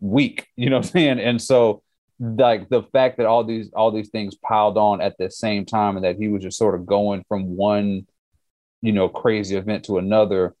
week 0.00 0.46
you 0.56 0.70
know 0.70 0.78
what 0.78 0.86
I'm 0.86 0.92
saying? 0.92 1.20
And 1.20 1.40
so 1.40 1.82
like 2.20 2.68
the 2.68 2.82
fact 2.92 3.16
that 3.16 3.26
all 3.26 3.44
these 3.44 3.70
all 3.72 3.90
these 3.90 4.10
things 4.10 4.34
piled 4.34 4.76
on 4.76 5.00
at 5.00 5.16
the 5.18 5.30
same 5.30 5.64
time 5.64 5.96
and 5.96 6.04
that 6.04 6.16
he 6.16 6.28
was 6.28 6.42
just 6.42 6.58
sort 6.58 6.74
of 6.74 6.84
going 6.86 7.24
from 7.28 7.56
one 7.56 8.06
you 8.82 8.92
know 8.92 9.08
crazy 9.08 9.56
event 9.56 9.84
to 9.86 9.96
another 9.96 10.54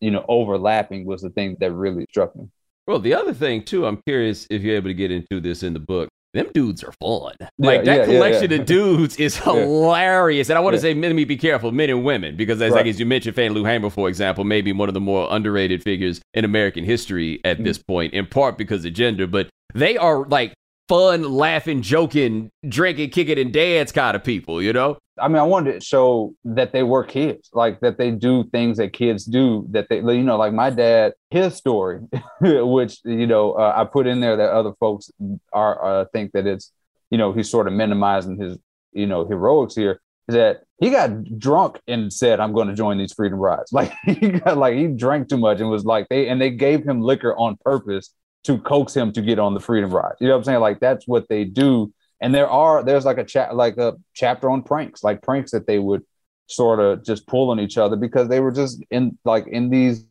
you 0.00 0.10
know 0.10 0.24
overlapping 0.28 1.04
was 1.04 1.20
the 1.20 1.30
thing 1.30 1.56
that 1.58 1.72
really 1.72 2.06
struck 2.10 2.34
me. 2.36 2.48
Well 2.86 3.00
the 3.00 3.14
other 3.14 3.34
thing 3.34 3.64
too 3.64 3.86
i'm 3.86 4.00
curious 4.06 4.46
if 4.50 4.62
you're 4.62 4.76
able 4.76 4.88
to 4.88 4.94
get 4.94 5.10
into 5.10 5.40
this 5.40 5.64
in 5.64 5.72
the 5.72 5.80
book 5.80 6.09
them 6.34 6.46
dudes 6.54 6.84
are 6.84 6.92
fun. 6.92 7.34
Like 7.58 7.78
yeah, 7.78 7.82
that 7.84 7.98
yeah, 7.98 8.04
collection 8.04 8.50
yeah, 8.50 8.58
of 8.58 8.66
dudes 8.66 9.16
is 9.16 9.36
hilarious. 9.44 10.48
And 10.48 10.56
I 10.56 10.60
want 10.60 10.74
to 10.74 10.80
say, 10.80 10.94
let 10.94 11.14
me 11.14 11.24
be 11.24 11.36
careful, 11.36 11.72
men 11.72 11.90
and 11.90 12.04
women, 12.04 12.36
because 12.36 12.60
as 12.62 12.72
right. 12.72 12.78
like 12.78 12.86
as 12.86 13.00
you 13.00 13.06
mentioned, 13.06 13.34
Fannie 13.36 13.54
Lou 13.54 13.64
Hamer, 13.64 13.90
for 13.90 14.08
example, 14.08 14.44
maybe 14.44 14.72
one 14.72 14.88
of 14.88 14.94
the 14.94 15.00
more 15.00 15.26
underrated 15.30 15.82
figures 15.82 16.20
in 16.34 16.44
American 16.44 16.84
history 16.84 17.40
at 17.44 17.56
mm-hmm. 17.56 17.64
this 17.64 17.78
point, 17.78 18.14
in 18.14 18.26
part 18.26 18.56
because 18.56 18.84
of 18.84 18.92
gender. 18.92 19.26
But 19.26 19.48
they 19.74 19.96
are 19.96 20.24
like 20.26 20.54
fun, 20.88 21.22
laughing, 21.22 21.82
joking, 21.82 22.50
drinking, 22.68 23.10
kicking, 23.10 23.38
and 23.38 23.52
dance 23.52 23.92
kind 23.92 24.16
of 24.16 24.24
people, 24.24 24.60
you 24.60 24.72
know? 24.72 24.98
I 25.20 25.28
mean, 25.28 25.36
I 25.36 25.42
wanted 25.42 25.74
to 25.74 25.84
show 25.84 26.34
that 26.44 26.72
they 26.72 26.82
were 26.82 27.04
kids, 27.04 27.50
like 27.52 27.80
that 27.80 27.98
they 27.98 28.10
do 28.10 28.44
things 28.44 28.78
that 28.78 28.92
kids 28.92 29.24
do, 29.24 29.66
that 29.70 29.88
they, 29.88 29.98
you 29.98 30.22
know, 30.22 30.36
like 30.36 30.52
my 30.52 30.70
dad, 30.70 31.14
his 31.30 31.54
story, 31.54 32.00
which, 32.40 32.98
you 33.04 33.26
know, 33.26 33.52
uh, 33.52 33.72
I 33.76 33.84
put 33.84 34.06
in 34.06 34.20
there 34.20 34.36
that 34.36 34.50
other 34.50 34.72
folks 34.80 35.10
are, 35.52 35.84
uh, 35.84 36.04
think 36.12 36.32
that 36.32 36.46
it's, 36.46 36.72
you 37.10 37.18
know, 37.18 37.32
he's 37.32 37.50
sort 37.50 37.66
of 37.66 37.72
minimizing 37.72 38.40
his, 38.40 38.58
you 38.92 39.06
know, 39.06 39.26
heroics 39.26 39.74
here, 39.74 40.00
is 40.28 40.34
that 40.34 40.62
he 40.80 40.90
got 40.90 41.38
drunk 41.38 41.80
and 41.86 42.12
said, 42.12 42.40
I'm 42.40 42.52
going 42.52 42.68
to 42.68 42.74
join 42.74 42.98
these 42.98 43.12
freedom 43.12 43.38
rides. 43.38 43.72
Like 43.72 43.92
he 44.04 44.30
got, 44.30 44.56
like, 44.56 44.76
he 44.76 44.86
drank 44.88 45.28
too 45.28 45.38
much 45.38 45.60
and 45.60 45.70
was 45.70 45.84
like, 45.84 46.08
they, 46.08 46.28
and 46.28 46.40
they 46.40 46.50
gave 46.50 46.84
him 46.84 47.00
liquor 47.00 47.36
on 47.36 47.56
purpose 47.64 48.14
to 48.44 48.58
coax 48.58 48.94
him 48.94 49.12
to 49.12 49.22
get 49.22 49.38
on 49.38 49.54
the 49.54 49.60
freedom 49.60 49.90
ride. 49.90 50.14
You 50.20 50.28
know 50.28 50.34
what 50.34 50.38
I'm 50.38 50.44
saying? 50.44 50.60
Like 50.60 50.80
that's 50.80 51.06
what 51.06 51.28
they 51.28 51.44
do. 51.44 51.92
And 52.20 52.34
there 52.34 52.48
are 52.48 52.82
there's 52.82 53.04
like 53.04 53.18
a 53.18 53.24
chat 53.24 53.54
like 53.54 53.76
a 53.78 53.96
chapter 54.14 54.50
on 54.50 54.62
pranks, 54.62 55.02
like 55.02 55.22
pranks 55.22 55.50
that 55.52 55.66
they 55.66 55.78
would 55.78 56.04
sort 56.48 56.80
of 56.80 57.04
just 57.04 57.26
pull 57.26 57.50
on 57.50 57.60
each 57.60 57.78
other 57.78 57.96
because 57.96 58.28
they 58.28 58.40
were 58.40 58.52
just 58.52 58.82
in 58.90 59.16
like 59.24 59.46
in 59.46 59.70
these 59.70 60.04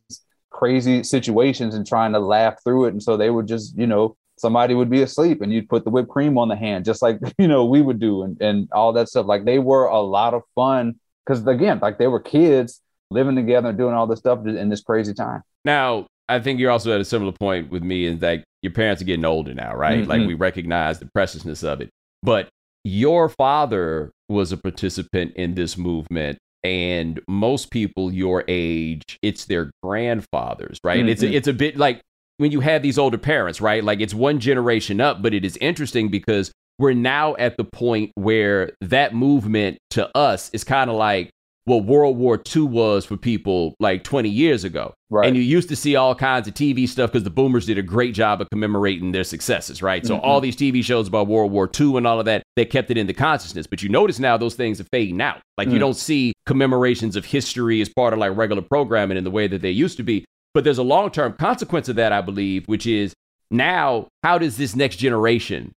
crazy 0.50 1.04
situations 1.04 1.76
and 1.76 1.86
trying 1.86 2.14
to 2.14 2.20
laugh 2.20 2.56
through 2.64 2.86
it. 2.86 2.94
And 2.94 3.04
so 3.04 3.16
they 3.16 3.30
would 3.30 3.48
just, 3.48 3.78
you 3.78 3.88
know, 3.88 4.16
somebody 4.38 4.74
would 4.74 4.90
be 4.90 5.02
asleep 5.02 5.42
and 5.42 5.54
you'd 5.54 5.70
put 5.70 5.84
the 5.84 5.90
whipped 5.90 6.10
cream 6.10 6.38
on 6.38 6.48
the 6.48 6.56
hand, 6.56 6.86
just 6.86 7.02
like 7.02 7.20
you 7.38 7.48
know 7.48 7.66
we 7.66 7.82
would 7.82 8.00
do, 8.00 8.24
and 8.24 8.42
and 8.42 8.70
all 8.72 8.94
that 8.94 9.10
stuff. 9.10 9.26
Like 9.26 9.46
they 9.46 9.60
were 9.60 9.86
a 9.86 10.02
lot 10.02 10.34
of 10.34 10.44
fun 10.56 11.00
because 11.26 11.46
again, 11.46 11.80
like 11.82 11.98
they 11.98 12.08
were 12.08 12.20
kids 12.20 12.82
living 13.12 13.36
together 13.36 13.70
and 13.70 13.78
doing 13.78 13.94
all 13.94 14.08
this 14.08 14.20
stuff 14.20 14.46
in 14.46 14.70
this 14.70 14.82
crazy 14.82 15.14
time. 15.14 15.42
Now, 15.66 16.08
I 16.28 16.40
think 16.40 16.60
you're 16.60 16.72
also 16.72 16.94
at 16.94 17.02
a 17.02 17.06
similar 17.06 17.32
point 17.32 17.72
with 17.72 17.84
me 17.84 18.06
in 18.06 18.20
that 18.20 18.44
your 18.62 18.72
parents 18.72 19.02
are 19.02 19.06
getting 19.06 19.26
older 19.26 19.54
now, 19.54 19.76
right? 19.76 20.02
Mm-hmm. 20.02 20.10
Like 20.10 20.28
we 20.28 20.36
recognize 20.36 21.00
the 21.00 21.08
preciousness 21.08 21.64
of 21.64 21.82
it. 21.82 21.90
But 22.24 22.50
your 22.84 23.30
father 23.30 24.12
was 24.28 24.52
a 24.52 24.58
participant 24.58 25.34
in 25.36 25.56
this 25.56 25.78
movement 25.78 26.38
and 26.64 27.20
most 27.28 27.72
people 27.72 28.12
your 28.12 28.44
age 28.48 29.18
it's 29.22 29.46
their 29.46 29.72
grandfathers 29.82 30.78
right 30.84 31.00
mm-hmm. 31.00 31.10
it's 31.10 31.24
a, 31.24 31.34
it's 31.34 31.48
a 31.48 31.54
bit 31.54 31.78
like 31.78 32.02
when 32.38 32.52
you 32.52 32.60
have 32.60 32.82
these 32.82 32.98
older 32.98 33.18
parents 33.18 33.62
right 33.62 33.84
like 33.84 34.02
it's 34.02 34.14
one 34.14 34.40
generation 34.40 35.00
up 35.00 35.22
but 35.22 35.34
it 35.34 35.46
is 35.46 35.58
interesting 35.58 36.10
because 36.10 36.52
we're 36.78 36.94
now 36.94 37.36
at 37.38 37.58
the 37.58 37.64
point 37.64 38.12
where 38.16 38.72
that 38.82 39.14
movement 39.14 39.78
to 39.90 40.10
us 40.18 40.50
is 40.52 40.64
kind 40.64 40.90
of 40.90 40.96
like 40.96 41.30
what 41.66 41.86
World 41.86 42.18
War 42.18 42.42
II 42.56 42.64
was 42.64 43.06
for 43.06 43.16
people 43.16 43.76
like 43.80 44.04
20 44.04 44.28
years 44.28 44.64
ago. 44.64 44.94
Right. 45.12 45.28
And 45.28 45.36
you 45.36 45.44
used 45.44 45.70
to 45.70 45.76
see 45.76 45.96
all 45.96 46.16
kinds 46.16 46.48
of 46.48 46.54
TV 46.54 46.88
stuff 46.88 47.12
because 47.12 47.24
the 47.24 47.30
boomers 47.30 47.66
did 47.66 47.78
a 47.78 47.84
great 47.84 48.14
job 48.14 48.42
of 48.42 48.50
commemorating 48.50 49.12
their 49.12 49.24
successes, 49.24 49.82
right? 49.82 50.06
So 50.06 50.16
mm-hmm. 50.16 50.26
all 50.26 50.42
these 50.42 50.56
TV 50.56 50.84
shows 50.84 51.08
about 51.08 51.28
World 51.28 51.52
War 51.52 51.70
II 51.80 51.98
and 51.98 52.08
all 52.08 52.20
of 52.20 52.26
that, 52.26 52.44
they 52.56 52.66
kept 52.66 52.92
it 52.92 52.98
in 52.98 53.08
the 53.08 53.14
consciousness. 53.14 53.68
But 53.68 53.84
you 53.84 53.90
notice 53.90 54.20
now 54.20 54.38
those 54.38 54.56
things 54.56 54.80
are 54.80 54.86
fading 54.86 55.22
out. 55.22 55.42
Like 55.58 55.68
mm. 55.68 55.74
you 55.74 55.80
don't 55.80 55.96
see 55.96 56.34
commemorations 56.46 57.16
of 57.16 57.26
history 57.26 57.82
as 57.82 57.90
part 57.90 58.14
of 58.14 58.20
like 58.20 58.36
regular 58.36 58.62
programming 58.62 59.18
in 59.18 59.24
the 59.24 59.32
way 59.32 59.48
that 59.48 59.62
they 59.62 59.72
used 59.72 59.98
to 59.98 60.04
be. 60.04 60.26
But 60.54 60.64
there's 60.64 60.78
a 60.78 60.84
long 60.84 61.12
term 61.12 61.34
consequence 61.34 61.90
of 61.90 61.96
that, 61.98 62.12
I 62.12 62.22
believe, 62.22 62.68
which 62.68 62.88
is 62.88 63.14
now 63.52 64.08
how 64.24 64.38
does 64.38 64.58
this 64.58 64.76
next 64.76 64.98
generation 64.98 65.72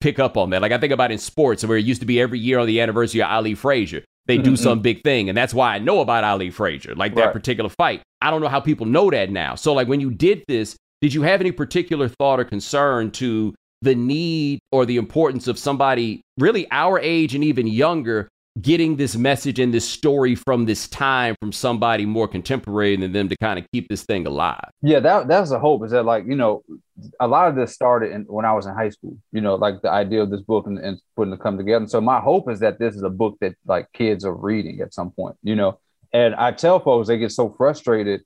pick 0.00 0.18
up 0.18 0.36
on 0.36 0.50
that? 0.50 0.62
Like 0.62 0.72
I 0.72 0.78
think 0.78 0.92
about 0.92 1.12
in 1.12 1.18
sports 1.18 1.64
where 1.64 1.78
it 1.78 1.84
used 1.84 2.00
to 2.00 2.06
be 2.06 2.20
every 2.20 2.38
year 2.38 2.58
on 2.58 2.66
the 2.66 2.80
anniversary 2.80 3.22
of 3.22 3.30
Ali 3.30 3.54
Frazier 3.54 4.02
they 4.26 4.38
do 4.38 4.52
mm-hmm. 4.52 4.62
some 4.62 4.80
big 4.80 5.02
thing. 5.02 5.28
And 5.28 5.36
that's 5.36 5.54
why 5.54 5.74
I 5.74 5.78
know 5.78 6.00
about 6.00 6.24
Ali 6.24 6.50
Frazier, 6.50 6.94
like 6.94 7.14
that 7.14 7.26
right. 7.26 7.32
particular 7.32 7.70
fight. 7.70 8.02
I 8.20 8.30
don't 8.30 8.40
know 8.40 8.48
how 8.48 8.60
people 8.60 8.86
know 8.86 9.10
that 9.10 9.30
now. 9.30 9.54
So, 9.54 9.72
like, 9.72 9.88
when 9.88 10.00
you 10.00 10.10
did 10.10 10.44
this, 10.48 10.76
did 11.00 11.14
you 11.14 11.22
have 11.22 11.40
any 11.40 11.52
particular 11.52 12.08
thought 12.08 12.40
or 12.40 12.44
concern 12.44 13.10
to 13.12 13.54
the 13.82 13.94
need 13.94 14.58
or 14.72 14.86
the 14.86 14.96
importance 14.96 15.46
of 15.46 15.58
somebody 15.58 16.22
really 16.38 16.66
our 16.70 16.98
age 16.98 17.34
and 17.34 17.44
even 17.44 17.66
younger 17.66 18.28
getting 18.60 18.96
this 18.96 19.16
message 19.16 19.58
and 19.58 19.72
this 19.72 19.88
story 19.88 20.34
from 20.34 20.64
this 20.64 20.88
time 20.88 21.34
from 21.40 21.52
somebody 21.52 22.06
more 22.06 22.26
contemporary 22.26 22.96
than 22.96 23.12
them 23.12 23.28
to 23.28 23.36
kind 23.36 23.58
of 23.58 23.66
keep 23.72 23.88
this 23.88 24.04
thing 24.04 24.26
alive. 24.26 24.68
Yeah, 24.82 25.00
that 25.00 25.28
that's 25.28 25.50
the 25.50 25.58
hope. 25.58 25.84
Is 25.84 25.90
that 25.90 26.04
like 26.04 26.24
you 26.26 26.36
know, 26.36 26.62
a 27.20 27.28
lot 27.28 27.48
of 27.48 27.56
this 27.56 27.72
started 27.72 28.12
in, 28.12 28.22
when 28.22 28.44
I 28.44 28.52
was 28.52 28.66
in 28.66 28.74
high 28.74 28.90
school. 28.90 29.18
You 29.32 29.40
know, 29.40 29.56
like 29.56 29.82
the 29.82 29.90
idea 29.90 30.22
of 30.22 30.30
this 30.30 30.42
book 30.42 30.66
and, 30.66 30.78
and 30.78 31.00
putting 31.16 31.34
it 31.34 31.40
come 31.40 31.58
together. 31.58 31.82
And 31.82 31.90
so 31.90 32.00
my 32.00 32.20
hope 32.20 32.50
is 32.50 32.60
that 32.60 32.78
this 32.78 32.94
is 32.94 33.02
a 33.02 33.10
book 33.10 33.36
that 33.40 33.54
like 33.66 33.92
kids 33.92 34.24
are 34.24 34.34
reading 34.34 34.80
at 34.80 34.94
some 34.94 35.10
point. 35.10 35.36
You 35.42 35.56
know, 35.56 35.80
and 36.12 36.34
I 36.34 36.52
tell 36.52 36.80
folks 36.80 37.08
they 37.08 37.18
get 37.18 37.32
so 37.32 37.50
frustrated 37.50 38.22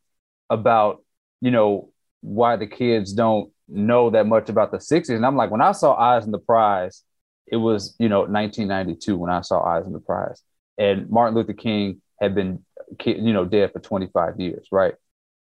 about 0.48 1.02
you 1.40 1.50
know 1.50 1.90
why 2.20 2.56
the 2.56 2.66
kids 2.66 3.12
don't 3.12 3.50
know 3.68 4.10
that 4.10 4.26
much 4.26 4.48
about 4.48 4.72
the 4.72 4.78
60s. 4.78 5.10
And 5.10 5.24
I'm 5.24 5.36
like, 5.36 5.50
when 5.50 5.60
I 5.60 5.72
saw 5.72 5.94
Eyes 5.94 6.24
on 6.24 6.32
the 6.32 6.38
Prize 6.38 7.04
it 7.46 7.56
was 7.56 7.94
you 7.98 8.08
know 8.08 8.20
1992 8.20 9.16
when 9.16 9.30
I 9.30 9.40
saw 9.40 9.62
Eyes 9.62 9.84
on 9.84 9.92
the 9.92 10.00
Prize, 10.00 10.42
and 10.78 11.08
Martin 11.10 11.34
Luther 11.34 11.52
King 11.52 12.00
had 12.20 12.34
been 12.34 12.64
you 13.04 13.32
know 13.32 13.44
dead 13.44 13.72
for 13.72 13.80
25 13.80 14.38
years, 14.40 14.66
right? 14.70 14.94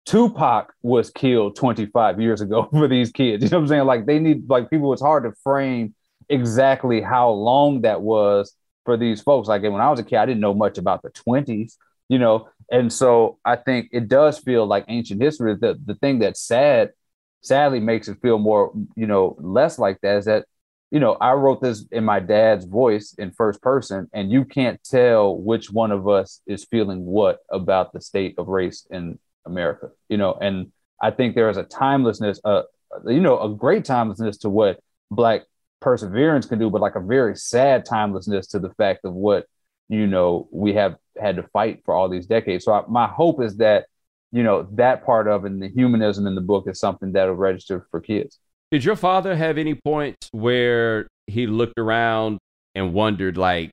Tupac 0.06 0.72
was 0.82 1.10
killed 1.10 1.56
25 1.56 2.20
years 2.20 2.40
ago 2.40 2.68
for 2.72 2.88
these 2.88 3.10
kids. 3.10 3.42
You 3.42 3.50
know 3.50 3.58
what 3.58 3.62
I'm 3.62 3.68
saying? 3.68 3.84
Like 3.84 4.06
they 4.06 4.18
need 4.18 4.48
like 4.48 4.70
people. 4.70 4.92
It's 4.92 5.02
hard 5.02 5.24
to 5.24 5.32
frame 5.42 5.94
exactly 6.28 7.00
how 7.00 7.30
long 7.30 7.82
that 7.82 8.02
was 8.02 8.54
for 8.84 8.96
these 8.96 9.22
folks. 9.22 9.48
Like 9.48 9.62
when 9.62 9.80
I 9.80 9.90
was 9.90 10.00
a 10.00 10.04
kid, 10.04 10.16
I 10.16 10.26
didn't 10.26 10.40
know 10.40 10.54
much 10.54 10.78
about 10.78 11.02
the 11.02 11.10
20s. 11.10 11.76
You 12.08 12.18
know, 12.18 12.48
and 12.70 12.92
so 12.92 13.38
I 13.46 13.56
think 13.56 13.88
it 13.92 14.08
does 14.08 14.38
feel 14.38 14.66
like 14.66 14.84
ancient 14.88 15.22
history. 15.22 15.56
The 15.58 15.80
the 15.84 15.94
thing 15.94 16.18
that's 16.18 16.40
sad, 16.40 16.90
sadly, 17.40 17.80
makes 17.80 18.08
it 18.08 18.18
feel 18.20 18.38
more 18.38 18.72
you 18.94 19.06
know 19.06 19.36
less 19.38 19.78
like 19.78 20.00
that 20.02 20.18
is 20.18 20.24
that 20.26 20.44
you 20.94 21.00
know, 21.00 21.14
I 21.20 21.32
wrote 21.32 21.60
this 21.60 21.84
in 21.90 22.04
my 22.04 22.20
dad's 22.20 22.66
voice 22.66 23.16
in 23.18 23.32
first 23.32 23.60
person, 23.60 24.08
and 24.12 24.30
you 24.30 24.44
can't 24.44 24.80
tell 24.84 25.36
which 25.36 25.72
one 25.72 25.90
of 25.90 26.06
us 26.06 26.40
is 26.46 26.66
feeling 26.66 27.04
what 27.04 27.40
about 27.50 27.92
the 27.92 28.00
state 28.00 28.36
of 28.38 28.46
race 28.46 28.86
in 28.92 29.18
America, 29.44 29.88
you 30.08 30.16
know, 30.16 30.34
and 30.40 30.70
I 31.02 31.10
think 31.10 31.34
there 31.34 31.50
is 31.50 31.56
a 31.56 31.64
timelessness, 31.64 32.40
uh, 32.44 32.62
you 33.08 33.20
know, 33.20 33.40
a 33.40 33.52
great 33.52 33.84
timelessness 33.84 34.38
to 34.38 34.48
what 34.48 34.78
Black 35.10 35.42
perseverance 35.80 36.46
can 36.46 36.60
do, 36.60 36.70
but 36.70 36.80
like 36.80 36.94
a 36.94 37.00
very 37.00 37.36
sad 37.36 37.84
timelessness 37.84 38.46
to 38.52 38.60
the 38.60 38.70
fact 38.74 39.00
of 39.04 39.14
what, 39.14 39.46
you 39.88 40.06
know, 40.06 40.48
we 40.52 40.74
have 40.74 40.94
had 41.20 41.34
to 41.34 41.42
fight 41.42 41.82
for 41.84 41.92
all 41.92 42.08
these 42.08 42.26
decades. 42.26 42.64
So 42.64 42.72
I, 42.72 42.84
my 42.88 43.08
hope 43.08 43.42
is 43.42 43.56
that, 43.56 43.86
you 44.30 44.44
know, 44.44 44.68
that 44.74 45.04
part 45.04 45.26
of 45.26 45.44
and 45.44 45.60
the 45.60 45.68
humanism 45.68 46.28
in 46.28 46.36
the 46.36 46.40
book 46.40 46.68
is 46.68 46.78
something 46.78 47.10
that'll 47.10 47.34
register 47.34 47.84
for 47.90 48.00
kids. 48.00 48.38
Did 48.70 48.84
your 48.84 48.96
father 48.96 49.36
have 49.36 49.58
any 49.58 49.74
points 49.74 50.28
where 50.32 51.06
he 51.26 51.46
looked 51.46 51.78
around 51.78 52.38
and 52.74 52.92
wondered, 52.92 53.36
like, 53.36 53.70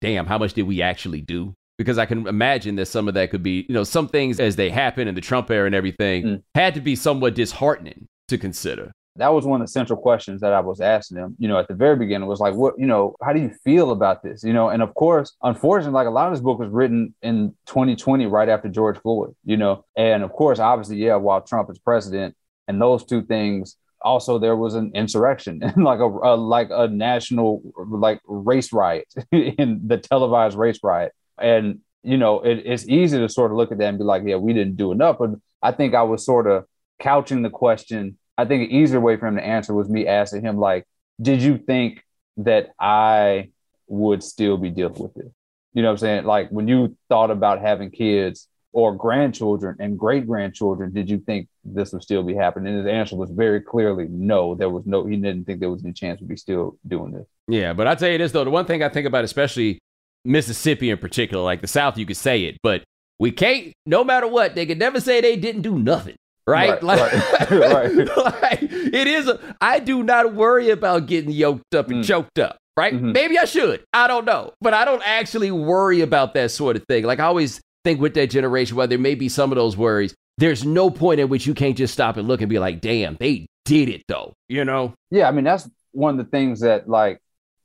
damn, 0.00 0.26
how 0.26 0.38
much 0.38 0.54
did 0.54 0.62
we 0.62 0.82
actually 0.82 1.20
do? 1.20 1.54
Because 1.78 1.98
I 1.98 2.06
can 2.06 2.26
imagine 2.26 2.76
that 2.76 2.86
some 2.86 3.08
of 3.08 3.14
that 3.14 3.30
could 3.30 3.42
be, 3.42 3.64
you 3.68 3.74
know, 3.74 3.84
some 3.84 4.08
things 4.08 4.40
as 4.40 4.56
they 4.56 4.70
happen 4.70 5.08
in 5.08 5.14
the 5.14 5.20
Trump 5.20 5.50
era 5.50 5.66
and 5.66 5.74
everything 5.74 6.24
mm. 6.24 6.42
had 6.54 6.74
to 6.74 6.80
be 6.80 6.96
somewhat 6.96 7.34
disheartening 7.34 8.06
to 8.28 8.38
consider. 8.38 8.92
That 9.16 9.32
was 9.34 9.44
one 9.44 9.60
of 9.60 9.66
the 9.66 9.70
central 9.70 9.98
questions 9.98 10.40
that 10.40 10.52
I 10.52 10.60
was 10.60 10.80
asking 10.80 11.16
them, 11.16 11.36
you 11.38 11.48
know, 11.48 11.58
at 11.58 11.68
the 11.68 11.74
very 11.74 11.96
beginning 11.96 12.28
was 12.28 12.40
like, 12.40 12.54
what, 12.54 12.78
you 12.78 12.86
know, 12.86 13.16
how 13.22 13.32
do 13.32 13.40
you 13.40 13.50
feel 13.64 13.90
about 13.90 14.22
this? 14.22 14.44
You 14.44 14.52
know, 14.52 14.68
and 14.68 14.82
of 14.82 14.94
course, 14.94 15.32
unfortunately, 15.42 15.94
like 15.94 16.06
a 16.06 16.10
lot 16.10 16.28
of 16.28 16.34
this 16.34 16.40
book 16.40 16.58
was 16.58 16.70
written 16.70 17.14
in 17.22 17.54
2020, 17.66 18.26
right 18.26 18.48
after 18.48 18.68
George 18.68 18.98
Floyd, 18.98 19.34
you 19.44 19.56
know, 19.56 19.84
and 19.96 20.22
of 20.22 20.32
course, 20.32 20.58
obviously, 20.58 20.96
yeah, 20.96 21.16
while 21.16 21.40
Trump 21.40 21.70
is 21.70 21.78
president, 21.78 22.36
and 22.68 22.80
those 22.80 23.04
two 23.04 23.22
things 23.22 23.76
also 24.02 24.38
there 24.38 24.56
was 24.56 24.74
an 24.74 24.92
insurrection 24.94 25.60
like 25.76 26.00
a, 26.00 26.04
a, 26.04 26.36
like 26.36 26.68
a 26.70 26.88
national 26.88 27.62
like 27.76 28.20
race 28.26 28.72
riot 28.72 29.06
in 29.32 29.80
the 29.86 29.98
televised 29.98 30.56
race 30.56 30.78
riot. 30.82 31.12
And 31.38 31.80
you 32.02 32.16
know 32.16 32.40
it, 32.40 32.62
it's 32.64 32.88
easy 32.88 33.18
to 33.18 33.28
sort 33.28 33.50
of 33.50 33.56
look 33.56 33.72
at 33.72 33.78
that 33.78 33.88
and 33.88 33.98
be 33.98 34.04
like 34.04 34.22
yeah 34.24 34.36
we 34.36 34.52
didn't 34.52 34.76
do 34.76 34.92
enough. 34.92 35.18
But 35.18 35.30
i 35.62 35.72
think 35.72 35.94
i 35.94 36.02
was 36.02 36.24
sort 36.24 36.46
of 36.46 36.64
couching 36.98 37.42
the 37.42 37.50
question. 37.50 38.18
I 38.38 38.44
think 38.46 38.70
an 38.70 38.76
easier 38.76 39.00
way 39.00 39.16
for 39.16 39.26
him 39.26 39.36
to 39.36 39.44
answer 39.44 39.74
was 39.74 39.88
me 39.88 40.06
asking 40.06 40.42
him 40.42 40.56
like 40.56 40.86
did 41.20 41.42
you 41.42 41.58
think 41.58 42.02
that 42.38 42.70
i 42.78 43.50
would 43.86 44.22
still 44.22 44.56
be 44.56 44.70
dealing 44.70 45.02
with 45.02 45.16
it? 45.16 45.32
You 45.74 45.82
know 45.82 45.88
what 45.88 45.92
i'm 45.94 45.98
saying? 45.98 46.24
Like 46.24 46.48
when 46.50 46.68
you 46.68 46.96
thought 47.08 47.30
about 47.30 47.60
having 47.60 47.90
kids 47.90 48.48
or 48.72 48.94
grandchildren 48.94 49.76
and 49.80 49.98
great 49.98 50.26
grandchildren, 50.26 50.92
did 50.92 51.10
you 51.10 51.18
think 51.18 51.48
this 51.64 51.92
would 51.92 52.02
still 52.02 52.22
be 52.22 52.34
happening? 52.34 52.74
And 52.74 52.86
his 52.86 52.92
answer 52.92 53.16
was 53.16 53.30
very 53.30 53.60
clearly 53.60 54.06
no. 54.08 54.54
There 54.54 54.68
was 54.70 54.86
no. 54.86 55.06
He 55.06 55.16
didn't 55.16 55.44
think 55.44 55.60
there 55.60 55.70
was 55.70 55.84
any 55.84 55.92
chance 55.92 56.20
we'd 56.20 56.28
be 56.28 56.36
still 56.36 56.76
doing 56.86 57.12
this. 57.12 57.26
Yeah, 57.48 57.72
but 57.72 57.86
I 57.86 57.94
tell 57.94 58.10
you 58.10 58.18
this 58.18 58.32
though, 58.32 58.44
the 58.44 58.50
one 58.50 58.66
thing 58.66 58.82
I 58.82 58.88
think 58.88 59.06
about, 59.06 59.24
especially 59.24 59.78
Mississippi 60.24 60.90
in 60.90 60.98
particular, 60.98 61.42
like 61.42 61.60
the 61.60 61.66
South, 61.66 61.98
you 61.98 62.06
could 62.06 62.16
say 62.16 62.44
it, 62.44 62.58
but 62.62 62.84
we 63.18 63.32
can't. 63.32 63.72
No 63.86 64.04
matter 64.04 64.28
what, 64.28 64.54
they 64.54 64.66
could 64.66 64.78
never 64.78 65.00
say 65.00 65.20
they 65.20 65.36
didn't 65.36 65.62
do 65.62 65.78
nothing. 65.78 66.16
Right, 66.46 66.70
right 66.70 66.82
like, 66.82 67.50
right. 67.50 67.94
like 68.16 68.62
it 68.62 69.06
is. 69.06 69.28
A, 69.28 69.56
I 69.60 69.78
do 69.78 70.02
not 70.02 70.34
worry 70.34 70.70
about 70.70 71.06
getting 71.06 71.30
yoked 71.30 71.74
up 71.74 71.90
and 71.90 72.02
mm. 72.02 72.06
choked 72.06 72.38
up 72.38 72.56
right? 72.76 72.94
Mm-hmm. 72.94 73.12
Maybe 73.12 73.38
I 73.38 73.44
should. 73.44 73.84
I 73.92 74.06
don't 74.08 74.24
know. 74.24 74.54
But 74.62 74.72
I 74.72 74.86
don't 74.86 75.02
actually 75.04 75.50
worry 75.50 76.00
about 76.00 76.32
that 76.32 76.50
sort 76.50 76.76
of 76.76 76.84
thing. 76.88 77.04
Like 77.04 77.20
I 77.20 77.24
always 77.24 77.60
think 77.84 78.00
with 78.00 78.14
that 78.14 78.30
generation, 78.30 78.76
while 78.76 78.88
there 78.88 78.98
may 78.98 79.14
be 79.14 79.28
some 79.28 79.52
of 79.52 79.56
those 79.56 79.76
worries, 79.76 80.14
there's 80.38 80.64
no 80.64 80.90
point 80.90 81.20
at 81.20 81.28
which 81.28 81.46
you 81.46 81.54
can't 81.54 81.76
just 81.76 81.92
stop 81.92 82.16
and 82.16 82.26
look 82.26 82.40
and 82.40 82.48
be 82.48 82.58
like, 82.58 82.80
damn, 82.80 83.16
they 83.20 83.46
did 83.64 83.88
it 83.88 84.02
though, 84.08 84.32
you 84.48 84.64
know? 84.64 84.94
Yeah, 85.10 85.28
I 85.28 85.32
mean, 85.32 85.44
that's 85.44 85.68
one 85.92 86.18
of 86.18 86.24
the 86.24 86.30
things 86.30 86.60
that 86.60 86.88
like 86.88 87.20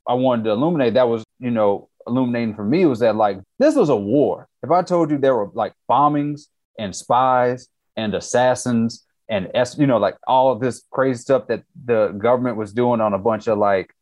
I 0.06 0.14
wanted 0.14 0.44
to 0.44 0.50
illuminate. 0.50 0.94
That 0.94 1.08
was, 1.08 1.24
you 1.38 1.50
know, 1.50 1.88
illuminating 2.06 2.54
for 2.54 2.64
me 2.64 2.86
was 2.86 3.00
that 3.00 3.16
like 3.16 3.38
this 3.58 3.74
was 3.74 3.88
a 3.88 3.96
war. 3.96 4.46
If 4.62 4.70
I 4.70 4.82
told 4.82 5.10
you 5.10 5.18
there 5.18 5.34
were 5.34 5.50
like 5.54 5.72
bombings 5.90 6.42
and 6.78 6.94
spies 6.94 7.68
and 7.96 8.14
assassins 8.14 9.04
and 9.28 9.50
you 9.76 9.86
know 9.86 9.98
like 9.98 10.16
all 10.26 10.52
of 10.52 10.60
this 10.60 10.82
crazy 10.90 11.20
stuff 11.20 11.48
that 11.48 11.64
the 11.84 12.08
government 12.08 12.56
was 12.56 12.72
doing 12.72 13.00
on 13.00 13.12
a 13.12 13.18
bunch 13.18 13.48
of 13.48 13.58
like 13.58 13.92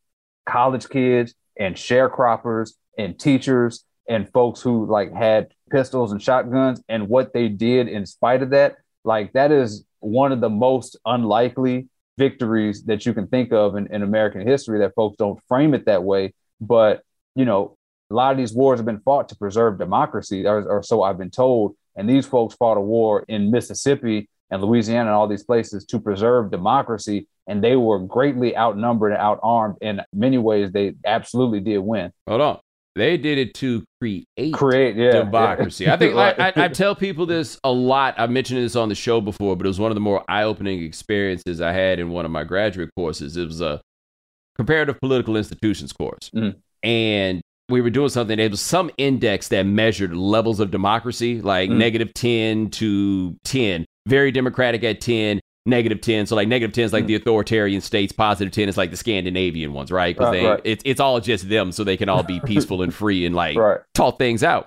college 0.47 0.89
kids 0.89 1.35
and 1.59 1.77
sharecroppers 1.77 2.73
and 2.99 3.19
teachers 3.19 3.85
and 4.09 4.31
folks 4.33 4.61
who 4.61 4.87
like 4.87 5.13
had 5.15 5.54
pistols 5.71 6.13
and 6.13 6.23
shotguns 6.23 6.83
and 6.89 7.09
what 7.09 7.33
they 7.33 7.49
did 7.49 7.89
in 7.89 8.07
spite 8.07 8.43
of 8.43 8.51
that 8.51 8.77
like 9.05 9.33
that 9.33 9.53
is 9.53 9.85
one 10.01 10.33
of 10.33 10.41
the 10.41 10.51
most 10.51 10.97
unlikely 11.07 11.89
victories 12.19 12.85
that 12.85 13.05
you 13.07 13.13
can 13.13 13.27
think 13.27 13.53
of 13.53 13.77
in, 13.77 13.87
in 13.93 14.03
american 14.03 14.47
history 14.47 14.79
that 14.79 14.95
folks 14.95 15.17
don't 15.17 15.41
frame 15.49 15.75
it 15.75 15.87
that 15.87 16.03
way. 16.03 16.33
But 16.61 17.03
you 17.35 17.45
know 17.45 17.77
a 18.11 18.15
lot 18.15 18.33
of 18.33 18.39
these 18.39 18.53
wars 18.53 18.79
have 18.79 18.87
been 18.87 19.01
fought 19.01 19.29
to 19.31 19.37
preserve 19.37 19.79
democracy 19.79 20.47
or, 20.47 20.63
or 20.69 20.83
so 20.83 21.03
i've 21.03 21.19
been 21.19 21.31
told. 21.31 21.77
And 21.97 22.09
these 22.09 22.27
folks 22.27 22.57
fought 22.57 22.77
a 22.77 22.81
war 22.81 23.25
in 23.29 23.51
mississippi 23.51 24.29
and 24.51 24.63
louisiana 24.63 25.11
and 25.11 25.17
all 25.17 25.29
these 25.29 25.45
places 25.45 25.85
to 25.87 25.99
preserve 25.99 26.51
democracy 26.51 27.29
and 27.47 27.63
they 27.63 27.77
were 27.77 27.99
greatly 27.99 28.57
outnumbered 28.57 29.13
and 29.13 29.21
outarmed 29.21 29.77
in 29.83 30.01
many 30.15 30.39
ways. 30.39 30.73
They 30.73 30.95
absolutely 31.05 31.61
did 31.61 31.79
win. 31.79 32.11
Hold 32.27 32.41
on 32.41 32.61
they 32.95 33.17
did 33.17 33.39
it 33.39 33.55
to 33.55 33.85
create 34.01 34.27
create 34.53 34.97
yeah, 34.97 35.13
democracy. 35.13 35.85
Yeah. 35.85 35.95
I 35.95 35.97
think. 35.99 36.17
I, 36.17 36.31
I, 36.31 36.53
I, 36.57 36.69
tell 36.69 36.95
people 36.95 37.27
this 37.27 37.59
a 37.65 37.71
lot. 37.71 38.15
I 38.19 38.27
mentioned 38.27 38.61
this 38.61 38.77
on 38.77 38.89
the 38.89 38.95
show 38.95 39.21
before, 39.21 39.57
but 39.57 39.67
it 39.67 39.69
was 39.69 39.81
one 39.81 39.91
of 39.91 39.95
the 39.95 40.01
more 40.01 40.25
eye-opening 40.29 40.83
experiences 40.83 41.61
I 41.61 41.73
had 41.73 41.99
in 41.99 42.11
one 42.11 42.25
of 42.25 42.31
my 42.31 42.45
graduate 42.45 42.91
courses. 42.97 43.37
It 43.37 43.47
was 43.47 43.61
a 43.61 43.81
comparative 44.57 45.01
political 45.01 45.37
institutions 45.37 45.93
course, 45.93 46.31
mm-hmm. 46.35 46.59
and 46.87 47.43
we 47.69 47.81
were 47.81 47.91
doing 47.91 48.11
something. 48.11 48.37
There 48.37 48.51
was 48.51 48.61
some 48.61 48.91
index 48.97 49.49
that 49.49 49.65
measured 49.65 50.15
levels 50.15 50.61
of 50.61 50.71
democracy, 50.71 51.41
like 51.41 51.71
mm-hmm. 51.71 51.79
negative 51.79 52.15
ten 52.15 52.71
to 52.71 53.37
ten, 53.45 53.85
very 54.07 54.31
democratic 54.31 54.85
at 54.85 55.01
ten, 55.01 55.41
negative 55.67 56.01
10. 56.01 56.27
So 56.27 56.37
like 56.37 56.49
negative 56.49 56.75
10 56.75 56.85
is 56.85 56.93
like 56.93 57.05
mm. 57.05 57.09
the 57.09 57.15
authoritarian 57.17 57.81
states, 57.81 58.13
positive 58.13 58.53
10 58.53 58.69
is 58.69 58.77
like 58.77 58.91
the 58.91 58.97
Scandinavian 58.97 59.73
ones, 59.73 59.91
right? 59.91 60.17
Because 60.17 60.33
they 60.33 60.47
right. 60.47 60.61
it's 60.65 60.83
it's 60.87 61.01
all 61.01 61.21
just 61.21 61.49
them 61.49 61.73
so 61.73 61.85
they 61.85 61.97
can 61.97 62.09
all 62.09 62.23
be 62.23 62.41
peaceful 62.45 62.83
and 62.83 62.93
free 62.93 63.25
and 63.27 63.35
like 63.35 63.57
right. 63.57 63.81
talk 63.95 64.19
things 64.19 64.43
out. 64.43 64.67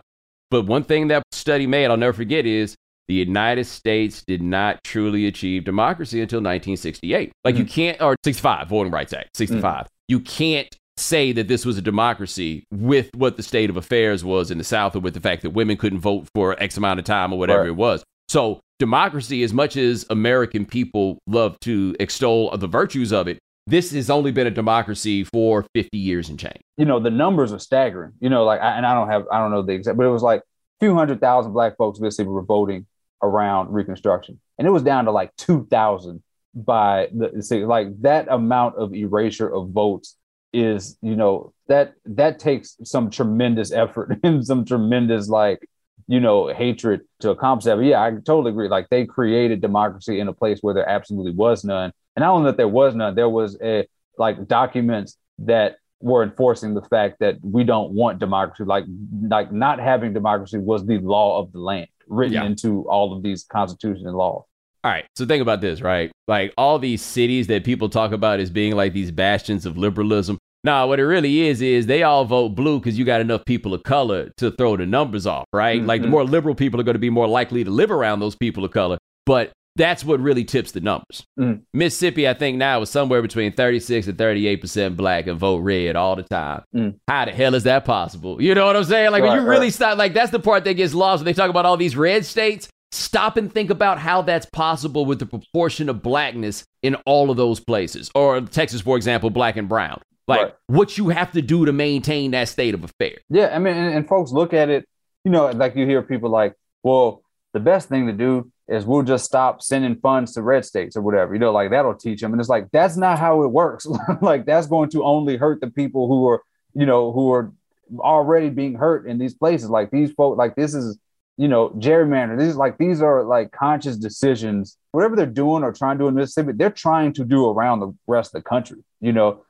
But 0.50 0.66
one 0.66 0.84
thing 0.84 1.10
that 1.10 1.24
study 1.32 1.68
made, 1.68 1.88
I'll 1.88 1.98
never 1.98 2.14
forget, 2.14 2.46
is 2.46 2.76
the 3.08 3.16
United 3.16 3.66
States 3.66 4.24
did 4.26 4.42
not 4.42 4.84
truly 4.84 5.28
achieve 5.28 5.66
democracy 5.66 6.22
until 6.22 6.38
1968. 6.38 7.32
Like 7.44 7.56
mm. 7.56 7.60
you 7.60 7.66
can't, 7.66 8.02
or 8.02 8.16
65, 8.24 8.68
Voting 8.70 8.92
Rights 8.92 9.14
Act, 9.14 9.36
65. 9.36 9.84
Mm. 9.84 9.88
You 10.08 10.20
can't 10.22 10.68
say 10.98 11.32
that 11.32 11.48
this 11.48 11.66
was 11.66 11.78
a 11.78 11.82
democracy 11.82 12.66
with 12.72 13.10
what 13.14 13.38
the 13.38 13.44
state 13.44 13.70
of 13.70 13.78
affairs 13.78 14.26
was 14.26 14.52
in 14.52 14.58
the 14.58 14.64
South 14.64 14.96
or 14.96 15.00
with 15.00 15.14
the 15.14 15.20
fact 15.20 15.44
that 15.44 15.52
women 15.52 15.78
couldn't 15.78 16.00
vote 16.00 16.28
for 16.34 16.62
X 16.62 16.76
amount 16.76 17.00
of 17.00 17.06
time 17.06 17.32
or 17.32 17.40
whatever 17.40 17.62
right. 17.62 17.70
it 17.70 17.76
was. 17.76 18.04
So 18.28 18.60
democracy, 18.80 19.44
as 19.44 19.54
much 19.54 19.78
as 19.78 20.06
American 20.10 20.66
people 20.66 21.20
love 21.28 21.60
to 21.62 21.96
extol 22.00 22.56
the 22.58 22.68
virtues 22.68 23.12
of 23.12 23.28
it, 23.28 23.40
this 23.66 23.92
has 23.92 24.10
only 24.10 24.32
been 24.32 24.48
a 24.48 24.52
democracy 24.52 25.26
for 25.26 25.66
50 25.76 25.98
years 25.98 26.30
and 26.30 26.40
change. 26.40 26.62
You 26.78 26.86
know, 26.86 27.00
the 27.00 27.12
numbers 27.12 27.52
are 27.52 27.60
staggering. 27.60 28.14
You 28.20 28.30
know, 28.30 28.46
like, 28.46 28.62
and 28.62 28.86
I 28.86 28.94
don't 28.94 29.10
have, 29.10 29.26
I 29.32 29.40
don't 29.40 29.52
know 29.52 29.62
the 29.62 29.74
exact, 29.74 29.98
but 29.98 30.06
it 30.06 30.10
was 30.12 30.24
like 30.24 30.40
a 30.40 30.80
few 30.80 30.96
hundred 30.96 31.20
thousand 31.20 31.54
black 31.54 31.76
folks 31.78 32.00
basically 32.00 32.32
were 32.32 32.44
voting 32.44 32.88
around 33.22 33.74
Reconstruction, 33.74 34.40
and 34.58 34.68
it 34.68 34.72
was 34.72 34.84
down 34.84 35.06
to 35.06 35.12
like 35.12 35.36
2,000 35.38 36.24
by 36.54 37.10
the 37.14 37.66
like 37.68 38.02
that 38.02 38.28
amount 38.30 38.78
of 38.78 38.94
erasure 38.94 39.54
of 39.54 39.70
votes 39.70 40.16
is, 40.54 40.98
you 41.02 41.16
know, 41.16 41.54
that 41.68 41.94
that 42.06 42.40
takes 42.40 42.78
some 42.84 43.10
tremendous 43.10 43.72
effort 43.72 44.18
and 44.24 44.46
some 44.46 44.66
tremendous 44.66 45.28
like 45.28 45.68
you 46.08 46.20
know, 46.20 46.48
hatred 46.48 47.02
to 47.20 47.32
accomplish 47.32 47.66
that. 47.66 47.76
But 47.76 47.86
yeah, 47.86 48.02
I 48.02 48.12
totally 48.12 48.52
agree. 48.52 48.70
Like 48.70 48.88
they 48.90 49.06
created 49.06 49.62
democracy 49.62 50.20
in 50.20 50.28
a 50.28 50.34
place 50.34 50.60
where 50.62 50.74
there 50.74 50.88
absolutely 50.88 51.34
was 51.34 51.64
none. 51.64 51.92
And 52.16 52.24
not 52.24 52.34
only 52.34 52.52
that 52.52 52.58
there 52.58 52.68
was 52.68 52.96
none, 52.96 53.16
there 53.16 53.30
was 53.30 53.58
a 53.62 53.88
like 54.18 54.48
documents 54.48 55.18
that 55.40 55.78
were 56.00 56.24
enforcing 56.24 56.74
the 56.74 56.82
fact 56.84 57.20
that 57.20 57.38
we 57.42 57.64
don't 57.64 57.92
want 57.92 58.20
democracy. 58.20 58.64
Like 58.64 58.86
like 59.22 59.52
not 59.52 59.80
having 59.80 60.14
democracy 60.14 60.58
was 60.58 60.86
the 60.86 61.00
law 61.00 61.40
of 61.40 61.52
the 61.52 61.60
land 61.60 61.88
written 62.08 62.34
yeah. 62.36 62.46
into 62.46 62.88
all 62.90 63.16
of 63.16 63.22
these 63.22 63.44
constitutions 63.44 64.06
and 64.06 64.16
laws. 64.16 64.44
All 64.84 64.92
right. 64.92 65.06
So 65.16 65.26
think 65.26 65.42
about 65.42 65.60
this, 65.60 65.82
right? 65.82 66.12
Like 66.28 66.54
all 66.58 66.80
these 66.80 67.02
cities 67.02 67.48
that 67.48 67.66
people 67.66 67.90
talk 67.90 68.14
about 68.14 68.40
as 68.40 68.50
being 68.50 68.76
like 68.76 68.94
these 68.94 69.12
bastions 69.12 69.66
of 69.66 69.78
liberalism. 69.78 70.38
Nah, 70.64 70.86
what 70.86 71.00
it 71.00 71.06
really 71.06 71.48
is 71.48 71.62
is 71.62 71.86
they 71.86 72.04
all 72.04 72.26
vote 72.26 72.50
blue 72.50 72.80
because 72.80 72.98
you 72.98 73.06
got 73.06 73.22
enough 73.22 73.46
people 73.46 73.74
of 73.74 73.84
color 73.84 74.32
to 74.38 74.52
throw 74.52 74.76
the 74.76 74.86
numbers 74.86 75.26
off, 75.26 75.46
right? 75.54 75.80
Mm-hmm. 75.80 75.88
Like 75.88 76.02
the 76.02 76.08
more 76.08 76.24
liberal 76.24 76.56
people 76.56 76.80
are 76.80 76.84
going 76.84 76.96
to 76.96 77.00
be 77.00 77.10
more 77.10 77.28
likely 77.28 77.64
to 77.64 77.72
live 77.72 77.92
around 77.92 78.20
those 78.20 78.36
people 78.36 78.66
of 78.66 78.72
color, 78.72 78.98
but 79.26 79.52
that's 79.78 80.04
what 80.04 80.20
really 80.20 80.44
tips 80.44 80.72
the 80.72 80.82
numbers. 80.82 81.24
Mm. 81.40 81.62
Mississippi, 81.74 82.28
I 82.28 82.34
think 82.34 82.58
now 82.58 82.82
is 82.82 82.90
somewhere 82.90 83.22
between 83.22 83.54
36 83.54 84.08
and 84.08 84.18
38 84.18 84.60
percent 84.60 84.98
black 84.98 85.28
and 85.28 85.40
vote 85.40 85.60
red 85.60 85.96
all 85.96 86.16
the 86.16 86.24
time. 86.24 86.64
Mm. 86.76 86.96
How 87.08 87.26
the 87.26 87.32
hell 87.32 87.54
is 87.54 87.64
that 87.64 87.86
possible? 87.86 88.42
You 88.42 88.56
know 88.56 88.66
what 88.66 88.76
I'm 88.76 88.84
saying? 88.84 89.12
Like 89.12 89.24
right, 89.24 89.30
when 89.30 89.42
you 89.42 89.48
really 89.48 89.68
right. 89.68 89.74
start, 89.74 89.98
like 89.98 90.14
that's 90.14 90.32
the 90.32 90.40
part 90.40 90.66
that 90.66 90.74
gets 90.74 90.94
lost 90.94 91.22
when 91.22 91.26
they 91.26 91.34
talk 91.34 91.50
about 91.50 91.66
all 91.66 91.78
these 91.78 91.96
red 91.96 92.26
states. 92.26 92.68
Stop 92.92 93.38
and 93.38 93.54
think 93.54 93.70
about 93.70 94.00
how 94.00 94.22
that's 94.22 94.46
possible 94.48 95.06
with 95.06 95.20
the 95.20 95.26
proportion 95.26 95.90
of 95.90 96.02
blackness 96.02 96.64
in 96.82 96.96
all 97.06 97.30
of 97.30 97.38
those 97.38 97.60
places, 97.60 98.10
or 98.16 98.40
Texas, 98.42 98.82
for 98.82 98.96
example, 98.96 99.30
black 99.30 99.58
and 99.58 99.68
brown 99.68 100.02
like 100.28 100.42
Right. 100.42 100.54
what 100.68 100.98
you 100.98 101.10
have 101.10 101.32
to 101.32 101.42
do 101.42 101.66
to 101.66 101.72
maintain 101.74 102.32
that 102.32 102.50
state 102.50 102.74
of 102.74 102.84
affairs. 102.84 103.20
Yeah, 103.30 103.56
I 103.56 103.60
mean, 103.60 103.76
and, 103.76 103.94
and 103.96 104.08
folks 104.08 104.32
look 104.32 104.54
at 104.54 104.70
it, 104.70 104.88
you 105.24 105.32
know, 105.32 105.50
like 105.52 105.76
you 105.76 105.86
hear 105.86 106.02
people 106.02 106.30
like, 106.30 106.54
well, 106.84 107.24
the 107.54 107.60
best 107.60 107.90
thing 107.90 108.08
to 108.08 108.14
do 108.14 108.52
is 108.68 108.86
we'll 108.86 109.04
just 109.04 109.24
stop 109.24 109.62
sending 109.62 109.96
funds 109.96 110.34
to 110.34 110.42
red 110.42 110.66
states 110.66 110.98
or 110.98 111.02
whatever, 111.02 111.34
you 111.34 111.40
know, 111.40 111.52
like 111.52 111.70
that'll 111.72 111.96
teach 111.96 112.20
them. 112.20 112.34
And 112.34 112.40
it's 112.42 112.50
like, 112.50 112.70
that's 112.72 112.98
not 112.98 113.18
how 113.18 113.44
it 113.44 113.48
works. 113.48 113.88
like, 114.22 114.46
that's 114.46 114.68
going 114.68 114.90
to 114.90 115.04
only 115.04 115.38
hurt 115.38 115.62
the 115.62 115.70
people 115.72 116.08
who 116.08 116.28
are, 116.28 116.42
you 116.74 116.86
know, 116.86 117.12
who 117.14 117.32
are 117.32 117.54
already 118.00 118.50
being 118.50 118.76
hurt 118.76 119.08
in 119.08 119.18
these 119.18 119.34
places. 119.34 119.70
Like, 119.70 119.90
these 119.92 120.12
folks, 120.12 120.38
like, 120.38 120.56
this 120.56 120.74
is, 120.74 121.00
you 121.38 121.48
know, 121.48 121.70
gerrymander. 121.70 122.38
These 122.38 122.56
like 122.56 122.78
these 122.78 123.02
are 123.02 123.24
like 123.24 123.52
conscious 123.52 123.96
decisions. 123.96 124.76
Whatever 124.92 125.16
they're 125.16 125.26
doing 125.28 125.64
or 125.64 125.72
trying 125.72 125.98
to 125.98 126.04
do 126.04 126.08
in 126.08 126.16
Mississippi, 126.16 126.52
they're 126.54 126.72
trying 126.72 127.14
to 127.14 127.24
do 127.24 127.48
around 127.48 127.80
the 127.80 127.94
rest 128.08 128.34
of 128.36 128.44
the 128.44 128.50
country. 128.50 128.84
You 129.02 129.14
know, 129.14 129.46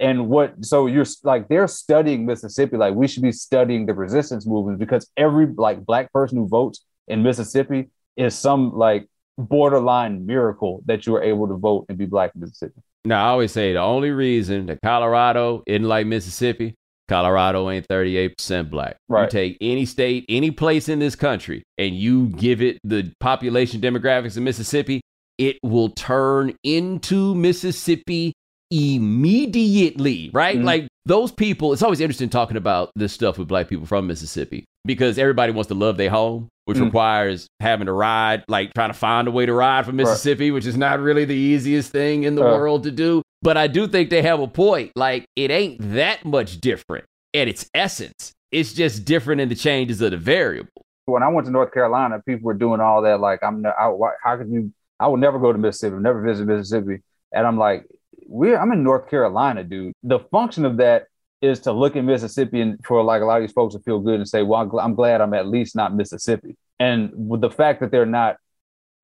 and 0.00 0.28
what 0.28 0.64
so 0.64 0.86
you're 0.86 1.06
like 1.22 1.48
they're 1.48 1.68
studying 1.68 2.26
Mississippi 2.26 2.76
like 2.76 2.94
we 2.94 3.06
should 3.06 3.22
be 3.22 3.32
studying 3.32 3.86
the 3.86 3.94
resistance 3.94 4.46
movements 4.46 4.80
because 4.80 5.08
every 5.16 5.46
like 5.46 5.84
black 5.84 6.12
person 6.12 6.38
who 6.38 6.48
votes 6.48 6.84
in 7.06 7.22
Mississippi 7.22 7.88
is 8.16 8.34
some 8.34 8.76
like 8.76 9.06
borderline 9.38 10.26
miracle 10.26 10.82
that 10.86 11.06
you 11.06 11.14
are 11.16 11.22
able 11.22 11.48
to 11.48 11.54
vote 11.54 11.86
and 11.88 11.96
be 11.96 12.06
black 12.06 12.32
in 12.34 12.40
Mississippi. 12.40 12.80
Now, 13.04 13.24
I 13.24 13.28
always 13.30 13.52
say 13.52 13.72
the 13.72 13.80
only 13.80 14.10
reason 14.10 14.66
that 14.66 14.80
Colorado 14.82 15.62
isn't 15.66 15.88
like 15.88 16.06
Mississippi, 16.06 16.74
Colorado 17.08 17.70
ain't 17.70 17.88
38% 17.88 18.70
black. 18.70 18.96
right. 19.08 19.24
You 19.24 19.30
take 19.30 19.56
any 19.60 19.86
state, 19.86 20.26
any 20.28 20.50
place 20.50 20.88
in 20.88 20.98
this 20.98 21.16
country, 21.16 21.62
and 21.78 21.96
you 21.96 22.26
give 22.28 22.60
it 22.60 22.78
the 22.84 23.12
population 23.20 23.80
demographics 23.80 24.36
of 24.36 24.42
Mississippi, 24.42 25.00
it 25.38 25.56
will 25.62 25.88
turn 25.88 26.54
into 26.62 27.34
Mississippi 27.34 28.34
immediately, 28.70 30.30
right? 30.32 30.58
Mhm. 30.58 30.64
Like 30.64 30.88
those 31.06 31.32
people, 31.32 31.72
it's 31.72 31.82
always 31.82 32.00
interesting 32.00 32.28
talking 32.28 32.56
about 32.56 32.90
this 32.96 33.12
stuff 33.12 33.38
with 33.38 33.48
black 33.48 33.68
people 33.68 33.86
from 33.86 34.06
Mississippi 34.06 34.64
because 34.84 35.18
everybody 35.18 35.52
wants 35.52 35.68
to 35.68 35.74
love 35.74 35.96
their 35.96 36.10
home, 36.10 36.48
which 36.66 36.78
Mm. 36.78 36.84
requires 36.86 37.46
having 37.60 37.86
to 37.86 37.92
ride, 37.92 38.44
like 38.48 38.72
trying 38.74 38.90
to 38.90 38.94
find 38.94 39.28
a 39.28 39.30
way 39.30 39.46
to 39.46 39.52
ride 39.52 39.86
from 39.86 39.96
Mississippi, 39.96 40.50
which 40.50 40.66
is 40.66 40.76
not 40.76 41.00
really 41.00 41.24
the 41.24 41.34
easiest 41.34 41.90
thing 41.92 42.22
in 42.24 42.34
the 42.34 42.42
Uh. 42.46 42.56
world 42.56 42.82
to 42.84 42.90
do. 42.90 43.22
But 43.42 43.56
I 43.56 43.66
do 43.66 43.86
think 43.86 44.10
they 44.10 44.22
have 44.22 44.40
a 44.40 44.46
point. 44.46 44.92
Like 44.96 45.24
it 45.36 45.50
ain't 45.50 45.78
that 45.94 46.24
much 46.24 46.60
different 46.60 47.04
at 47.34 47.48
its 47.48 47.68
essence. 47.74 48.32
It's 48.52 48.72
just 48.72 49.04
different 49.04 49.40
in 49.40 49.48
the 49.48 49.54
changes 49.54 50.00
of 50.00 50.10
the 50.10 50.16
variable. 50.16 50.70
When 51.06 51.22
I 51.22 51.28
went 51.28 51.46
to 51.46 51.52
North 51.52 51.72
Carolina, 51.72 52.20
people 52.26 52.44
were 52.46 52.54
doing 52.54 52.80
all 52.80 53.02
that. 53.02 53.20
Like, 53.20 53.40
I'm 53.42 53.62
not, 53.62 53.74
I, 53.80 53.88
why- 53.88 54.14
how 54.22 54.36
could 54.36 54.48
you? 54.50 54.72
I 54.98 55.08
would 55.08 55.20
never 55.20 55.38
go 55.38 55.50
to 55.52 55.58
Mississippi, 55.58 55.96
never 55.96 56.20
visit 56.20 56.46
Mississippi. 56.46 56.98
And 57.32 57.46
I'm 57.46 57.56
like, 57.58 57.86
we're 58.30 58.56
I'm 58.56 58.72
in 58.72 58.82
North 58.82 59.10
Carolina, 59.10 59.64
dude. 59.64 59.92
The 60.02 60.20
function 60.30 60.64
of 60.64 60.76
that 60.78 61.06
is 61.42 61.60
to 61.60 61.72
look 61.72 61.96
at 61.96 62.04
Mississippi 62.04 62.60
and 62.60 62.78
for 62.86 63.02
like 63.02 63.22
a 63.22 63.24
lot 63.24 63.38
of 63.38 63.42
these 63.42 63.52
folks 63.52 63.74
to 63.74 63.80
feel 63.80 63.98
good 63.98 64.16
and 64.16 64.28
say, 64.28 64.42
well, 64.42 64.60
I'm, 64.60 64.70
gl- 64.70 64.82
I'm 64.82 64.94
glad 64.94 65.20
I'm 65.20 65.34
at 65.34 65.48
least 65.48 65.74
not 65.74 65.94
Mississippi. 65.94 66.56
And 66.78 67.10
with 67.14 67.40
the 67.40 67.50
fact 67.50 67.80
that 67.80 67.90
they're 67.90 68.06
not, 68.06 68.36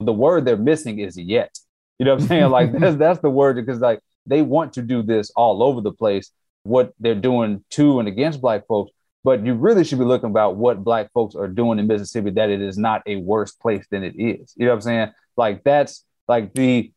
the 0.01 0.12
word 0.12 0.45
they're 0.45 0.57
missing 0.57 1.01
is 1.01 1.16
yet. 1.16 1.59
You 1.99 2.07
know 2.07 2.14
what 2.14 2.22
I'm 2.22 2.29
saying? 2.29 2.51
Like 2.51 2.72
that's 2.72 2.97
that's 2.97 3.20
the 3.20 3.31
word 3.31 3.57
because 3.57 3.81
like 3.81 4.01
they 4.27 4.43
want 4.43 4.74
to 4.74 4.83
do 4.83 5.03
this 5.03 5.31
all 5.35 5.62
over 5.62 5.81
the 5.81 5.93
place. 5.93 6.31
What 6.62 6.93
they're 6.99 7.14
doing 7.14 7.64
to 7.70 8.01
and 8.01 8.09
against 8.09 8.41
black 8.41 8.66
folks, 8.66 8.91
but 9.24 9.45
you 9.45 9.55
really 9.55 9.85
should 9.85 9.99
be 9.99 10.05
looking 10.05 10.31
about 10.31 10.57
what 10.57 10.83
black 10.83 11.12
folks 11.12 11.35
are 11.35 11.49
doing 11.49 11.79
in 11.79 11.87
Mississippi. 11.87 12.31
That 12.31 12.51
it 12.51 12.61
is 12.61 12.77
not 12.77 13.03
a 13.07 13.16
worse 13.16 13.53
place 13.53 13.87
than 13.91 14.05
it 14.05 14.14
is. 14.18 14.53
You 14.57 14.66
know 14.66 14.72
what 14.72 14.77
I'm 14.77 14.83
saying? 14.83 15.12
Like 15.37 15.64
that's 15.64 16.05
like 16.29 16.55
the 16.55 16.93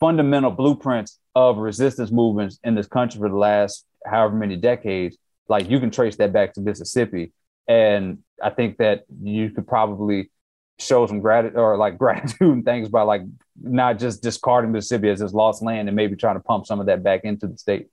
fundamental 0.00 0.50
blueprints 0.50 1.18
of 1.36 1.58
resistance 1.58 2.10
movements 2.10 2.58
in 2.64 2.74
this 2.74 2.86
country 2.86 3.20
for 3.20 3.28
the 3.28 3.36
last 3.36 3.84
however 4.06 4.34
many 4.34 4.56
decades. 4.56 5.18
Like 5.48 5.68
you 5.68 5.78
can 5.78 5.90
trace 5.90 6.16
that 6.16 6.32
back 6.32 6.54
to 6.54 6.62
Mississippi, 6.62 7.32
and 7.68 8.18
I 8.42 8.50
think 8.50 8.78
that 8.78 9.04
you 9.22 9.50
could 9.50 9.68
probably 9.68 10.30
show 10.78 11.06
some 11.06 11.20
gratitude 11.20 11.58
or 11.58 11.76
like 11.76 11.98
gratitude 12.04 12.40
and 12.40 12.64
things 12.64 12.88
by 12.88 13.02
like 13.02 13.22
not 13.62 13.98
just 13.98 14.22
discarding 14.22 14.72
Mississippi 14.72 15.10
as 15.10 15.20
this 15.20 15.34
lost 15.34 15.62
land 15.62 15.88
and 15.88 15.94
maybe 15.94 16.16
trying 16.16 16.36
to 16.36 16.40
pump 16.40 16.66
some 16.66 16.80
of 16.80 16.86
that 16.86 17.02
back 17.02 17.20
into 17.24 17.46
the 17.46 17.58
state. 17.58 17.88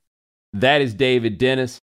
That 0.54 0.80
is 0.80 0.94
David 0.94 1.36
Dennis. 1.36 1.78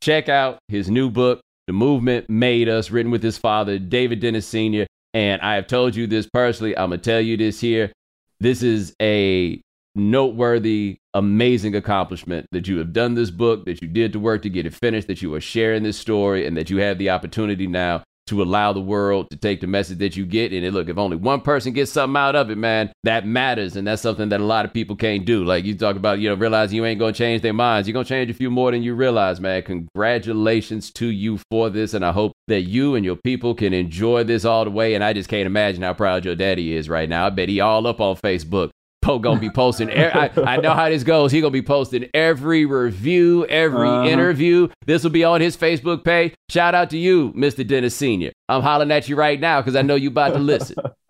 Check 0.00 0.28
out 0.28 0.58
his 0.68 0.90
new 0.90 1.10
book, 1.10 1.40
The 1.68 1.72
Movement 1.72 2.28
Made 2.28 2.68
Us, 2.68 2.90
written 2.90 3.12
with 3.12 3.22
his 3.22 3.38
father, 3.38 3.78
David 3.78 4.20
Dennis 4.20 4.46
Sr. 4.46 4.86
And 5.14 5.40
I 5.42 5.54
have 5.54 5.68
told 5.68 5.94
you 5.94 6.08
this 6.08 6.28
personally. 6.32 6.76
I'm 6.76 6.90
going 6.90 7.00
to 7.00 7.10
tell 7.10 7.20
you 7.20 7.36
this 7.36 7.60
here. 7.60 7.92
This 8.40 8.62
is 8.62 8.94
a 9.00 9.62
noteworthy, 9.94 10.98
amazing 11.14 11.74
accomplishment 11.74 12.46
that 12.52 12.68
you 12.68 12.78
have 12.78 12.92
done 12.92 13.14
this 13.14 13.30
book, 13.30 13.64
that 13.66 13.80
you 13.80 13.88
did 13.88 14.12
the 14.12 14.18
work 14.18 14.42
to 14.42 14.50
get 14.50 14.66
it 14.66 14.74
finished, 14.74 15.08
that 15.08 15.22
you 15.22 15.32
are 15.34 15.40
sharing 15.40 15.82
this 15.82 15.98
story, 15.98 16.46
and 16.46 16.56
that 16.56 16.70
you 16.70 16.78
have 16.78 16.98
the 16.98 17.10
opportunity 17.10 17.66
now 17.66 18.02
to 18.26 18.42
allow 18.42 18.72
the 18.72 18.80
world 18.80 19.28
to 19.30 19.36
take 19.36 19.60
the 19.60 19.66
message 19.66 19.98
that 19.98 20.16
you 20.16 20.24
get. 20.24 20.52
And 20.52 20.74
look, 20.74 20.88
if 20.88 20.96
only 20.96 21.16
one 21.16 21.42
person 21.42 21.72
gets 21.72 21.92
something 21.92 22.16
out 22.16 22.34
of 22.34 22.50
it, 22.50 22.56
man, 22.56 22.90
that 23.02 23.26
matters. 23.26 23.76
And 23.76 23.86
that's 23.86 24.00
something 24.00 24.30
that 24.30 24.40
a 24.40 24.44
lot 24.44 24.64
of 24.64 24.72
people 24.72 24.96
can't 24.96 25.26
do. 25.26 25.44
Like 25.44 25.64
you 25.64 25.76
talk 25.76 25.96
about, 25.96 26.20
you 26.20 26.30
know, 26.30 26.34
realizing 26.34 26.76
you 26.76 26.86
ain't 26.86 26.98
going 26.98 27.12
to 27.12 27.18
change 27.18 27.42
their 27.42 27.52
minds. 27.52 27.86
You're 27.86 27.92
going 27.92 28.06
to 28.06 28.08
change 28.08 28.30
a 28.30 28.34
few 28.34 28.50
more 28.50 28.70
than 28.70 28.82
you 28.82 28.94
realize, 28.94 29.40
man. 29.40 29.62
Congratulations 29.62 30.90
to 30.92 31.06
you 31.06 31.38
for 31.50 31.68
this. 31.68 31.92
And 31.92 32.04
I 32.04 32.12
hope 32.12 32.32
that 32.48 32.62
you 32.62 32.94
and 32.94 33.04
your 33.04 33.16
people 33.16 33.54
can 33.54 33.74
enjoy 33.74 34.24
this 34.24 34.46
all 34.46 34.64
the 34.64 34.70
way. 34.70 34.94
And 34.94 35.04
I 35.04 35.12
just 35.12 35.28
can't 35.28 35.46
imagine 35.46 35.82
how 35.82 35.92
proud 35.92 36.24
your 36.24 36.34
daddy 36.34 36.74
is 36.74 36.88
right 36.88 37.08
now. 37.08 37.26
I 37.26 37.30
bet 37.30 37.50
he 37.50 37.60
all 37.60 37.86
up 37.86 38.00
on 38.00 38.16
Facebook. 38.16 38.70
Poe 39.04 39.18
gonna 39.18 39.38
be 39.38 39.50
posting. 39.50 39.90
I 39.90 40.56
know 40.62 40.72
how 40.72 40.88
this 40.88 41.04
goes. 41.04 41.30
He 41.30 41.40
gonna 41.42 41.50
be 41.50 41.60
posting 41.62 42.08
every 42.14 42.64
review, 42.64 43.44
every 43.46 43.86
Uh-huh. 43.88 44.06
interview. 44.08 44.68
This 44.86 45.04
will 45.04 45.10
be 45.10 45.24
on 45.24 45.42
his 45.42 45.56
Facebook 45.58 46.04
page. 46.04 46.32
Shout 46.48 46.74
out 46.74 46.88
to 46.90 46.98
you, 46.98 47.32
Mr. 47.34 47.66
Dennis 47.66 47.94
Senior. 47.94 48.32
I'm 48.48 48.62
hollering 48.62 48.90
at 48.90 49.06
you 49.08 49.16
right 49.16 49.38
now 49.38 49.60
because 49.60 49.76
I 49.76 49.82
know 49.82 49.94
you 49.94 50.08
about 50.08 50.32
to 50.32 50.38
listen. 50.38 50.76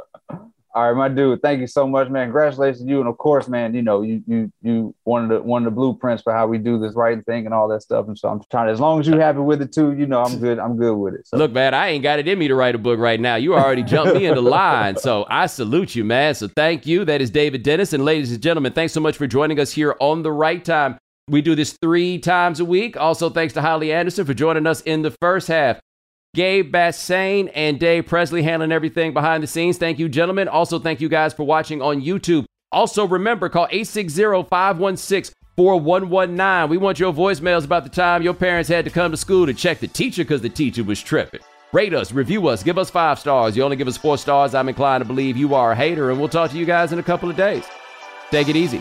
All 0.75 0.93
right, 0.93 0.97
my 0.97 1.09
dude. 1.09 1.41
Thank 1.41 1.61
you 1.61 1.68
so 1.68 1.87
much, 1.87 2.09
man. 2.09 2.27
Congratulations 2.27 2.83
to 2.83 2.89
you, 2.89 2.99
and 2.99 3.09
of 3.09 3.16
course, 3.16 3.47
man. 3.47 3.75
You 3.75 3.83
know, 3.83 4.03
you 4.03 4.25
you 4.27 4.53
you 4.61 4.95
one 5.05 5.22
of 5.22 5.29
the 5.29 5.41
one 5.41 5.62
of 5.62 5.72
the 5.72 5.77
blueprints 5.77 6.25
for 6.25 6.33
how 6.33 6.49
we 6.49 6.59
do 6.59 6.81
this 6.81 6.95
writing 6.95 7.22
thing 7.22 7.45
and 7.45 7.55
all 7.55 7.68
that 7.68 7.83
stuff. 7.83 8.09
And 8.09 8.18
so 8.18 8.29
I'm 8.29 8.41
trying. 8.51 8.68
As 8.68 8.81
long 8.81 8.99
as 8.99 9.07
you 9.07 9.16
happy 9.16 9.39
with 9.39 9.62
it 9.62 9.72
too, 9.72 9.93
you 9.93 10.07
know, 10.07 10.20
I'm 10.20 10.41
good. 10.41 10.59
I'm 10.59 10.77
good 10.77 10.97
with 10.97 11.14
it. 11.14 11.29
So 11.29 11.37
Look, 11.37 11.53
man, 11.53 11.75
I 11.75 11.91
ain't 11.91 12.03
got 12.03 12.18
it 12.18 12.27
in 12.27 12.37
me 12.41 12.49
to 12.49 12.57
write 12.57 12.75
a 12.75 12.79
book 12.79 12.99
right 12.99 13.20
now. 13.20 13.37
You 13.37 13.55
already 13.55 13.85
jumped 13.85 14.16
me 14.16 14.27
into 14.27 14.41
line. 14.41 14.97
So 14.97 15.25
I 15.31 15.47
salute 15.47 15.95
you, 15.95 16.03
man. 16.03 16.35
So 16.35 16.49
thank 16.49 16.87
you. 16.87 17.05
That 17.05 17.20
is 17.20 17.31
David 17.31 17.62
Dennis. 17.62 17.93
And 17.93 18.05
ladies 18.05 18.33
and 18.33 18.43
gentlemen, 18.43 18.72
thanks 18.72 18.93
so 18.93 19.01
much 19.01 19.16
for 19.16 19.29
joining 19.29 19.61
us 19.61 19.70
here 19.70 19.95
on 20.01 20.25
The 20.25 20.33
Right 20.33 20.64
Time. 20.64 20.99
We 21.29 21.41
do 21.41 21.55
this 21.55 21.79
three 21.81 22.18
times 22.18 22.59
a 22.59 22.64
week. 22.64 22.97
Also, 22.97 23.31
thanks 23.31 23.55
to 23.55 23.62
Holly 23.62 23.93
Anderson 23.93 24.27
for 24.27 24.35
joining 24.35 24.66
us 24.66 24.81
in 24.81 25.03
the 25.03 25.12
first 25.22 25.47
half. 25.47 25.79
Gabe 26.35 26.70
Bassane 26.74 27.51
and 27.55 27.80
Dave 27.80 28.07
Presley 28.07 28.43
handling 28.43 28.72
everything 28.72 29.14
behind 29.14 29.43
the 29.43 29.47
scenes. 29.47 29.78
Thank 29.78 29.99
you, 30.01 30.09
gentlemen. 30.09 30.49
Also, 30.49 30.80
thank 30.80 31.01
you 31.01 31.09
guys 31.09 31.32
for 31.32 31.45
watching 31.45 31.80
on 31.80 32.03
YouTube. 32.03 32.45
Also, 32.72 33.07
remember, 33.07 33.49
call 33.49 33.68
860-516-4119. 33.68 36.68
We 36.68 36.76
want 36.76 36.99
your 36.99 37.12
voicemails 37.12 37.64
about 37.64 37.85
the 37.85 37.91
time 37.91 38.22
your 38.22 38.35
parents 38.35 38.68
had 38.68 38.85
to 38.85 38.91
come 38.91 39.12
to 39.12 39.16
school 39.16 39.47
to 39.47 39.55
check 39.55 39.78
the 39.78 39.87
teacher 39.87 40.24
because 40.24 40.43
the 40.43 40.49
teacher 40.49 40.82
was 40.82 41.01
tripping. 41.01 41.39
Rate 41.72 41.95
us, 41.95 42.11
review 42.11 42.49
us, 42.49 42.64
give 42.64 42.78
us 42.78 42.91
five 42.91 43.20
stars. 43.20 43.57
You 43.57 43.62
only 43.62 43.76
give 43.76 43.89
us 43.89 43.97
four 43.97 44.18
stars, 44.18 44.55
I'm 44.55 44.68
inclined 44.68 45.03
to 45.03 45.07
believe 45.07 45.37
you 45.37 45.55
are 45.55 45.70
a 45.72 45.76
hater, 45.76 46.11
and 46.11 46.18
we'll 46.18 46.28
talk 46.28 46.51
to 46.51 46.59
you 46.59 46.64
guys 46.64 46.93
in 46.93 46.99
a 46.99 47.03
couple 47.03 47.30
of 47.30 47.37
days. 47.37 47.64
Take 48.30 48.49
it 48.49 48.57
easy. 48.57 48.80